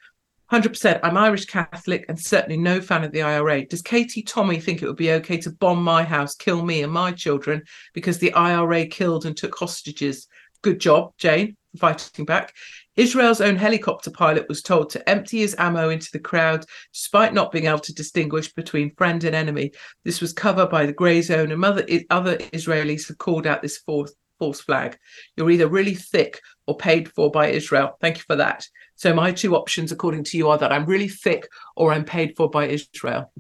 100%. 0.53 1.01
I'm 1.03 1.17
Irish 1.17 1.47
Catholic 1.47 2.05
and 2.09 2.21
certainly 2.21 2.59
no 2.59 2.81
fan 2.81 3.03
of 3.03 3.13
the 3.13 3.23
IRA. 3.23 3.65
Does 3.65 3.81
Katie 3.81 4.23
Tommy 4.23 4.61
think 4.61 4.83
it 4.83 4.87
would 4.87 4.97
be 4.97 5.13
okay 5.13 5.39
to 5.39 5.51
bomb 5.51 5.83
my 5.83 6.05
house, 6.05 6.35
kill 6.35 6.63
me 6.63 6.83
and 6.83 6.93
my 6.93 7.13
children 7.13 7.63
because 7.95 8.19
the 8.19 8.33
IRA 8.35 8.87
killed 8.87 9.25
and 9.25 9.35
took 9.37 9.57
hostages? 9.59 10.29
Good 10.61 10.81
job, 10.81 11.13
Jane, 11.17 11.57
fighting 11.79 12.27
back. 12.27 12.53
Israel's 12.97 13.41
own 13.41 13.57
helicopter 13.57 14.11
pilot 14.11 14.47
was 14.49 14.63
told 14.63 14.91
to 14.91 15.09
empty 15.09 15.39
his 15.39 15.57
ammo 15.59 15.89
into 15.89 16.11
the 16.13 16.21
crowd 16.21 16.65
despite 16.93 17.35
not 17.35 17.51
being 17.51 17.67
able 17.67 17.79
to 17.81 17.95
distinguish 17.95 18.53
between 18.53 18.95
friend 18.97 19.25
and 19.25 19.35
enemy. 19.35 19.73
This 20.05 20.21
was 20.21 20.33
covered 20.33 20.69
by 20.69 20.85
the 20.85 20.95
Grayzone, 20.95 21.53
and 21.53 22.05
other, 22.11 22.37
Israelis 22.37 23.09
have 23.09 23.19
called 23.19 23.47
out 23.47 23.63
this 23.63 23.79
false, 23.79 24.13
false 24.39 24.61
flag. 24.61 24.99
You're 25.37 25.51
either 25.51 25.69
really 25.69 25.95
thick 25.95 26.41
or 26.67 26.77
paid 26.77 27.11
for 27.13 27.31
by 27.31 27.49
Israel. 27.49 27.97
Thank 28.01 28.19
you 28.19 28.25
for 28.27 28.37
that. 28.37 28.67
So 28.97 29.15
my 29.15 29.33
two 29.33 29.55
options, 29.55 29.93
according 29.93 30.25
to 30.25 30.39
you, 30.39 30.49
are 30.49 30.59
that 30.59 30.73
I'm 30.73 30.87
really 30.87 31.09
thick 31.09 31.49
or 31.77 31.93
I'm 31.93 32.05
paid 32.05 32.37
for 32.37 32.49
by 32.49 32.67
Israel. 32.69 33.33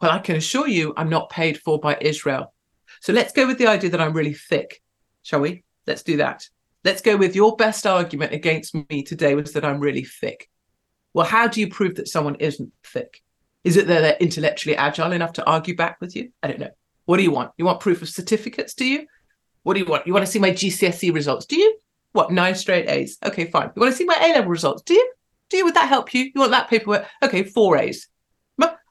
Well, 0.00 0.10
I 0.10 0.18
can 0.18 0.36
assure 0.36 0.68
you 0.68 0.94
I'm 0.96 1.10
not 1.10 1.30
paid 1.30 1.58
for 1.58 1.78
by 1.78 1.98
Israel. 2.00 2.54
So 3.00 3.12
let's 3.12 3.32
go 3.32 3.46
with 3.46 3.58
the 3.58 3.66
idea 3.66 3.90
that 3.90 4.00
I'm 4.00 4.12
really 4.12 4.34
thick, 4.34 4.82
shall 5.22 5.40
we? 5.40 5.64
Let's 5.86 6.02
do 6.02 6.18
that. 6.18 6.48
Let's 6.84 7.02
go 7.02 7.16
with 7.16 7.36
your 7.36 7.56
best 7.56 7.86
argument 7.86 8.32
against 8.32 8.74
me 8.74 9.02
today 9.02 9.34
was 9.34 9.52
that 9.52 9.64
I'm 9.64 9.80
really 9.80 10.04
thick. 10.04 10.48
Well, 11.12 11.26
how 11.26 11.48
do 11.48 11.60
you 11.60 11.68
prove 11.68 11.96
that 11.96 12.08
someone 12.08 12.36
isn't 12.36 12.72
thick? 12.84 13.22
Is 13.64 13.76
it 13.76 13.86
that 13.88 14.00
they're 14.00 14.16
intellectually 14.20 14.76
agile 14.76 15.12
enough 15.12 15.34
to 15.34 15.44
argue 15.44 15.76
back 15.76 15.98
with 16.00 16.16
you? 16.16 16.30
I 16.42 16.48
don't 16.48 16.60
know. 16.60 16.70
What 17.04 17.18
do 17.18 17.22
you 17.22 17.30
want? 17.30 17.52
You 17.58 17.64
want 17.64 17.80
proof 17.80 18.00
of 18.02 18.08
certificates, 18.08 18.74
do 18.74 18.86
you? 18.86 19.06
What 19.62 19.74
do 19.74 19.80
you 19.80 19.86
want? 19.86 20.06
You 20.06 20.12
want 20.12 20.24
to 20.24 20.30
see 20.30 20.38
my 20.38 20.50
GCSE 20.50 21.12
results, 21.12 21.46
do 21.46 21.56
you? 21.56 21.76
What, 22.12 22.32
nine 22.32 22.54
straight 22.54 22.88
A's? 22.88 23.18
Okay, 23.24 23.50
fine. 23.50 23.70
You 23.74 23.80
want 23.80 23.92
to 23.92 23.96
see 23.96 24.04
my 24.04 24.16
A 24.20 24.34
level 24.34 24.50
results? 24.50 24.82
Do 24.82 24.94
you? 24.94 25.12
Do 25.48 25.56
you? 25.56 25.64
Would 25.64 25.74
that 25.74 25.88
help 25.88 26.12
you? 26.14 26.24
You 26.24 26.40
want 26.40 26.52
that 26.52 26.68
paperwork? 26.68 27.06
Okay, 27.22 27.44
four 27.44 27.76
A's. 27.76 28.08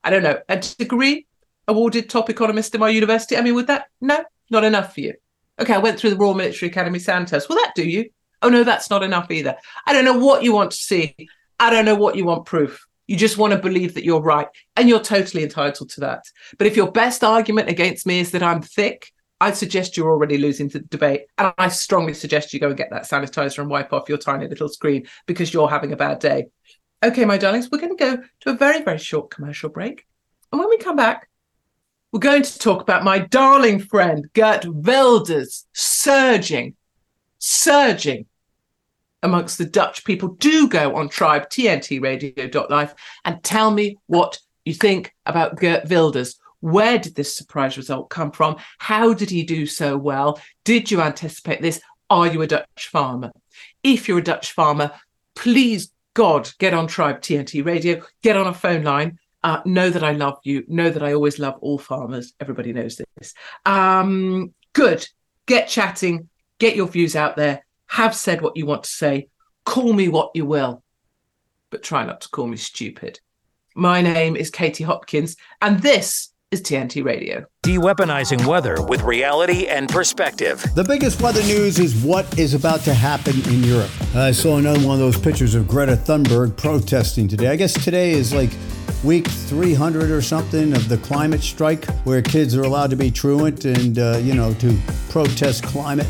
I 0.04 0.10
don't 0.10 0.24
know. 0.24 0.40
A 0.48 0.58
degree 0.58 1.28
awarded 1.68 2.10
top 2.10 2.30
economist 2.30 2.74
in 2.74 2.82
my 2.82 2.90
university. 2.90 3.38
I 3.38 3.42
mean, 3.42 3.56
would 3.56 3.68
that? 3.68 3.88
No, 4.02 4.24
not 4.50 4.64
enough 4.64 4.94
for 4.94 5.02
you. 5.02 5.14
Okay, 5.60 5.74
I 5.74 5.80
went 5.80 6.00
through 6.00 6.12
the 6.12 6.18
Royal 6.18 6.34
Military 6.34 6.72
Academy 6.72 7.00
Sandhurst. 7.00 7.50
Will 7.50 7.58
that 7.58 7.74
do 7.76 7.88
you? 7.88 8.10
Oh 8.42 8.50
no, 8.50 8.64
that's 8.64 8.90
not 8.90 9.04
enough 9.04 9.30
either. 9.30 9.58
I 9.86 9.94
don't 9.94 10.06
know 10.06 10.18
what 10.18 10.44
you 10.44 10.54
want 10.54 10.72
to 10.72 10.78
see. 10.78 11.16
I 11.60 11.70
don't 11.70 11.86
know 11.86 11.96
what 11.96 12.16
you 12.16 12.24
want 12.24 12.46
proof. 12.46 12.86
You 13.08 13.18
just 13.18 13.38
want 13.38 13.52
to 13.54 13.60
believe 13.60 13.96
that 13.96 14.06
you're 14.06 14.22
right, 14.22 14.48
and 14.78 14.88
you're 14.88 15.02
totally 15.02 15.44
entitled 15.44 15.90
to 15.92 16.02
that. 16.02 16.24
But 16.58 16.68
if 16.68 16.78
your 16.78 16.92
best 16.92 17.24
argument 17.24 17.68
against 17.68 18.06
me 18.08 18.20
is 18.20 18.32
that 18.32 18.44
I'm 18.44 18.62
thick, 18.62 19.12
I 19.42 19.52
suggest 19.52 19.96
you're 19.96 20.12
already 20.12 20.38
losing 20.38 20.68
the 20.68 20.80
debate. 20.80 21.28
And 21.38 21.54
I 21.58 21.70
strongly 21.70 22.14
suggest 22.14 22.54
you 22.54 22.60
go 22.60 22.68
and 22.68 22.78
get 22.78 22.90
that 22.92 23.04
sanitizer 23.04 23.60
and 23.60 23.70
wipe 23.70 23.94
off 23.94 24.10
your 24.10 24.18
tiny 24.18 24.48
little 24.48 24.68
screen 24.68 25.08
because 25.26 25.54
you're 25.54 25.70
having 25.70 25.94
a 25.94 25.98
bad 25.98 26.20
day. 26.20 26.48
Okay, 27.04 27.24
my 27.24 27.38
darlings, 27.38 27.70
we're 27.72 27.80
going 27.80 27.96
to 27.96 28.04
go 28.04 28.22
to 28.42 28.50
a 28.50 28.58
very, 28.58 28.84
very 28.84 28.98
short 28.98 29.32
commercial 29.32 29.70
break. 29.70 30.06
And 30.52 30.60
when 30.60 30.70
we 30.70 30.78
come 30.78 30.98
back, 30.98 31.30
we're 32.12 32.20
going 32.20 32.44
to 32.44 32.60
talk 32.60 32.82
about 32.82 33.04
my 33.04 33.20
darling 33.20 33.80
friend, 33.80 34.28
Geert 34.34 34.66
Wilders, 34.66 35.66
surging, 35.74 36.76
surging 37.38 38.26
amongst 39.22 39.58
the 39.58 39.66
Dutch 39.66 40.04
people. 40.04 40.30
Do 40.30 40.68
go 40.68 40.96
on 40.96 41.08
tribe, 41.08 41.50
tntradio.life, 41.50 42.96
and 43.26 43.44
tell 43.44 43.72
me 43.72 43.98
what 44.08 44.40
you 44.66 44.74
think 44.74 45.14
about 45.26 45.60
Geert 45.60 45.90
Wilders. 45.90 46.40
Where 46.62 46.98
did 46.98 47.16
this 47.16 47.36
surprise 47.36 47.78
result 47.78 48.10
come 48.10 48.32
from? 48.32 48.58
How 48.78 49.14
did 49.14 49.30
he 49.30 49.44
do 49.44 49.66
so 49.66 49.98
well? 49.98 50.42
Did 50.64 50.92
you 50.92 51.02
anticipate 51.02 51.62
this? 51.62 51.82
Are 52.10 52.28
you 52.28 52.42
a 52.42 52.48
Dutch 52.48 52.90
farmer? 52.92 53.32
If 53.84 54.08
you're 54.08 54.20
a 54.20 54.24
Dutch 54.24 54.52
farmer, 54.52 54.92
please, 55.36 55.92
God, 56.14 56.50
get 56.60 56.74
on 56.74 56.88
Tribe 56.88 57.22
TNT 57.22 57.66
Radio, 57.66 58.02
get 58.22 58.36
on 58.36 58.48
a 58.48 58.54
phone 58.54 58.84
line. 58.84 59.20
Uh, 59.42 59.62
know 59.66 59.90
that 59.90 60.04
I 60.04 60.12
love 60.12 60.38
you. 60.44 60.66
Know 60.68 60.90
that 60.90 61.04
I 61.04 61.14
always 61.14 61.40
love 61.40 61.56
all 61.62 61.78
farmers. 61.78 62.34
Everybody 62.42 62.74
knows 62.74 63.00
this. 63.18 63.34
Um, 63.66 64.54
good. 64.74 65.08
Get 65.46 65.70
chatting. 65.70 66.28
Get 66.58 66.76
your 66.76 66.88
views 66.88 67.16
out 67.16 67.38
there. 67.38 67.66
Have 67.88 68.14
said 68.14 68.42
what 68.42 68.58
you 68.58 68.66
want 68.66 68.84
to 68.84 68.90
say. 68.90 69.30
Call 69.64 69.94
me 69.94 70.10
what 70.10 70.32
you 70.34 70.46
will, 70.46 70.84
but 71.70 71.84
try 71.84 72.04
not 72.04 72.22
to 72.22 72.30
call 72.30 72.48
me 72.48 72.58
stupid. 72.58 73.20
My 73.76 74.02
name 74.02 74.36
is 74.36 74.50
Katie 74.50 74.84
Hopkins, 74.84 75.38
and 75.62 75.80
this 75.82 76.34
is 76.52 76.62
TNT 76.62 77.04
Radio. 77.04 77.46
De-weaponizing 77.64 78.46
weather 78.46 78.82
with 78.84 79.02
reality 79.02 79.68
and 79.68 79.90
perspective. 79.90 80.66
The 80.76 80.84
biggest 80.84 81.22
weather 81.22 81.42
news 81.44 81.78
is 81.78 81.94
what 82.06 82.40
is 82.40 82.54
about 82.54 82.80
to 82.86 82.94
happen 82.94 83.34
in 83.50 83.66
Europe. 83.66 83.92
I 84.16 84.32
saw 84.32 84.56
another 84.56 84.80
one 84.88 84.94
of 84.94 85.00
those 85.00 85.20
pictures 85.20 85.56
of 85.56 85.68
Greta 85.68 85.98
Thunberg 85.98 86.56
protesting 86.56 87.28
today. 87.28 87.50
I 87.50 87.58
guess 87.58 87.74
today 87.74 88.12
is 88.12 88.34
like 88.34 88.52
week 89.04 89.28
300 89.28 90.10
or 90.10 90.22
something 90.22 90.74
of 90.74 90.88
the 90.88 90.98
climate 91.00 91.42
strike 91.42 91.86
where 92.06 92.22
kids 92.22 92.56
are 92.56 92.64
allowed 92.64 92.92
to 92.92 92.96
be 92.96 93.12
truant 93.12 93.66
and, 93.66 94.00
uh, 94.00 94.20
you 94.22 94.36
know, 94.36 94.54
to 94.56 94.78
protest 95.10 95.64
climate. 95.64 96.08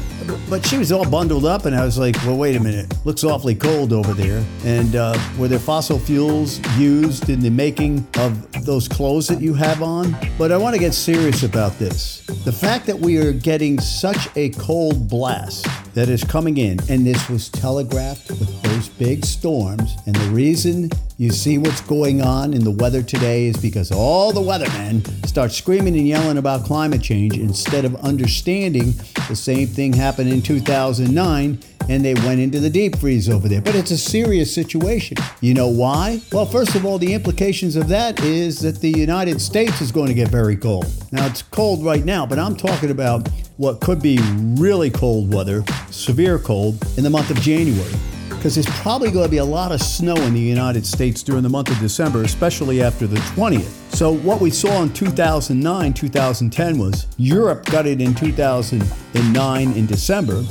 But 0.50 0.66
she 0.66 0.78
was 0.78 0.91
all 0.91 1.10
bundled 1.10 1.45
up, 1.45 1.66
and 1.66 1.76
I 1.76 1.84
was 1.84 1.97
like, 1.97 2.16
well, 2.18 2.38
wait 2.38 2.56
a 2.56 2.60
minute. 2.60 2.93
Looks 3.06 3.24
awfully 3.24 3.56
cold 3.56 3.93
over 3.93 4.14
there. 4.14 4.43
And 4.64 4.95
uh, 4.95 5.18
were 5.38 5.47
there 5.47 5.60
fossil 5.60 5.97
fuels 5.97 6.60
used 6.78 7.30
in 7.30 7.39
the 7.39 7.50
making 7.50 8.08
of 8.18 8.66
those 8.66 8.88
clothes 8.88 9.28
that 9.28 9.41
you 9.41 9.54
have 9.56 9.82
on? 9.82 10.16
But 10.38 10.52
I 10.52 10.58
want 10.58 10.76
to 10.76 10.80
get 10.80 10.93
serious 10.93 11.38
about 11.43 11.77
this. 11.79 12.21
The 12.45 12.51
fact 12.51 12.85
that 12.87 12.99
we 12.99 13.17
are 13.17 13.31
getting 13.31 13.79
such 13.79 14.27
a 14.35 14.49
cold 14.49 15.09
blast 15.09 15.67
that 15.93 16.09
is 16.09 16.23
coming 16.23 16.57
in, 16.57 16.79
and 16.89 17.05
this 17.05 17.29
was 17.29 17.49
telegraphed 17.49 18.29
with 18.29 18.61
those 18.63 18.89
big 18.89 19.25
storms, 19.25 19.95
and 20.05 20.15
the 20.15 20.29
reason 20.29 20.89
you 21.17 21.31
see 21.31 21.57
what's 21.57 21.81
going 21.81 22.21
on 22.21 22.53
in 22.53 22.63
the 22.63 22.71
weather 22.71 23.03
today 23.03 23.45
is 23.45 23.57
because 23.57 23.91
all 23.91 24.31
the 24.31 24.39
weathermen 24.39 25.05
start 25.27 25.51
screaming 25.51 25.95
and 25.95 26.07
yelling 26.07 26.37
about 26.37 26.63
climate 26.63 27.01
change 27.01 27.37
instead 27.37 27.85
of 27.85 27.95
understanding 27.97 28.93
the 29.27 29.35
same 29.35 29.67
thing 29.67 29.93
happened 29.93 30.29
in 30.29 30.41
2009 30.41 31.59
and 31.89 32.05
they 32.05 32.13
went 32.13 32.39
into 32.39 32.59
the 32.59 32.69
deep 32.69 32.97
freeze 32.99 33.27
over 33.27 33.49
there. 33.49 33.61
But 33.61 33.75
it's 33.75 33.91
a 33.91 33.97
serious 33.97 34.53
situation. 34.53 35.17
You 35.41 35.55
know 35.55 35.67
why? 35.67 36.21
Well, 36.31 36.45
first 36.45 36.75
of 36.75 36.85
all, 36.85 36.99
the 36.99 37.13
implications 37.13 37.75
of 37.75 37.89
that 37.89 38.21
is 38.21 38.59
that 38.61 38.79
the 38.79 38.91
United 38.91 39.41
States 39.41 39.81
is 39.81 39.91
going 39.91 40.07
to 40.07 40.13
get 40.13 40.29
very 40.29 40.55
cold. 40.55 40.85
Now, 41.11 41.25
it's 41.25 41.41
cold 41.41 41.83
right 41.83 42.05
now, 42.05 42.25
but 42.25 42.39
I'm 42.39 42.55
talking 42.55 42.91
about 42.91 43.27
what 43.57 43.81
could 43.81 44.01
be 44.01 44.19
really 44.57 44.91
cold 44.91 45.33
weather, 45.33 45.63
severe 45.89 46.37
cold, 46.37 46.77
in 46.97 47.03
the 47.03 47.09
month 47.09 47.31
of 47.31 47.37
January 47.41 47.93
because 48.39 48.55
there's 48.55 48.69
probably 48.81 49.11
going 49.11 49.25
to 49.25 49.29
be 49.29 49.37
a 49.37 49.45
lot 49.45 49.73
of 49.73 49.81
snow 49.81 50.15
in 50.15 50.33
the 50.33 50.39
United 50.39 50.85
States 50.85 51.21
during 51.21 51.43
the 51.43 51.49
month 51.49 51.69
of 51.69 51.77
December, 51.79 52.23
especially 52.23 52.81
after 52.81 53.05
the 53.05 53.17
20th. 53.17 53.93
So, 53.93 54.13
what 54.13 54.39
we 54.39 54.49
saw 54.49 54.81
in 54.81 54.93
2009, 54.93 55.93
2010 55.93 56.77
was 56.77 57.05
Europe 57.17 57.65
got 57.65 57.85
it 57.85 57.99
in 57.99 58.15
2009 58.15 59.71
in 59.73 59.85
December. 59.85 60.41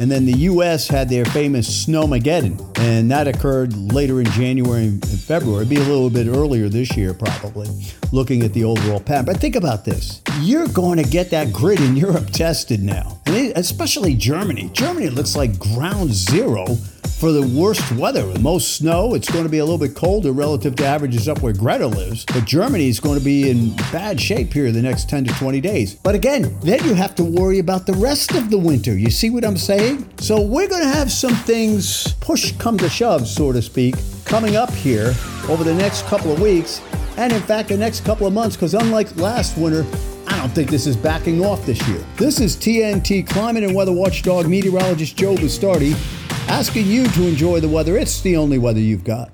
And 0.00 0.10
then 0.10 0.26
the 0.26 0.32
U.S. 0.32 0.86
had 0.86 1.08
their 1.08 1.24
famous 1.24 1.86
Snowmageddon, 1.86 2.78
and 2.78 3.10
that 3.10 3.26
occurred 3.26 3.74
later 3.74 4.20
in 4.20 4.26
January 4.26 4.84
and 4.84 5.04
February. 5.04 5.62
It'd 5.62 5.70
be 5.70 5.76
a 5.76 5.80
little 5.80 6.10
bit 6.10 6.28
earlier 6.28 6.68
this 6.68 6.96
year, 6.96 7.14
probably, 7.14 7.68
looking 8.12 8.44
at 8.44 8.52
the 8.52 8.62
overall 8.62 9.00
pattern. 9.00 9.24
But 9.24 9.38
think 9.38 9.56
about 9.56 9.84
this 9.84 10.20
you're 10.40 10.68
going 10.68 10.98
to 10.98 11.08
get 11.08 11.30
that 11.30 11.52
grid 11.52 11.80
in 11.80 11.96
Europe 11.96 12.30
tested 12.30 12.80
now, 12.80 13.18
and 13.26 13.52
especially 13.56 14.14
Germany. 14.14 14.70
Germany 14.72 15.08
looks 15.08 15.34
like 15.34 15.58
ground 15.58 16.12
zero 16.12 16.76
for 17.18 17.32
the 17.32 17.42
worst 17.42 17.90
weather. 17.92 18.24
The 18.32 18.38
most 18.38 18.76
snow, 18.76 19.14
it's 19.14 19.28
going 19.28 19.42
to 19.42 19.50
be 19.50 19.58
a 19.58 19.64
little 19.64 19.78
bit 19.78 19.96
colder 19.96 20.30
relative 20.30 20.76
to 20.76 20.86
averages 20.86 21.28
up 21.28 21.42
where 21.42 21.52
Greta 21.52 21.88
lives. 21.88 22.24
But 22.24 22.44
Germany 22.44 22.88
is 22.88 23.00
going 23.00 23.18
to 23.18 23.24
be 23.24 23.50
in 23.50 23.74
bad 23.90 24.20
shape 24.20 24.52
here 24.52 24.70
the 24.70 24.80
next 24.80 25.08
10 25.08 25.24
to 25.24 25.34
20 25.34 25.60
days. 25.60 25.96
But 25.96 26.14
again, 26.14 26.56
then 26.60 26.84
you 26.84 26.94
have 26.94 27.16
to 27.16 27.24
worry 27.24 27.58
about 27.58 27.86
the 27.86 27.94
rest 27.94 28.34
of 28.36 28.50
the 28.50 28.58
winter. 28.58 28.96
You 28.96 29.10
see 29.10 29.30
what 29.30 29.44
I'm 29.44 29.56
saying? 29.56 30.08
So 30.18 30.40
we're 30.40 30.68
going 30.68 30.82
to 30.82 30.88
have 30.88 31.10
some 31.10 31.34
things 31.34 32.12
push 32.20 32.52
come 32.52 32.78
to 32.78 32.88
shove, 32.88 33.26
so 33.26 33.50
to 33.50 33.60
speak, 33.62 33.96
coming 34.24 34.54
up 34.54 34.70
here 34.70 35.12
over 35.48 35.64
the 35.64 35.74
next 35.74 36.04
couple 36.06 36.32
of 36.32 36.40
weeks. 36.40 36.80
And 37.16 37.32
in 37.32 37.42
fact, 37.42 37.70
the 37.70 37.76
next 37.76 38.04
couple 38.04 38.28
of 38.28 38.32
months, 38.32 38.54
because 38.54 38.74
unlike 38.74 39.16
last 39.16 39.58
winter, 39.58 39.84
I 40.28 40.38
don't 40.38 40.50
think 40.50 40.70
this 40.70 40.86
is 40.86 40.96
backing 40.96 41.44
off 41.44 41.66
this 41.66 41.84
year. 41.88 42.04
This 42.16 42.38
is 42.38 42.54
TNT 42.54 43.26
climate 43.26 43.64
and 43.64 43.74
weather 43.74 43.92
watchdog 43.92 44.46
meteorologist 44.46 45.16
Joe 45.16 45.34
Bastardi 45.34 45.96
asking 46.48 46.86
you 46.86 47.06
to 47.08 47.26
enjoy 47.26 47.60
the 47.60 47.68
weather. 47.68 47.96
It's 47.96 48.20
the 48.20 48.36
only 48.36 48.58
weather 48.58 48.80
you've 48.80 49.04
got. 49.04 49.30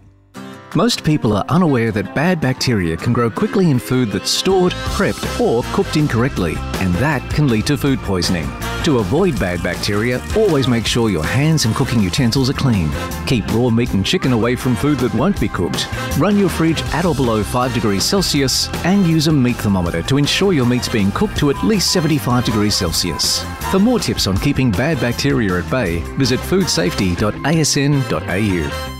Most 0.74 1.04
people 1.04 1.36
are 1.36 1.44
unaware 1.48 1.92
that 1.92 2.16
bad 2.16 2.40
bacteria 2.40 2.96
can 2.96 3.12
grow 3.12 3.30
quickly 3.30 3.70
in 3.70 3.78
food 3.78 4.10
that's 4.10 4.30
stored, 4.30 4.72
prepped, 4.72 5.40
or 5.40 5.62
cooked 5.72 5.96
incorrectly, 5.96 6.54
and 6.80 6.92
that 6.96 7.22
can 7.30 7.46
lead 7.46 7.66
to 7.66 7.76
food 7.76 8.00
poisoning. 8.00 8.48
To 8.84 8.98
avoid 8.98 9.40
bad 9.40 9.62
bacteria, 9.62 10.20
always 10.36 10.68
make 10.68 10.86
sure 10.86 11.08
your 11.08 11.24
hands 11.24 11.64
and 11.64 11.74
cooking 11.74 12.00
utensils 12.00 12.50
are 12.50 12.54
clean. 12.54 12.90
Keep 13.26 13.50
raw 13.54 13.70
meat 13.70 13.94
and 13.94 14.04
chicken 14.04 14.34
away 14.34 14.56
from 14.56 14.76
food 14.76 14.98
that 14.98 15.14
won't 15.14 15.40
be 15.40 15.48
cooked. 15.48 15.88
Run 16.18 16.38
your 16.38 16.50
fridge 16.50 16.82
at 16.92 17.06
or 17.06 17.14
below 17.14 17.42
5 17.42 17.72
degrees 17.72 18.04
Celsius 18.04 18.68
and 18.84 19.06
use 19.06 19.26
a 19.26 19.32
meat 19.32 19.56
thermometer 19.56 20.02
to 20.02 20.18
ensure 20.18 20.52
your 20.52 20.66
meat's 20.66 20.90
being 20.90 21.10
cooked 21.12 21.38
to 21.38 21.48
at 21.48 21.64
least 21.64 21.92
75 21.92 22.44
degrees 22.44 22.76
Celsius. 22.76 23.42
For 23.70 23.78
more 23.78 23.98
tips 23.98 24.26
on 24.26 24.36
keeping 24.36 24.70
bad 24.70 25.00
bacteria 25.00 25.60
at 25.60 25.70
bay, 25.70 26.00
visit 26.18 26.38
foodsafety.asn.au. 26.40 28.90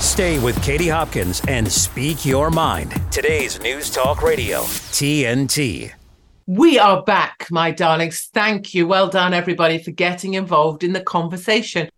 Stay 0.00 0.40
with 0.40 0.60
Katie 0.60 0.88
Hopkins 0.88 1.40
and 1.46 1.70
speak 1.70 2.26
your 2.26 2.50
mind. 2.50 3.00
Today's 3.12 3.62
News 3.62 3.90
Talk 3.90 4.24
Radio, 4.24 4.62
TNT. 4.62 5.92
We 6.52 6.80
are 6.80 7.04
back, 7.04 7.46
my 7.52 7.70
darlings. 7.70 8.28
Thank 8.34 8.74
you. 8.74 8.84
Well 8.84 9.06
done, 9.06 9.32
everybody, 9.32 9.78
for 9.78 9.92
getting 9.92 10.34
involved 10.34 10.82
in 10.82 10.92
the 10.92 11.00
conversation. 11.00 11.88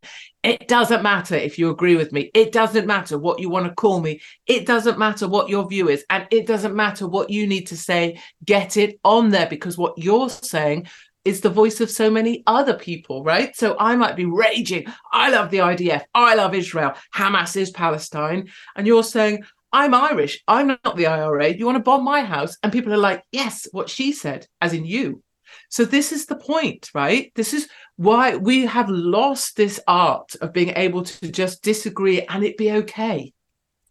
It 0.43 0.69
doesn't 0.69 1.03
matter 1.03 1.35
if 1.35 1.59
you 1.59 1.71
agree 1.71 1.97
with 1.97 2.13
me. 2.13 2.31
It 2.35 2.53
doesn't 2.53 2.87
matter 2.87 3.17
what 3.17 3.41
you 3.41 3.49
want 3.49 3.65
to 3.65 3.75
call 3.75 4.03
me. 4.03 4.21
It 4.47 4.67
doesn't 4.67 4.99
matter 4.99 5.27
what 5.27 5.49
your 5.49 5.67
view 5.67 5.89
is. 5.89 6.05
And 6.11 6.27
it 6.31 6.47
doesn't 6.47 6.77
matter 6.77 7.09
what 7.09 7.31
you 7.31 7.47
need 7.47 7.69
to 7.69 7.79
say. 7.79 8.21
Get 8.45 8.77
it 8.77 9.01
on 9.07 9.31
there 9.31 9.47
because 9.47 9.79
what 9.79 9.97
you're 9.97 10.29
saying 10.29 10.87
is 11.25 11.41
the 11.41 11.49
voice 11.49 11.81
of 11.81 11.91
so 11.91 12.11
many 12.11 12.43
other 12.47 12.75
people, 12.75 13.25
right? 13.25 13.57
So 13.57 13.75
I 13.81 13.97
might 13.97 14.17
be 14.17 14.27
raging. 14.27 14.85
I 15.15 15.31
love 15.31 15.51
the 15.51 15.59
IDF. 15.61 16.03
I 16.15 16.35
love 16.35 16.55
Israel. 16.55 16.93
Hamas 17.15 17.57
is 17.57 17.71
Palestine. 17.71 18.51
And 18.77 18.87
you're 18.87 19.03
saying, 19.03 19.45
I'm 19.73 19.95
Irish. 19.95 20.43
I'm 20.47 20.67
not 20.67 20.97
the 20.97 21.07
IRA. 21.07 21.49
You 21.49 21.65
want 21.65 21.77
to 21.77 21.83
bomb 21.83 22.05
my 22.05 22.23
house? 22.23 22.59
And 22.63 22.73
people 22.73 22.93
are 22.93 22.99
like, 22.99 23.25
yes, 23.33 23.67
what 23.73 23.89
she 23.89 24.13
said, 24.13 24.47
as 24.61 24.75
in 24.75 24.85
you. 24.85 25.23
So 25.71 25.85
this 25.85 26.13
is 26.13 26.27
the 26.27 26.37
point, 26.37 26.91
right? 26.95 27.33
This 27.35 27.55
is 27.55 27.69
why 27.97 28.37
we 28.37 28.67
have 28.67 28.89
lost 28.91 29.57
this 29.57 29.81
art 29.87 30.35
of 30.41 30.53
being 30.53 30.71
able 30.77 31.03
to 31.05 31.31
just 31.31 31.63
disagree 31.63 32.23
and 32.23 32.45
it 32.45 32.59
be 32.59 32.73
okay. 32.73 33.33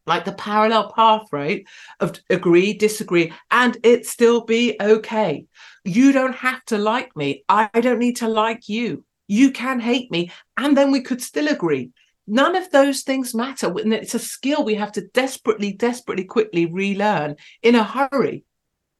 Like 0.05 0.25
the 0.25 0.33
parallel 0.33 0.91
path, 0.91 1.27
right? 1.31 1.65
Of 1.99 2.19
agree, 2.29 2.73
disagree, 2.73 3.33
and 3.49 3.77
it 3.83 4.05
still 4.05 4.43
be 4.45 4.75
okay. 4.81 5.45
You 5.83 6.11
don't 6.11 6.35
have 6.35 6.63
to 6.65 6.77
like 6.77 7.15
me. 7.15 7.43
I 7.47 7.69
don't 7.73 7.99
need 7.99 8.17
to 8.17 8.27
like 8.27 8.67
you. 8.67 9.05
You 9.27 9.51
can 9.51 9.79
hate 9.79 10.11
me, 10.11 10.31
and 10.57 10.75
then 10.75 10.91
we 10.91 11.01
could 11.01 11.21
still 11.21 11.47
agree. 11.47 11.91
None 12.27 12.55
of 12.55 12.69
those 12.71 13.01
things 13.01 13.33
matter. 13.33 13.73
It's 13.75 14.13
a 14.13 14.19
skill 14.19 14.63
we 14.63 14.75
have 14.75 14.91
to 14.93 15.07
desperately, 15.07 15.73
desperately 15.73 16.25
quickly 16.25 16.65
relearn 16.65 17.35
in 17.61 17.75
a 17.75 17.83
hurry. 17.83 18.43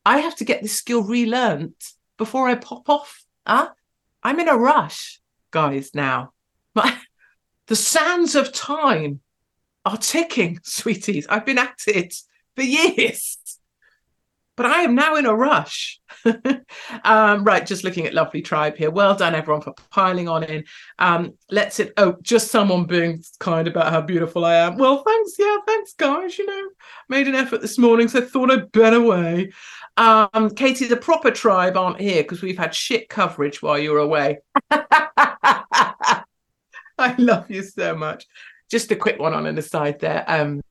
I 0.05 0.19
have 0.19 0.35
to 0.37 0.45
get 0.45 0.61
this 0.61 0.77
skill 0.77 1.03
relearned 1.03 1.75
before 2.17 2.47
I 2.47 2.55
pop 2.55 2.89
off. 2.89 3.23
Huh? 3.45 3.69
I'm 4.23 4.39
in 4.39 4.49
a 4.49 4.57
rush, 4.57 5.21
guys, 5.51 5.91
now. 5.93 6.33
My, 6.73 6.97
the 7.67 7.75
sands 7.75 8.35
of 8.35 8.51
time 8.51 9.21
are 9.85 9.97
ticking, 9.97 10.59
sweeties. 10.63 11.27
I've 11.29 11.45
been 11.45 11.57
at 11.57 11.79
it 11.87 12.15
for 12.55 12.63
years 12.63 13.37
but 14.61 14.69
I 14.69 14.81
am 14.83 14.93
now 14.93 15.15
in 15.15 15.25
a 15.25 15.33
rush. 15.33 15.99
um, 17.03 17.43
right, 17.43 17.65
just 17.65 17.83
looking 17.83 18.05
at 18.05 18.13
lovely 18.13 18.43
tribe 18.43 18.77
here. 18.77 18.91
Well 18.91 19.15
done, 19.15 19.33
everyone, 19.33 19.63
for 19.63 19.73
piling 19.89 20.29
on 20.29 20.43
in. 20.43 20.65
Um, 20.99 21.33
let's 21.49 21.79
it. 21.79 21.93
Oh, 21.97 22.17
just 22.21 22.51
someone 22.51 22.85
being 22.85 23.23
kind 23.39 23.67
about 23.67 23.91
how 23.91 24.01
beautiful 24.01 24.45
I 24.45 24.57
am. 24.57 24.77
Well, 24.77 25.01
thanks. 25.03 25.31
Yeah, 25.39 25.57
thanks, 25.65 25.93
guys. 25.93 26.37
You 26.37 26.45
know, 26.45 26.69
made 27.09 27.27
an 27.27 27.33
effort 27.33 27.61
this 27.61 27.79
morning, 27.79 28.07
so 28.07 28.21
thought 28.21 28.51
I'd 28.51 28.71
been 28.71 28.93
away. 28.93 29.51
Um, 29.97 30.51
Katie, 30.51 30.85
the 30.85 30.95
proper 30.95 31.31
tribe 31.31 31.75
aren't 31.75 31.99
here 31.99 32.21
because 32.21 32.43
we've 32.43 32.55
had 32.55 32.75
shit 32.75 33.09
coverage 33.09 33.63
while 33.63 33.79
you 33.79 33.93
were 33.93 33.97
away. 33.97 34.41
I 34.69 36.23
love 37.17 37.49
you 37.49 37.63
so 37.63 37.95
much. 37.95 38.27
Just 38.69 38.91
a 38.91 38.95
quick 38.95 39.17
one 39.17 39.33
on 39.33 39.47
an 39.47 39.57
aside 39.57 39.99
there. 40.01 40.23
Um, 40.27 40.61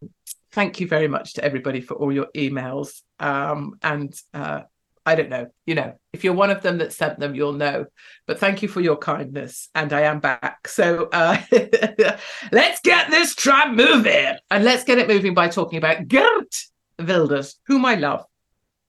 thank 0.53 0.81
you 0.81 0.87
very 0.87 1.09
much 1.09 1.35
to 1.35 1.45
everybody 1.45 1.81
for 1.81 1.95
all 1.95 2.13
your 2.13 2.29
emails. 2.37 3.03
Um, 3.19 3.75
and 3.83 4.15
uh, 4.35 4.63
I 5.07 5.15
don't 5.15 5.31
know, 5.31 5.49
you 5.67 5.75
know, 5.75 5.95
if 6.13 6.25
you're 6.25 6.35
one 6.35 6.51
of 6.51 6.63
them 6.63 6.79
that 6.79 6.93
sent 6.93 7.19
them, 7.19 7.35
you'll 7.35 7.53
know. 7.53 7.87
But 8.27 8.39
thank 8.39 8.63
you 8.63 8.69
for 8.69 8.81
your 8.81 8.97
kindness. 8.97 9.69
And 9.75 9.93
I 9.93 10.03
am 10.03 10.21
back. 10.21 10.69
So 10.69 11.09
uh, 11.13 11.41
let's 12.53 12.81
get 12.83 13.11
this 13.11 13.35
tribe 13.35 13.75
moving. 13.75 14.37
And 14.51 14.65
let's 14.65 14.85
get 14.85 14.99
it 14.99 15.09
moving 15.09 15.35
by 15.35 15.49
talking 15.49 15.79
about 15.79 16.09
Geert 16.09 16.65
Wilders, 16.99 17.57
whom 17.67 17.85
I 17.85 17.95
love, 17.95 18.25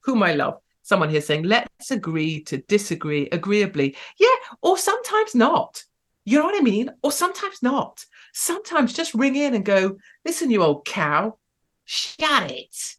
whom 0.03 0.23
I 0.23 0.33
love. 0.33 0.57
Someone 0.83 1.09
here 1.09 1.21
saying, 1.21 1.43
let's 1.43 1.91
agree 1.91 2.43
to 2.45 2.57
disagree 2.57 3.29
agreeably. 3.31 3.95
Yeah, 4.19 4.27
or 4.61 4.77
sometimes 4.77 5.35
not. 5.35 5.83
You 6.25 6.39
know 6.39 6.45
what 6.45 6.59
I 6.59 6.63
mean? 6.63 6.89
Or 7.03 7.11
sometimes 7.11 7.63
not. 7.63 8.03
Sometimes 8.33 8.93
just 8.93 9.13
ring 9.13 9.35
in 9.35 9.55
and 9.55 9.65
go, 9.65 9.97
listen, 10.25 10.51
you 10.51 10.61
old 10.61 10.85
cow, 10.85 11.37
Shut 11.85 12.51
it. 12.51 12.95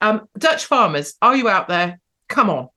Um, 0.00 0.28
Dutch 0.36 0.66
farmers, 0.66 1.14
are 1.22 1.36
you 1.36 1.48
out 1.48 1.68
there? 1.68 2.00
Come 2.28 2.50
on. 2.50 2.68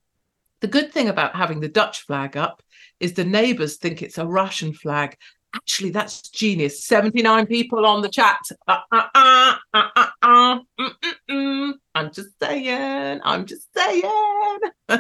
The 0.61 0.67
good 0.67 0.91
thing 0.91 1.09
about 1.09 1.35
having 1.35 1.59
the 1.59 1.67
Dutch 1.67 2.01
flag 2.01 2.35
up 2.35 2.61
is 2.99 3.13
the 3.13 3.25
neighbours 3.25 3.77
think 3.77 4.01
it's 4.01 4.17
a 4.17 4.25
Russian 4.25 4.73
flag. 4.73 5.15
Actually, 5.55 5.91
that's 5.91 6.21
genius. 6.29 6.83
79 6.85 7.45
people 7.45 7.85
on 7.85 8.01
the 8.01 8.09
chat. 8.09 8.39
Uh, 8.67 8.79
uh, 8.91 9.55
uh, 9.73 10.59
I'm 11.95 12.11
just 12.11 12.29
saying. 12.41 13.19
I'm 13.23 13.45
just 13.45 13.67
saying. 13.75 14.59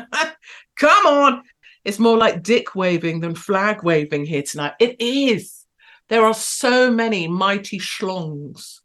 Come 0.77 1.05
on. 1.05 1.43
It's 1.83 1.99
more 1.99 2.17
like 2.17 2.43
dick 2.43 2.75
waving 2.75 3.19
than 3.21 3.35
flag 3.35 3.83
waving 3.83 4.25
here 4.25 4.43
tonight. 4.43 4.73
It 4.79 4.97
is. 4.99 5.65
There 6.09 6.25
are 6.25 6.33
so 6.33 6.91
many 6.91 7.27
mighty 7.27 7.79
schlongs 7.79 8.79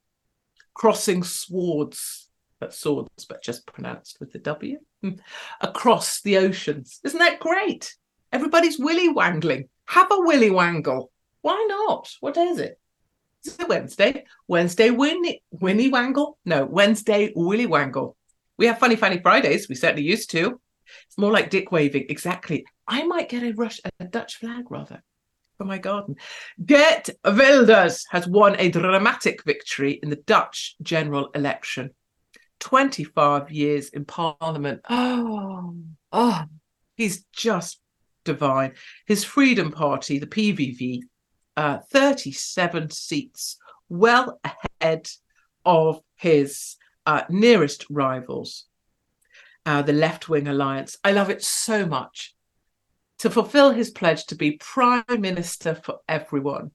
crossing 0.74 1.22
swords, 1.22 2.28
but 2.60 2.74
swords, 2.74 3.24
but 3.28 3.42
just 3.42 3.66
pronounced 3.66 4.18
with 4.20 4.32
the 4.32 4.38
W, 4.40 4.78
across 5.60 6.20
the 6.22 6.38
oceans. 6.38 7.00
Isn't 7.04 7.18
that 7.18 7.40
great? 7.40 7.94
Everybody's 8.32 8.78
willy 8.78 9.08
wangling. 9.08 9.68
Have 9.86 10.10
a 10.10 10.20
willy 10.20 10.50
wangle. 10.50 11.10
Why 11.42 11.66
not? 11.68 12.10
What 12.20 12.36
is 12.36 12.58
it? 12.58 12.78
Is 13.44 13.58
it 13.58 13.68
Wednesday? 13.68 14.24
Wednesday 14.46 14.90
Winnie 14.90 15.42
Winnie 15.50 15.90
Wangle? 15.90 16.38
No, 16.44 16.64
Wednesday 16.64 17.32
Willy 17.34 17.66
Wangle. 17.66 18.16
We 18.56 18.66
have 18.66 18.78
funny 18.78 18.96
funny 18.96 19.18
Fridays. 19.18 19.68
We 19.68 19.74
certainly 19.74 20.04
used 20.04 20.30
to. 20.30 20.60
It's 21.06 21.18
more 21.18 21.32
like 21.32 21.50
dick 21.50 21.72
waving. 21.72 22.06
Exactly. 22.08 22.64
I 22.86 23.02
might 23.02 23.28
get 23.28 23.42
a 23.42 23.52
rush 23.52 23.80
a 23.98 24.04
Dutch 24.04 24.36
flag 24.36 24.70
rather 24.70 25.02
for 25.62 25.68
my 25.68 25.78
garden. 25.78 26.16
Geert 26.64 27.10
Wilders 27.24 28.04
has 28.10 28.26
won 28.26 28.56
a 28.58 28.68
dramatic 28.68 29.44
victory 29.44 30.00
in 30.02 30.10
the 30.10 30.16
Dutch 30.16 30.74
general 30.82 31.30
election. 31.34 31.90
25 32.60 33.50
years 33.50 33.88
in 33.90 34.04
parliament. 34.04 34.80
Oh, 34.90 35.76
oh, 36.12 36.42
he's 36.96 37.24
just 37.32 37.80
divine. 38.24 38.72
His 39.06 39.24
Freedom 39.24 39.70
Party, 39.70 40.18
the 40.18 40.26
PVV, 40.26 41.00
uh, 41.56 41.78
37 41.90 42.90
seats, 42.90 43.56
well 43.88 44.40
ahead 44.44 45.08
of 45.64 46.00
his 46.16 46.76
uh, 47.06 47.22
nearest 47.30 47.86
rivals, 47.88 48.66
uh, 49.64 49.82
the 49.82 49.92
left 49.92 50.28
wing 50.28 50.48
alliance. 50.48 50.98
I 51.04 51.12
love 51.12 51.30
it 51.30 51.42
so 51.42 51.86
much 51.86 52.34
to 53.22 53.30
fulfill 53.30 53.70
his 53.70 53.88
pledge 53.88 54.26
to 54.26 54.34
be 54.34 54.58
prime 54.58 55.04
minister 55.08 55.76
for 55.76 55.98
everyone. 56.08 56.72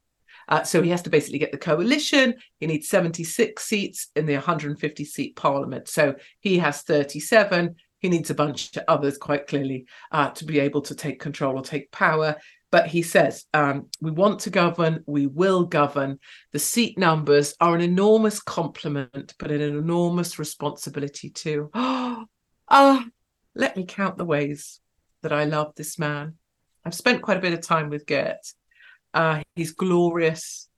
Uh, 0.47 0.63
so 0.63 0.81
he 0.81 0.89
has 0.89 1.01
to 1.01 1.09
basically 1.09 1.39
get 1.39 1.51
the 1.51 1.57
coalition. 1.57 2.35
He 2.61 2.67
needs 2.67 2.87
76 2.87 3.61
seats 3.61 4.07
in 4.15 4.25
the 4.25 4.35
150 4.35 5.03
seat 5.03 5.35
parliament. 5.35 5.89
So 5.89 6.15
he 6.39 6.57
has 6.59 6.83
37. 6.83 7.75
He 7.99 8.07
needs 8.07 8.29
a 8.29 8.33
bunch 8.33 8.77
of 8.77 8.85
others, 8.87 9.17
quite 9.17 9.47
clearly, 9.47 9.87
uh, 10.13 10.29
to 10.29 10.45
be 10.45 10.59
able 10.59 10.81
to 10.83 10.95
take 10.95 11.19
control 11.19 11.57
or 11.57 11.63
take 11.63 11.91
power. 11.91 12.37
But 12.71 12.87
he 12.87 13.01
says, 13.01 13.43
um, 13.53 13.87
we 13.99 14.11
want 14.11 14.39
to 14.41 14.49
govern, 14.49 15.03
we 15.05 15.27
will 15.27 15.65
govern. 15.65 16.17
The 16.53 16.59
seat 16.59 16.97
numbers 16.97 17.55
are 17.59 17.75
an 17.75 17.81
enormous 17.81 18.39
compliment, 18.39 19.33
but 19.37 19.51
an 19.51 19.59
enormous 19.59 20.39
responsibility 20.39 21.29
too. 21.29 21.69
Ah, 22.69 23.05
oh, 23.05 23.09
let 23.55 23.77
me 23.77 23.85
count 23.85 24.17
the 24.17 24.25
ways 24.25 24.81
that 25.27 25.37
I 25.37 25.43
love 25.43 25.73
this 25.75 25.99
man. 25.99 26.35
I've 26.85 26.93
spent 26.93 27.21
quite 27.21 27.35
a 27.35 27.41
bit 27.41 27.51
of 27.51 27.59
time 27.59 27.89
with 27.89 28.05
Geert. 28.05 28.37
Uh, 29.13 29.41
he's 29.57 29.71
glorious. 29.71 30.69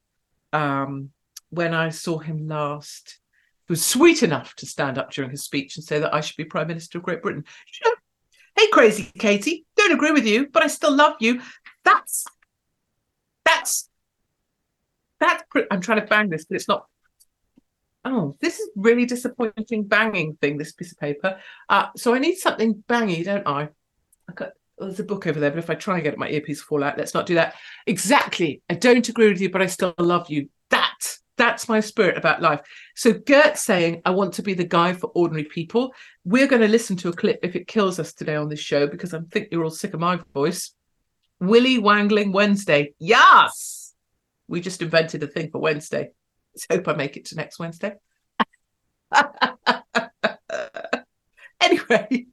Um, 0.52 1.12
when 1.52 1.76
I 1.76 1.90
saw 1.90 2.18
him 2.18 2.48
last, 2.48 3.20
he 3.68 3.74
was 3.74 3.86
sweet 3.86 4.24
enough 4.24 4.56
to 4.56 4.66
stand 4.66 4.98
up 4.98 5.12
during 5.12 5.30
his 5.30 5.44
speech 5.44 5.78
and 5.78 5.86
say 5.86 6.00
that 6.00 6.14
I 6.16 6.22
should 6.22 6.36
be 6.36 6.46
Prime 6.46 6.68
Minister 6.68 6.98
of 6.98 7.04
Great 7.04 7.22
Britain. 7.22 7.46
Hey, 8.58 8.68
crazy 8.72 9.12
Katie, 9.20 9.66
don't 9.78 9.92
agree 9.92 10.12
with 10.12 10.26
you, 10.26 10.48
but 10.48 10.64
I 10.64 10.68
still 10.68 10.96
love 10.96 11.14
you. 11.20 11.42
That's 11.86 12.26
that's 13.46 13.88
that's. 15.20 15.44
I'm 15.70 15.82
trying 15.82 16.02
to 16.02 16.08
bang 16.08 16.30
this, 16.30 16.46
but 16.46 16.56
it's 16.56 16.68
not. 16.68 16.88
Oh, 18.04 18.36
this 18.42 18.60
is 18.60 18.70
really 18.76 19.06
disappointing 19.06 19.84
banging 19.84 20.38
thing. 20.42 20.58
This 20.58 20.72
piece 20.72 20.92
of 20.92 21.00
paper. 21.00 21.40
Uh, 21.70 21.88
so 21.96 22.16
I 22.16 22.20
need 22.20 22.38
something 22.38 22.84
bangy, 22.90 23.24
don't 23.24 23.48
I? 23.48 23.70
Got 24.36 24.52
oh, 24.80 24.86
there's 24.86 25.00
a 25.00 25.04
book 25.04 25.28
over 25.28 25.40
there, 25.40 25.52
but 25.52 25.60
if 25.60 25.70
I 25.70 25.76
try 25.76 25.96
and 25.96 26.04
get 26.04 26.14
it, 26.14 26.20
my 26.20 26.30
earpiece 26.30 26.62
fall 26.62 26.84
out. 26.84 26.98
Let's 26.98 27.14
not 27.14 27.26
do 27.26 27.36
that. 27.36 27.56
Exactly. 27.86 28.62
I 28.70 28.76
don't 28.76 29.08
agree 29.08 29.30
with 29.30 29.42
you, 29.42 29.50
but 29.50 29.62
I 29.62 29.68
still 29.68 29.94
love 29.98 30.30
you. 30.30 30.50
That 30.70 31.20
that's 31.40 31.70
my 31.70 31.80
spirit 31.80 32.18
about 32.18 32.42
life. 32.42 32.60
So 32.96 33.14
Geert 33.14 33.58
saying, 33.58 34.02
I 34.06 34.12
want 34.12 34.34
to 34.34 34.44
be 34.44 34.54
the 34.54 34.66
guy 34.66 34.92
for 34.94 35.08
ordinary 35.16 35.46
people. 35.46 35.94
We're 36.26 36.48
going 36.48 36.62
to 36.62 36.68
listen 36.68 36.98
to 36.98 37.10
a 37.10 37.14
clip 37.14 37.40
if 37.44 37.56
it 37.56 37.66
kills 37.66 37.98
us 37.98 38.14
today 38.14 38.36
on 38.36 38.50
this 38.50 38.60
show 38.60 38.88
because 38.88 39.14
I 39.14 39.22
think 39.32 39.48
you're 39.50 39.64
all 39.64 39.70
sick 39.70 39.94
of 39.94 40.02
my 40.02 40.20
voice. 40.34 40.74
Willy 41.40 41.78
Wangling 41.78 42.34
Wednesday. 42.34 42.94
Yes. 43.00 43.94
We 44.50 44.60
just 44.60 44.82
invented 44.82 45.24
a 45.24 45.28
thing 45.28 45.50
for 45.50 45.60
Wednesday. 45.60 46.10
Let's 46.54 46.68
hope 46.70 46.90
I 46.90 46.94
make 46.94 47.16
it 47.16 47.26
to 47.26 47.36
next 47.36 47.58
Wednesday. 47.58 47.94
anyway, 51.62 52.26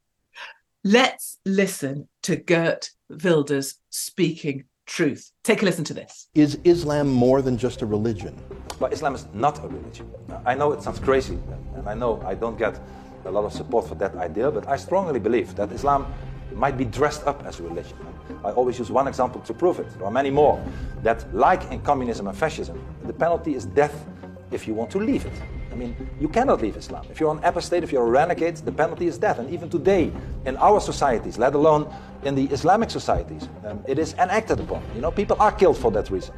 let's 0.86 1.38
listen 1.44 2.08
to 2.22 2.36
Geert 2.36 2.90
Wilders 3.08 3.74
speaking 3.90 4.66
truth. 4.86 5.32
Take 5.42 5.62
a 5.62 5.64
listen 5.64 5.82
to 5.82 5.94
this. 5.94 6.28
Is 6.36 6.60
Islam 6.62 7.08
more 7.08 7.42
than 7.42 7.58
just 7.58 7.82
a 7.82 7.86
religion? 7.86 8.40
But 8.78 8.92
Islam 8.92 9.16
is 9.16 9.26
not 9.34 9.58
a 9.64 9.66
religion. 9.66 10.08
I 10.44 10.54
know 10.54 10.70
it 10.70 10.82
sounds 10.82 11.00
crazy, 11.00 11.40
and 11.74 11.88
I 11.88 11.94
know 11.94 12.22
I 12.24 12.36
don't 12.36 12.56
get 12.56 12.80
a 13.24 13.30
lot 13.30 13.44
of 13.44 13.52
support 13.52 13.88
for 13.88 13.96
that 13.96 14.14
idea, 14.14 14.48
but 14.52 14.68
I 14.68 14.76
strongly 14.76 15.18
believe 15.18 15.56
that 15.56 15.72
Islam 15.72 16.06
might 16.54 16.76
be 16.78 16.84
dressed 16.84 17.26
up 17.26 17.44
as 17.44 17.58
a 17.58 17.64
religion. 17.64 17.98
I 18.44 18.52
always 18.52 18.78
use 18.78 18.88
one 18.88 19.08
example 19.08 19.40
to 19.40 19.52
prove 19.52 19.80
it. 19.80 19.90
There 19.98 20.06
are 20.06 20.12
many 20.12 20.30
more. 20.30 20.64
That, 21.02 21.18
like 21.34 21.64
in 21.72 21.80
communism 21.80 22.28
and 22.28 22.38
fascism, 22.38 22.80
the 23.02 23.12
penalty 23.12 23.56
is 23.56 23.66
death 23.66 24.06
if 24.52 24.68
you 24.68 24.74
want 24.74 24.92
to 24.92 24.98
leave 24.98 25.26
it. 25.26 25.42
I 25.76 25.78
mean, 25.78 25.94
you 26.18 26.28
cannot 26.28 26.62
leave 26.62 26.74
Islam. 26.78 27.04
If 27.10 27.20
you're 27.20 27.30
an 27.30 27.44
apostate, 27.44 27.84
if 27.84 27.92
you're 27.92 28.06
a 28.06 28.10
renegade, 28.10 28.56
the 28.56 28.72
penalty 28.72 29.08
is 29.08 29.18
death. 29.18 29.38
And 29.38 29.50
even 29.50 29.68
today, 29.68 30.10
in 30.46 30.56
our 30.56 30.80
societies, 30.80 31.36
let 31.36 31.54
alone 31.54 31.94
in 32.24 32.34
the 32.34 32.44
Islamic 32.44 32.88
societies, 32.90 33.46
um, 33.66 33.84
it 33.86 33.98
is 33.98 34.14
enacted 34.14 34.58
upon. 34.58 34.82
You 34.94 35.02
know, 35.02 35.10
people 35.10 35.36
are 35.38 35.52
killed 35.52 35.76
for 35.76 35.90
that 35.90 36.08
reason. 36.10 36.34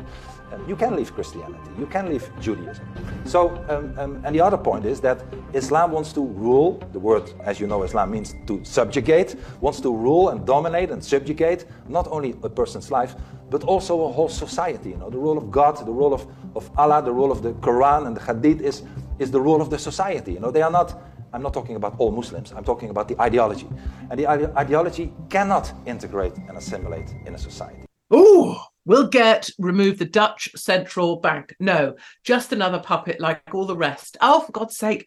Um, 0.52 0.68
you 0.68 0.74
can 0.74 0.96
leave 0.96 1.14
Christianity, 1.14 1.70
you 1.78 1.86
can 1.86 2.08
leave 2.08 2.28
Judaism. 2.40 2.84
So, 3.26 3.50
um, 3.68 3.94
um, 3.98 4.22
and 4.24 4.34
the 4.34 4.40
other 4.40 4.56
point 4.56 4.86
is 4.86 5.00
that 5.02 5.22
Islam 5.52 5.92
wants 5.92 6.12
to 6.14 6.24
rule. 6.24 6.82
The 6.92 6.98
word, 6.98 7.30
as 7.44 7.60
you 7.60 7.68
know, 7.68 7.84
Islam 7.84 8.10
means 8.10 8.34
to 8.48 8.64
subjugate, 8.64 9.36
wants 9.60 9.80
to 9.82 9.94
rule 9.94 10.30
and 10.30 10.44
dominate 10.46 10.90
and 10.90 11.04
subjugate 11.04 11.66
not 11.86 12.08
only 12.10 12.34
a 12.42 12.48
person's 12.48 12.90
life, 12.90 13.14
but 13.50 13.62
also 13.64 14.06
a 14.06 14.12
whole 14.12 14.30
society. 14.30 14.90
You 14.90 14.96
know, 14.96 15.10
the 15.10 15.18
rule 15.18 15.38
of 15.38 15.50
God, 15.50 15.76
the 15.76 15.92
rule 15.92 16.14
of, 16.14 16.26
of 16.56 16.70
Allah, 16.76 17.02
the 17.02 17.12
rule 17.12 17.30
of 17.30 17.42
the 17.42 17.52
Quran 17.52 18.06
and 18.06 18.16
the 18.16 18.22
Hadith 18.22 18.62
is, 18.62 18.82
is 19.18 19.30
the 19.30 19.40
rule 19.40 19.60
of 19.60 19.70
the 19.70 19.78
society. 19.78 20.32
You 20.32 20.40
know, 20.40 20.50
they 20.50 20.62
are 20.62 20.70
not 20.70 21.00
I'm 21.32 21.42
not 21.42 21.52
talking 21.52 21.76
about 21.76 21.94
all 21.98 22.10
Muslims, 22.10 22.52
I'm 22.52 22.64
talking 22.64 22.90
about 22.90 23.08
the 23.08 23.20
ideology. 23.20 23.68
And 24.10 24.18
the 24.18 24.26
ide- 24.26 24.56
ideology 24.56 25.12
cannot 25.28 25.72
integrate 25.86 26.36
and 26.48 26.56
assimilate 26.56 27.14
in 27.26 27.34
a 27.34 27.38
society. 27.38 27.84
Ooh, 28.14 28.56
Will 28.86 29.06
Geert 29.06 29.50
remove 29.58 29.98
the 29.98 30.06
Dutch 30.06 30.48
central 30.56 31.16
bank? 31.16 31.54
No, 31.60 31.96
just 32.24 32.52
another 32.52 32.78
puppet 32.78 33.20
like 33.20 33.42
all 33.52 33.66
the 33.66 33.76
rest. 33.76 34.16
Oh, 34.22 34.40
for 34.40 34.52
God's 34.52 34.78
sake, 34.78 35.06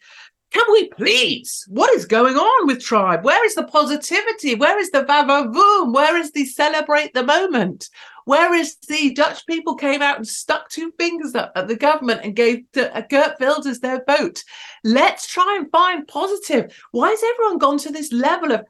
can 0.52 0.64
we 0.70 0.88
please? 0.88 1.64
What 1.68 1.92
is 1.94 2.04
going 2.04 2.36
on 2.36 2.66
with 2.66 2.80
Tribe? 2.80 3.24
Where 3.24 3.44
is 3.44 3.54
the 3.54 3.64
positivity? 3.64 4.54
Where 4.54 4.78
is 4.78 4.90
the 4.90 5.02
vavavoom? 5.02 5.92
Where 5.94 6.16
is 6.16 6.30
the 6.30 6.44
celebrate 6.44 7.14
the 7.14 7.24
moment? 7.24 7.88
Where 8.24 8.54
is 8.54 8.76
the 8.88 9.12
Dutch 9.14 9.46
people 9.46 9.74
came 9.74 10.02
out 10.02 10.16
and 10.16 10.26
stuck 10.26 10.68
two 10.68 10.92
fingers 10.98 11.34
up 11.34 11.52
at 11.56 11.68
the 11.68 11.76
government 11.76 12.20
and 12.22 12.36
gave 12.36 12.64
to, 12.72 12.96
uh, 12.96 13.02
Geert 13.08 13.36
Wilders 13.40 13.80
their 13.80 14.04
vote? 14.06 14.42
Let's 14.84 15.26
try 15.26 15.56
and 15.58 15.70
find 15.70 16.06
positive. 16.06 16.76
Why 16.92 17.10
has 17.10 17.22
everyone 17.22 17.58
gone 17.58 17.78
to 17.78 17.90
this 17.90 18.12
level 18.12 18.52
of, 18.52 18.64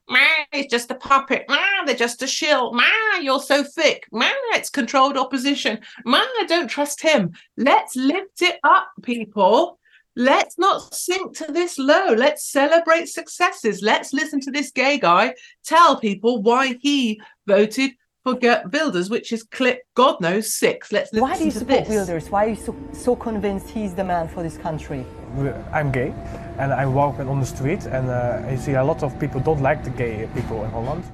it's 0.52 0.70
just 0.70 0.90
a 0.90 0.94
puppet, 0.94 1.44
they're 1.86 1.94
just 1.94 2.22
a 2.22 2.26
shill, 2.26 2.74
you're 3.20 3.40
so 3.40 3.62
thick, 3.62 4.06
it's 4.12 4.70
controlled 4.70 5.16
opposition, 5.16 5.80
I 6.06 6.44
don't 6.48 6.68
trust 6.68 7.02
him. 7.02 7.32
Let's 7.56 7.94
lift 7.96 8.42
it 8.42 8.58
up, 8.64 8.88
people. 9.02 9.78
Let's 10.14 10.58
not 10.58 10.94
sink 10.94 11.36
to 11.38 11.50
this 11.50 11.78
low. 11.78 12.12
Let's 12.12 12.44
celebrate 12.50 13.06
successes. 13.06 13.80
Let's 13.80 14.12
listen 14.12 14.40
to 14.40 14.50
this 14.50 14.70
gay 14.70 14.98
guy 14.98 15.34
tell 15.64 15.96
people 15.98 16.42
why 16.42 16.78
he 16.82 17.20
voted 17.46 17.92
for 18.24 18.38
Wilders, 18.72 19.10
which 19.10 19.32
is 19.32 19.42
clip 19.42 19.82
God 19.94 20.20
knows 20.20 20.54
six. 20.54 20.92
Let's 20.92 21.12
listen 21.12 21.28
Why 21.28 21.36
do 21.36 21.44
you 21.44 21.50
to 21.50 21.58
support 21.58 21.86
this. 21.86 21.96
Wilders? 21.96 22.30
Why 22.30 22.44
are 22.44 22.48
you 22.50 22.56
so, 22.56 22.76
so 22.92 23.16
convinced 23.16 23.68
he's 23.70 23.94
the 23.94 24.04
man 24.04 24.28
for 24.28 24.42
this 24.42 24.56
country? 24.56 25.04
I'm 25.72 25.90
gay, 25.90 26.14
and 26.58 26.72
I 26.72 26.86
walk 26.86 27.18
on 27.18 27.40
the 27.40 27.46
street, 27.46 27.86
and 27.86 28.08
uh, 28.08 28.42
I 28.46 28.56
see 28.56 28.74
a 28.74 28.84
lot 28.84 29.02
of 29.02 29.18
people 29.18 29.40
don't 29.40 29.62
like 29.62 29.82
the 29.82 29.90
gay 29.90 30.28
people 30.34 30.64
in 30.64 30.70
Holland. 30.70 31.04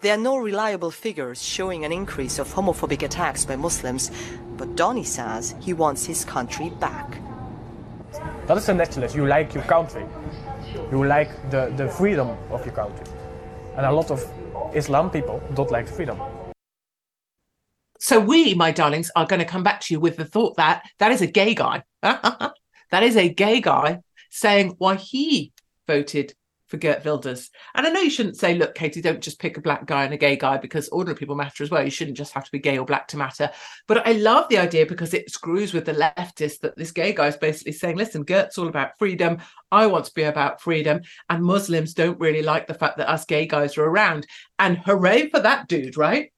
There 0.00 0.12
are 0.12 0.20
no 0.20 0.36
reliable 0.36 0.90
figures 0.90 1.40
showing 1.40 1.84
an 1.84 1.92
increase 1.92 2.40
of 2.40 2.52
homophobic 2.52 3.02
attacks 3.02 3.44
by 3.44 3.56
Muslims, 3.56 4.10
but 4.56 4.74
Donny 4.74 5.04
says 5.04 5.54
he 5.60 5.72
wants 5.72 6.04
his 6.04 6.24
country 6.24 6.70
back. 6.80 7.18
That 8.46 8.56
is 8.56 8.64
is 8.64 8.68
een 8.68 8.76
nationalist. 8.76 9.14
You 9.14 9.26
like 9.26 9.54
your 9.54 9.64
country. 9.64 10.04
You 10.90 11.06
like 11.06 11.30
the, 11.50 11.72
the 11.76 11.88
freedom 11.88 12.36
of 12.50 12.64
your 12.64 12.74
country. 12.74 13.06
And 13.76 13.86
a 13.86 13.92
lot 13.92 14.10
of 14.10 14.26
Islam 14.74 15.10
people 15.10 15.42
don't 15.54 15.70
like 15.70 15.88
freedom. 15.88 16.20
So 17.98 18.18
we, 18.18 18.54
my 18.54 18.72
darlings, 18.72 19.10
are 19.14 19.26
going 19.26 19.38
to 19.40 19.46
come 19.46 19.62
back 19.62 19.80
to 19.82 19.94
you 19.94 20.00
with 20.00 20.16
the 20.16 20.24
thought 20.24 20.56
that 20.56 20.82
that 20.98 21.12
is 21.12 21.22
a 21.22 21.26
gay 21.26 21.54
guy. 21.54 21.84
that 22.02 23.02
is 23.02 23.16
a 23.16 23.28
gay 23.28 23.60
guy 23.60 24.00
saying 24.30 24.74
why 24.78 24.96
he 24.96 25.52
voted 25.86 26.34
for 26.72 26.78
Geert 26.78 27.04
Wilders. 27.04 27.50
And 27.74 27.86
I 27.86 27.90
know 27.90 28.00
you 28.00 28.08
shouldn't 28.08 28.38
say, 28.38 28.54
look, 28.54 28.74
Katie, 28.74 29.02
don't 29.02 29.20
just 29.20 29.38
pick 29.38 29.58
a 29.58 29.60
black 29.60 29.84
guy 29.84 30.04
and 30.04 30.14
a 30.14 30.16
gay 30.16 30.36
guy 30.36 30.56
because 30.56 30.88
ordinary 30.88 31.18
people 31.18 31.36
matter 31.36 31.62
as 31.62 31.70
well. 31.70 31.84
You 31.84 31.90
shouldn't 31.90 32.16
just 32.16 32.32
have 32.32 32.46
to 32.46 32.50
be 32.50 32.58
gay 32.58 32.78
or 32.78 32.86
black 32.86 33.06
to 33.08 33.18
matter. 33.18 33.50
But 33.86 34.06
I 34.06 34.12
love 34.12 34.48
the 34.48 34.56
idea 34.56 34.86
because 34.86 35.12
it 35.12 35.30
screws 35.30 35.74
with 35.74 35.84
the 35.84 35.92
leftists 35.92 36.60
that 36.60 36.74
this 36.78 36.90
gay 36.90 37.12
guy 37.12 37.26
is 37.26 37.36
basically 37.36 37.72
saying, 37.72 37.98
listen, 37.98 38.24
Geert's 38.24 38.56
all 38.56 38.68
about 38.68 38.98
freedom. 38.98 39.36
I 39.70 39.86
want 39.86 40.06
to 40.06 40.14
be 40.14 40.22
about 40.22 40.62
freedom. 40.62 41.02
And 41.28 41.44
Muslims 41.44 41.92
don't 41.92 42.18
really 42.18 42.42
like 42.42 42.66
the 42.66 42.74
fact 42.74 42.96
that 42.96 43.10
us 43.10 43.26
gay 43.26 43.44
guys 43.46 43.76
are 43.76 43.84
around. 43.84 44.26
And 44.58 44.78
hooray 44.78 45.28
for 45.28 45.40
that 45.40 45.68
dude, 45.68 45.98
right? 45.98 46.32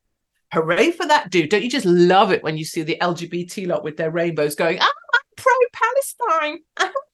Hooray 0.53 0.91
for 0.91 1.07
that 1.07 1.31
dude. 1.31 1.51
Don't 1.51 1.63
you 1.63 1.71
just 1.71 1.87
love 1.87 2.33
it 2.33 2.43
when 2.43 2.57
you 2.57 2.65
see 2.65 2.83
the 2.83 2.99
LGBT 3.01 3.69
lot 3.69 3.85
with 3.85 3.97
their 3.97 4.11
rainbows 4.11 4.57
going, 4.57 4.79
oh, 4.81 4.93
I'm 5.15 5.21
pro 5.37 5.53
Palestine. 5.73 6.59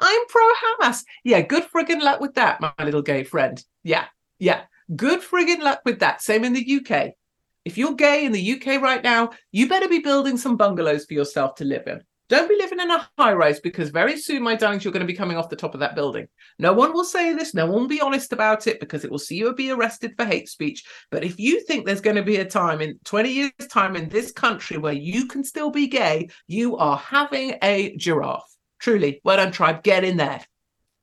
I'm 0.00 0.26
pro 0.26 0.42
Hamas. 0.42 1.04
Yeah, 1.24 1.40
good 1.40 1.64
friggin' 1.64 2.02
luck 2.02 2.20
with 2.20 2.34
that, 2.34 2.60
my 2.60 2.72
little 2.80 3.02
gay 3.02 3.24
friend. 3.24 3.62
Yeah, 3.82 4.06
yeah, 4.38 4.62
good 4.94 5.20
friggin' 5.20 5.60
luck 5.60 5.82
with 5.84 6.00
that. 6.00 6.22
Same 6.22 6.44
in 6.44 6.52
the 6.52 6.80
UK. 6.80 7.12
If 7.64 7.78
you're 7.78 7.94
gay 7.94 8.24
in 8.24 8.32
the 8.32 8.52
UK 8.52 8.82
right 8.82 9.02
now, 9.02 9.30
you 9.52 9.68
better 9.68 9.88
be 9.88 10.00
building 10.00 10.36
some 10.36 10.56
bungalows 10.56 11.04
for 11.04 11.14
yourself 11.14 11.54
to 11.56 11.64
live 11.64 11.86
in. 11.86 12.02
Don't 12.32 12.48
be 12.48 12.56
living 12.56 12.80
in 12.80 12.90
a 12.90 13.10
high 13.18 13.34
rise 13.34 13.60
because 13.60 13.90
very 13.90 14.18
soon, 14.18 14.42
my 14.42 14.54
darlings, 14.54 14.84
you're 14.84 14.92
going 14.92 15.06
to 15.06 15.12
be 15.12 15.16
coming 15.16 15.36
off 15.36 15.50
the 15.50 15.56
top 15.56 15.74
of 15.74 15.80
that 15.80 15.94
building. 15.94 16.26
No 16.58 16.72
one 16.72 16.94
will 16.94 17.04
say 17.04 17.34
this. 17.34 17.52
No 17.52 17.66
one 17.66 17.82
will 17.82 17.88
be 17.88 18.00
honest 18.00 18.32
about 18.32 18.66
it 18.66 18.80
because 18.80 19.04
it 19.04 19.10
will 19.10 19.18
see 19.18 19.36
you 19.36 19.54
be 19.54 19.70
arrested 19.70 20.14
for 20.16 20.24
hate 20.24 20.48
speech. 20.48 20.82
But 21.10 21.24
if 21.24 21.38
you 21.38 21.60
think 21.60 21.84
there's 21.84 22.00
going 22.00 22.16
to 22.16 22.22
be 22.22 22.36
a 22.36 22.44
time 22.44 22.80
in 22.80 22.98
20 23.04 23.28
years' 23.28 23.52
time 23.68 23.96
in 23.96 24.08
this 24.08 24.32
country 24.32 24.78
where 24.78 24.94
you 24.94 25.26
can 25.26 25.44
still 25.44 25.70
be 25.70 25.88
gay, 25.88 26.30
you 26.46 26.78
are 26.78 26.96
having 26.96 27.58
a 27.62 27.94
giraffe. 27.96 28.51
Truly, 28.82 29.20
well 29.22 29.36
done, 29.36 29.52
tribe. 29.52 29.84
Get 29.84 30.02
in 30.02 30.16
there. 30.16 30.40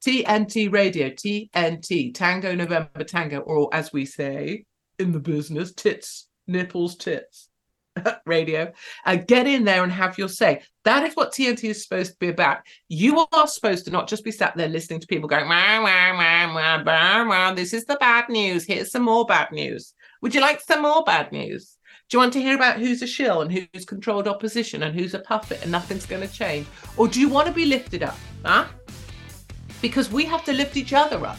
TNT 0.06 0.72
Radio, 0.72 1.10
TNT, 1.10 2.14
Tango 2.14 2.54
November 2.54 3.06
Tango, 3.06 3.40
or 3.40 3.70
as 3.74 3.94
we 3.94 4.06
say, 4.06 4.66
in 5.00 5.14
the 5.14 5.20
business, 5.20 5.74
tits, 5.74 6.28
nipples, 6.46 6.98
tits, 6.98 7.48
radio, 8.26 8.74
uh, 9.06 9.16
get 9.16 9.48
in 9.48 9.64
there 9.64 9.82
and 9.82 9.94
have 9.94 10.18
your 10.18 10.28
say. 10.28 10.62
That 10.84 11.04
is 11.04 11.14
what 11.16 11.32
TNT 11.32 11.70
is 11.70 11.84
supposed 11.84 12.12
to 12.12 12.18
be 12.20 12.28
about. 12.28 12.60
You 12.90 13.26
are 13.32 13.48
supposed 13.48 13.86
to 13.86 13.92
not 13.92 14.10
just 14.10 14.26
be 14.26 14.32
sat 14.32 14.58
there 14.58 14.68
listening 14.68 15.00
to 15.00 15.08
people 15.08 15.30
going, 15.30 15.48
wah, 15.48 15.82
wah, 15.82 16.18
wah, 16.18 16.54
wah, 16.54 16.84
wah, 16.84 17.28
wah, 17.28 17.54
this 17.54 17.74
is 17.74 17.86
the 17.86 17.96
bad 17.96 18.28
news. 18.28 18.66
Here's 18.66 18.92
some 18.92 19.04
more 19.04 19.26
bad 19.26 19.54
news. 19.54 19.94
Would 20.22 20.36
you 20.36 20.42
like 20.42 20.60
some 20.60 20.82
more 20.82 21.04
bad 21.06 21.32
news? 21.32 21.78
Do 22.10 22.18
you 22.18 22.22
want 22.22 22.34
to 22.34 22.42
hear 22.42 22.56
about 22.56 22.80
who's 22.80 23.04
a 23.04 23.08
shill 23.08 23.42
and 23.42 23.52
who's 23.52 23.86
controlled 23.86 24.28
opposition 24.28 24.82
and 24.82 25.00
who's 25.00 25.14
a 25.14 25.20
puppet 25.20 25.62
and 25.62 25.72
nothing's 25.72 26.08
going 26.08 26.28
to 26.28 26.34
change? 26.34 26.66
Or 26.98 27.08
do 27.08 27.20
you 27.20 27.30
want 27.30 27.46
to 27.46 27.54
be 27.54 27.66
lifted 27.66 28.02
up? 28.02 28.18
Huh? 28.44 28.66
Because 29.80 30.12
we 30.12 30.26
have 30.26 30.44
to 30.46 30.54
lift 30.54 30.76
each 30.76 30.92
other 30.92 31.24
up. 31.24 31.38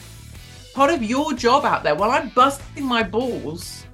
Part 0.73 0.93
of 0.93 1.03
your 1.03 1.33
job 1.33 1.64
out 1.64 1.83
there, 1.83 1.97
while 1.97 2.12
I'm 2.12 2.29
busting 2.29 2.85
my 2.85 3.03
balls, 3.03 3.85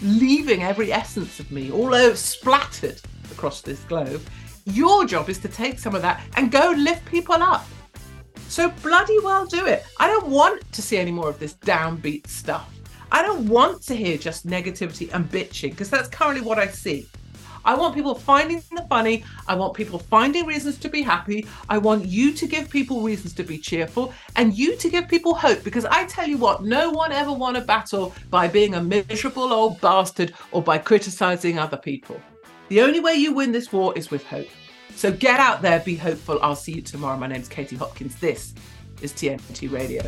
leaving 0.00 0.62
every 0.62 0.90
essence 0.90 1.38
of 1.38 1.52
me 1.52 1.70
all 1.70 1.94
over 1.94 2.16
splattered 2.16 2.98
across 3.30 3.60
this 3.60 3.80
globe, 3.80 4.22
your 4.64 5.04
job 5.04 5.28
is 5.28 5.36
to 5.40 5.48
take 5.48 5.78
some 5.78 5.94
of 5.94 6.00
that 6.00 6.24
and 6.38 6.50
go 6.50 6.72
lift 6.78 7.04
people 7.04 7.34
up. 7.34 7.66
So 8.48 8.70
bloody 8.82 9.18
well 9.18 9.44
do 9.44 9.66
it. 9.66 9.84
I 10.00 10.06
don't 10.06 10.28
want 10.28 10.62
to 10.72 10.80
see 10.80 10.96
any 10.96 11.12
more 11.12 11.28
of 11.28 11.38
this 11.38 11.52
downbeat 11.56 12.26
stuff. 12.26 12.73
I 13.14 13.22
don't 13.22 13.48
want 13.48 13.80
to 13.82 13.94
hear 13.94 14.18
just 14.18 14.44
negativity 14.44 15.08
and 15.14 15.30
bitching 15.30 15.70
because 15.70 15.88
that's 15.88 16.08
currently 16.08 16.40
what 16.40 16.58
I 16.58 16.66
see. 16.66 17.08
I 17.64 17.76
want 17.76 17.94
people 17.94 18.16
finding 18.16 18.60
the 18.72 18.84
funny. 18.90 19.24
I 19.46 19.54
want 19.54 19.74
people 19.74 20.00
finding 20.00 20.46
reasons 20.46 20.78
to 20.78 20.88
be 20.88 21.00
happy. 21.00 21.46
I 21.68 21.78
want 21.78 22.06
you 22.06 22.32
to 22.32 22.48
give 22.48 22.68
people 22.68 23.02
reasons 23.02 23.32
to 23.34 23.44
be 23.44 23.56
cheerful 23.56 24.12
and 24.34 24.52
you 24.52 24.74
to 24.78 24.90
give 24.90 25.06
people 25.06 25.32
hope 25.32 25.62
because 25.62 25.84
I 25.84 26.06
tell 26.06 26.26
you 26.26 26.38
what, 26.38 26.64
no 26.64 26.90
one 26.90 27.12
ever 27.12 27.32
won 27.32 27.54
a 27.54 27.60
battle 27.60 28.12
by 28.30 28.48
being 28.48 28.74
a 28.74 28.82
miserable 28.82 29.52
old 29.52 29.80
bastard 29.80 30.34
or 30.50 30.60
by 30.60 30.78
criticizing 30.78 31.56
other 31.56 31.76
people. 31.76 32.20
The 32.68 32.80
only 32.80 32.98
way 32.98 33.14
you 33.14 33.32
win 33.32 33.52
this 33.52 33.72
war 33.72 33.96
is 33.96 34.10
with 34.10 34.26
hope. 34.26 34.48
So 34.96 35.12
get 35.12 35.38
out 35.38 35.62
there, 35.62 35.78
be 35.78 35.94
hopeful. 35.94 36.40
I'll 36.42 36.56
see 36.56 36.72
you 36.72 36.82
tomorrow. 36.82 37.16
My 37.16 37.28
name's 37.28 37.46
Katie 37.46 37.76
Hopkins. 37.76 38.16
This 38.16 38.54
is 39.02 39.12
TNT 39.12 39.70
Radio. 39.70 40.02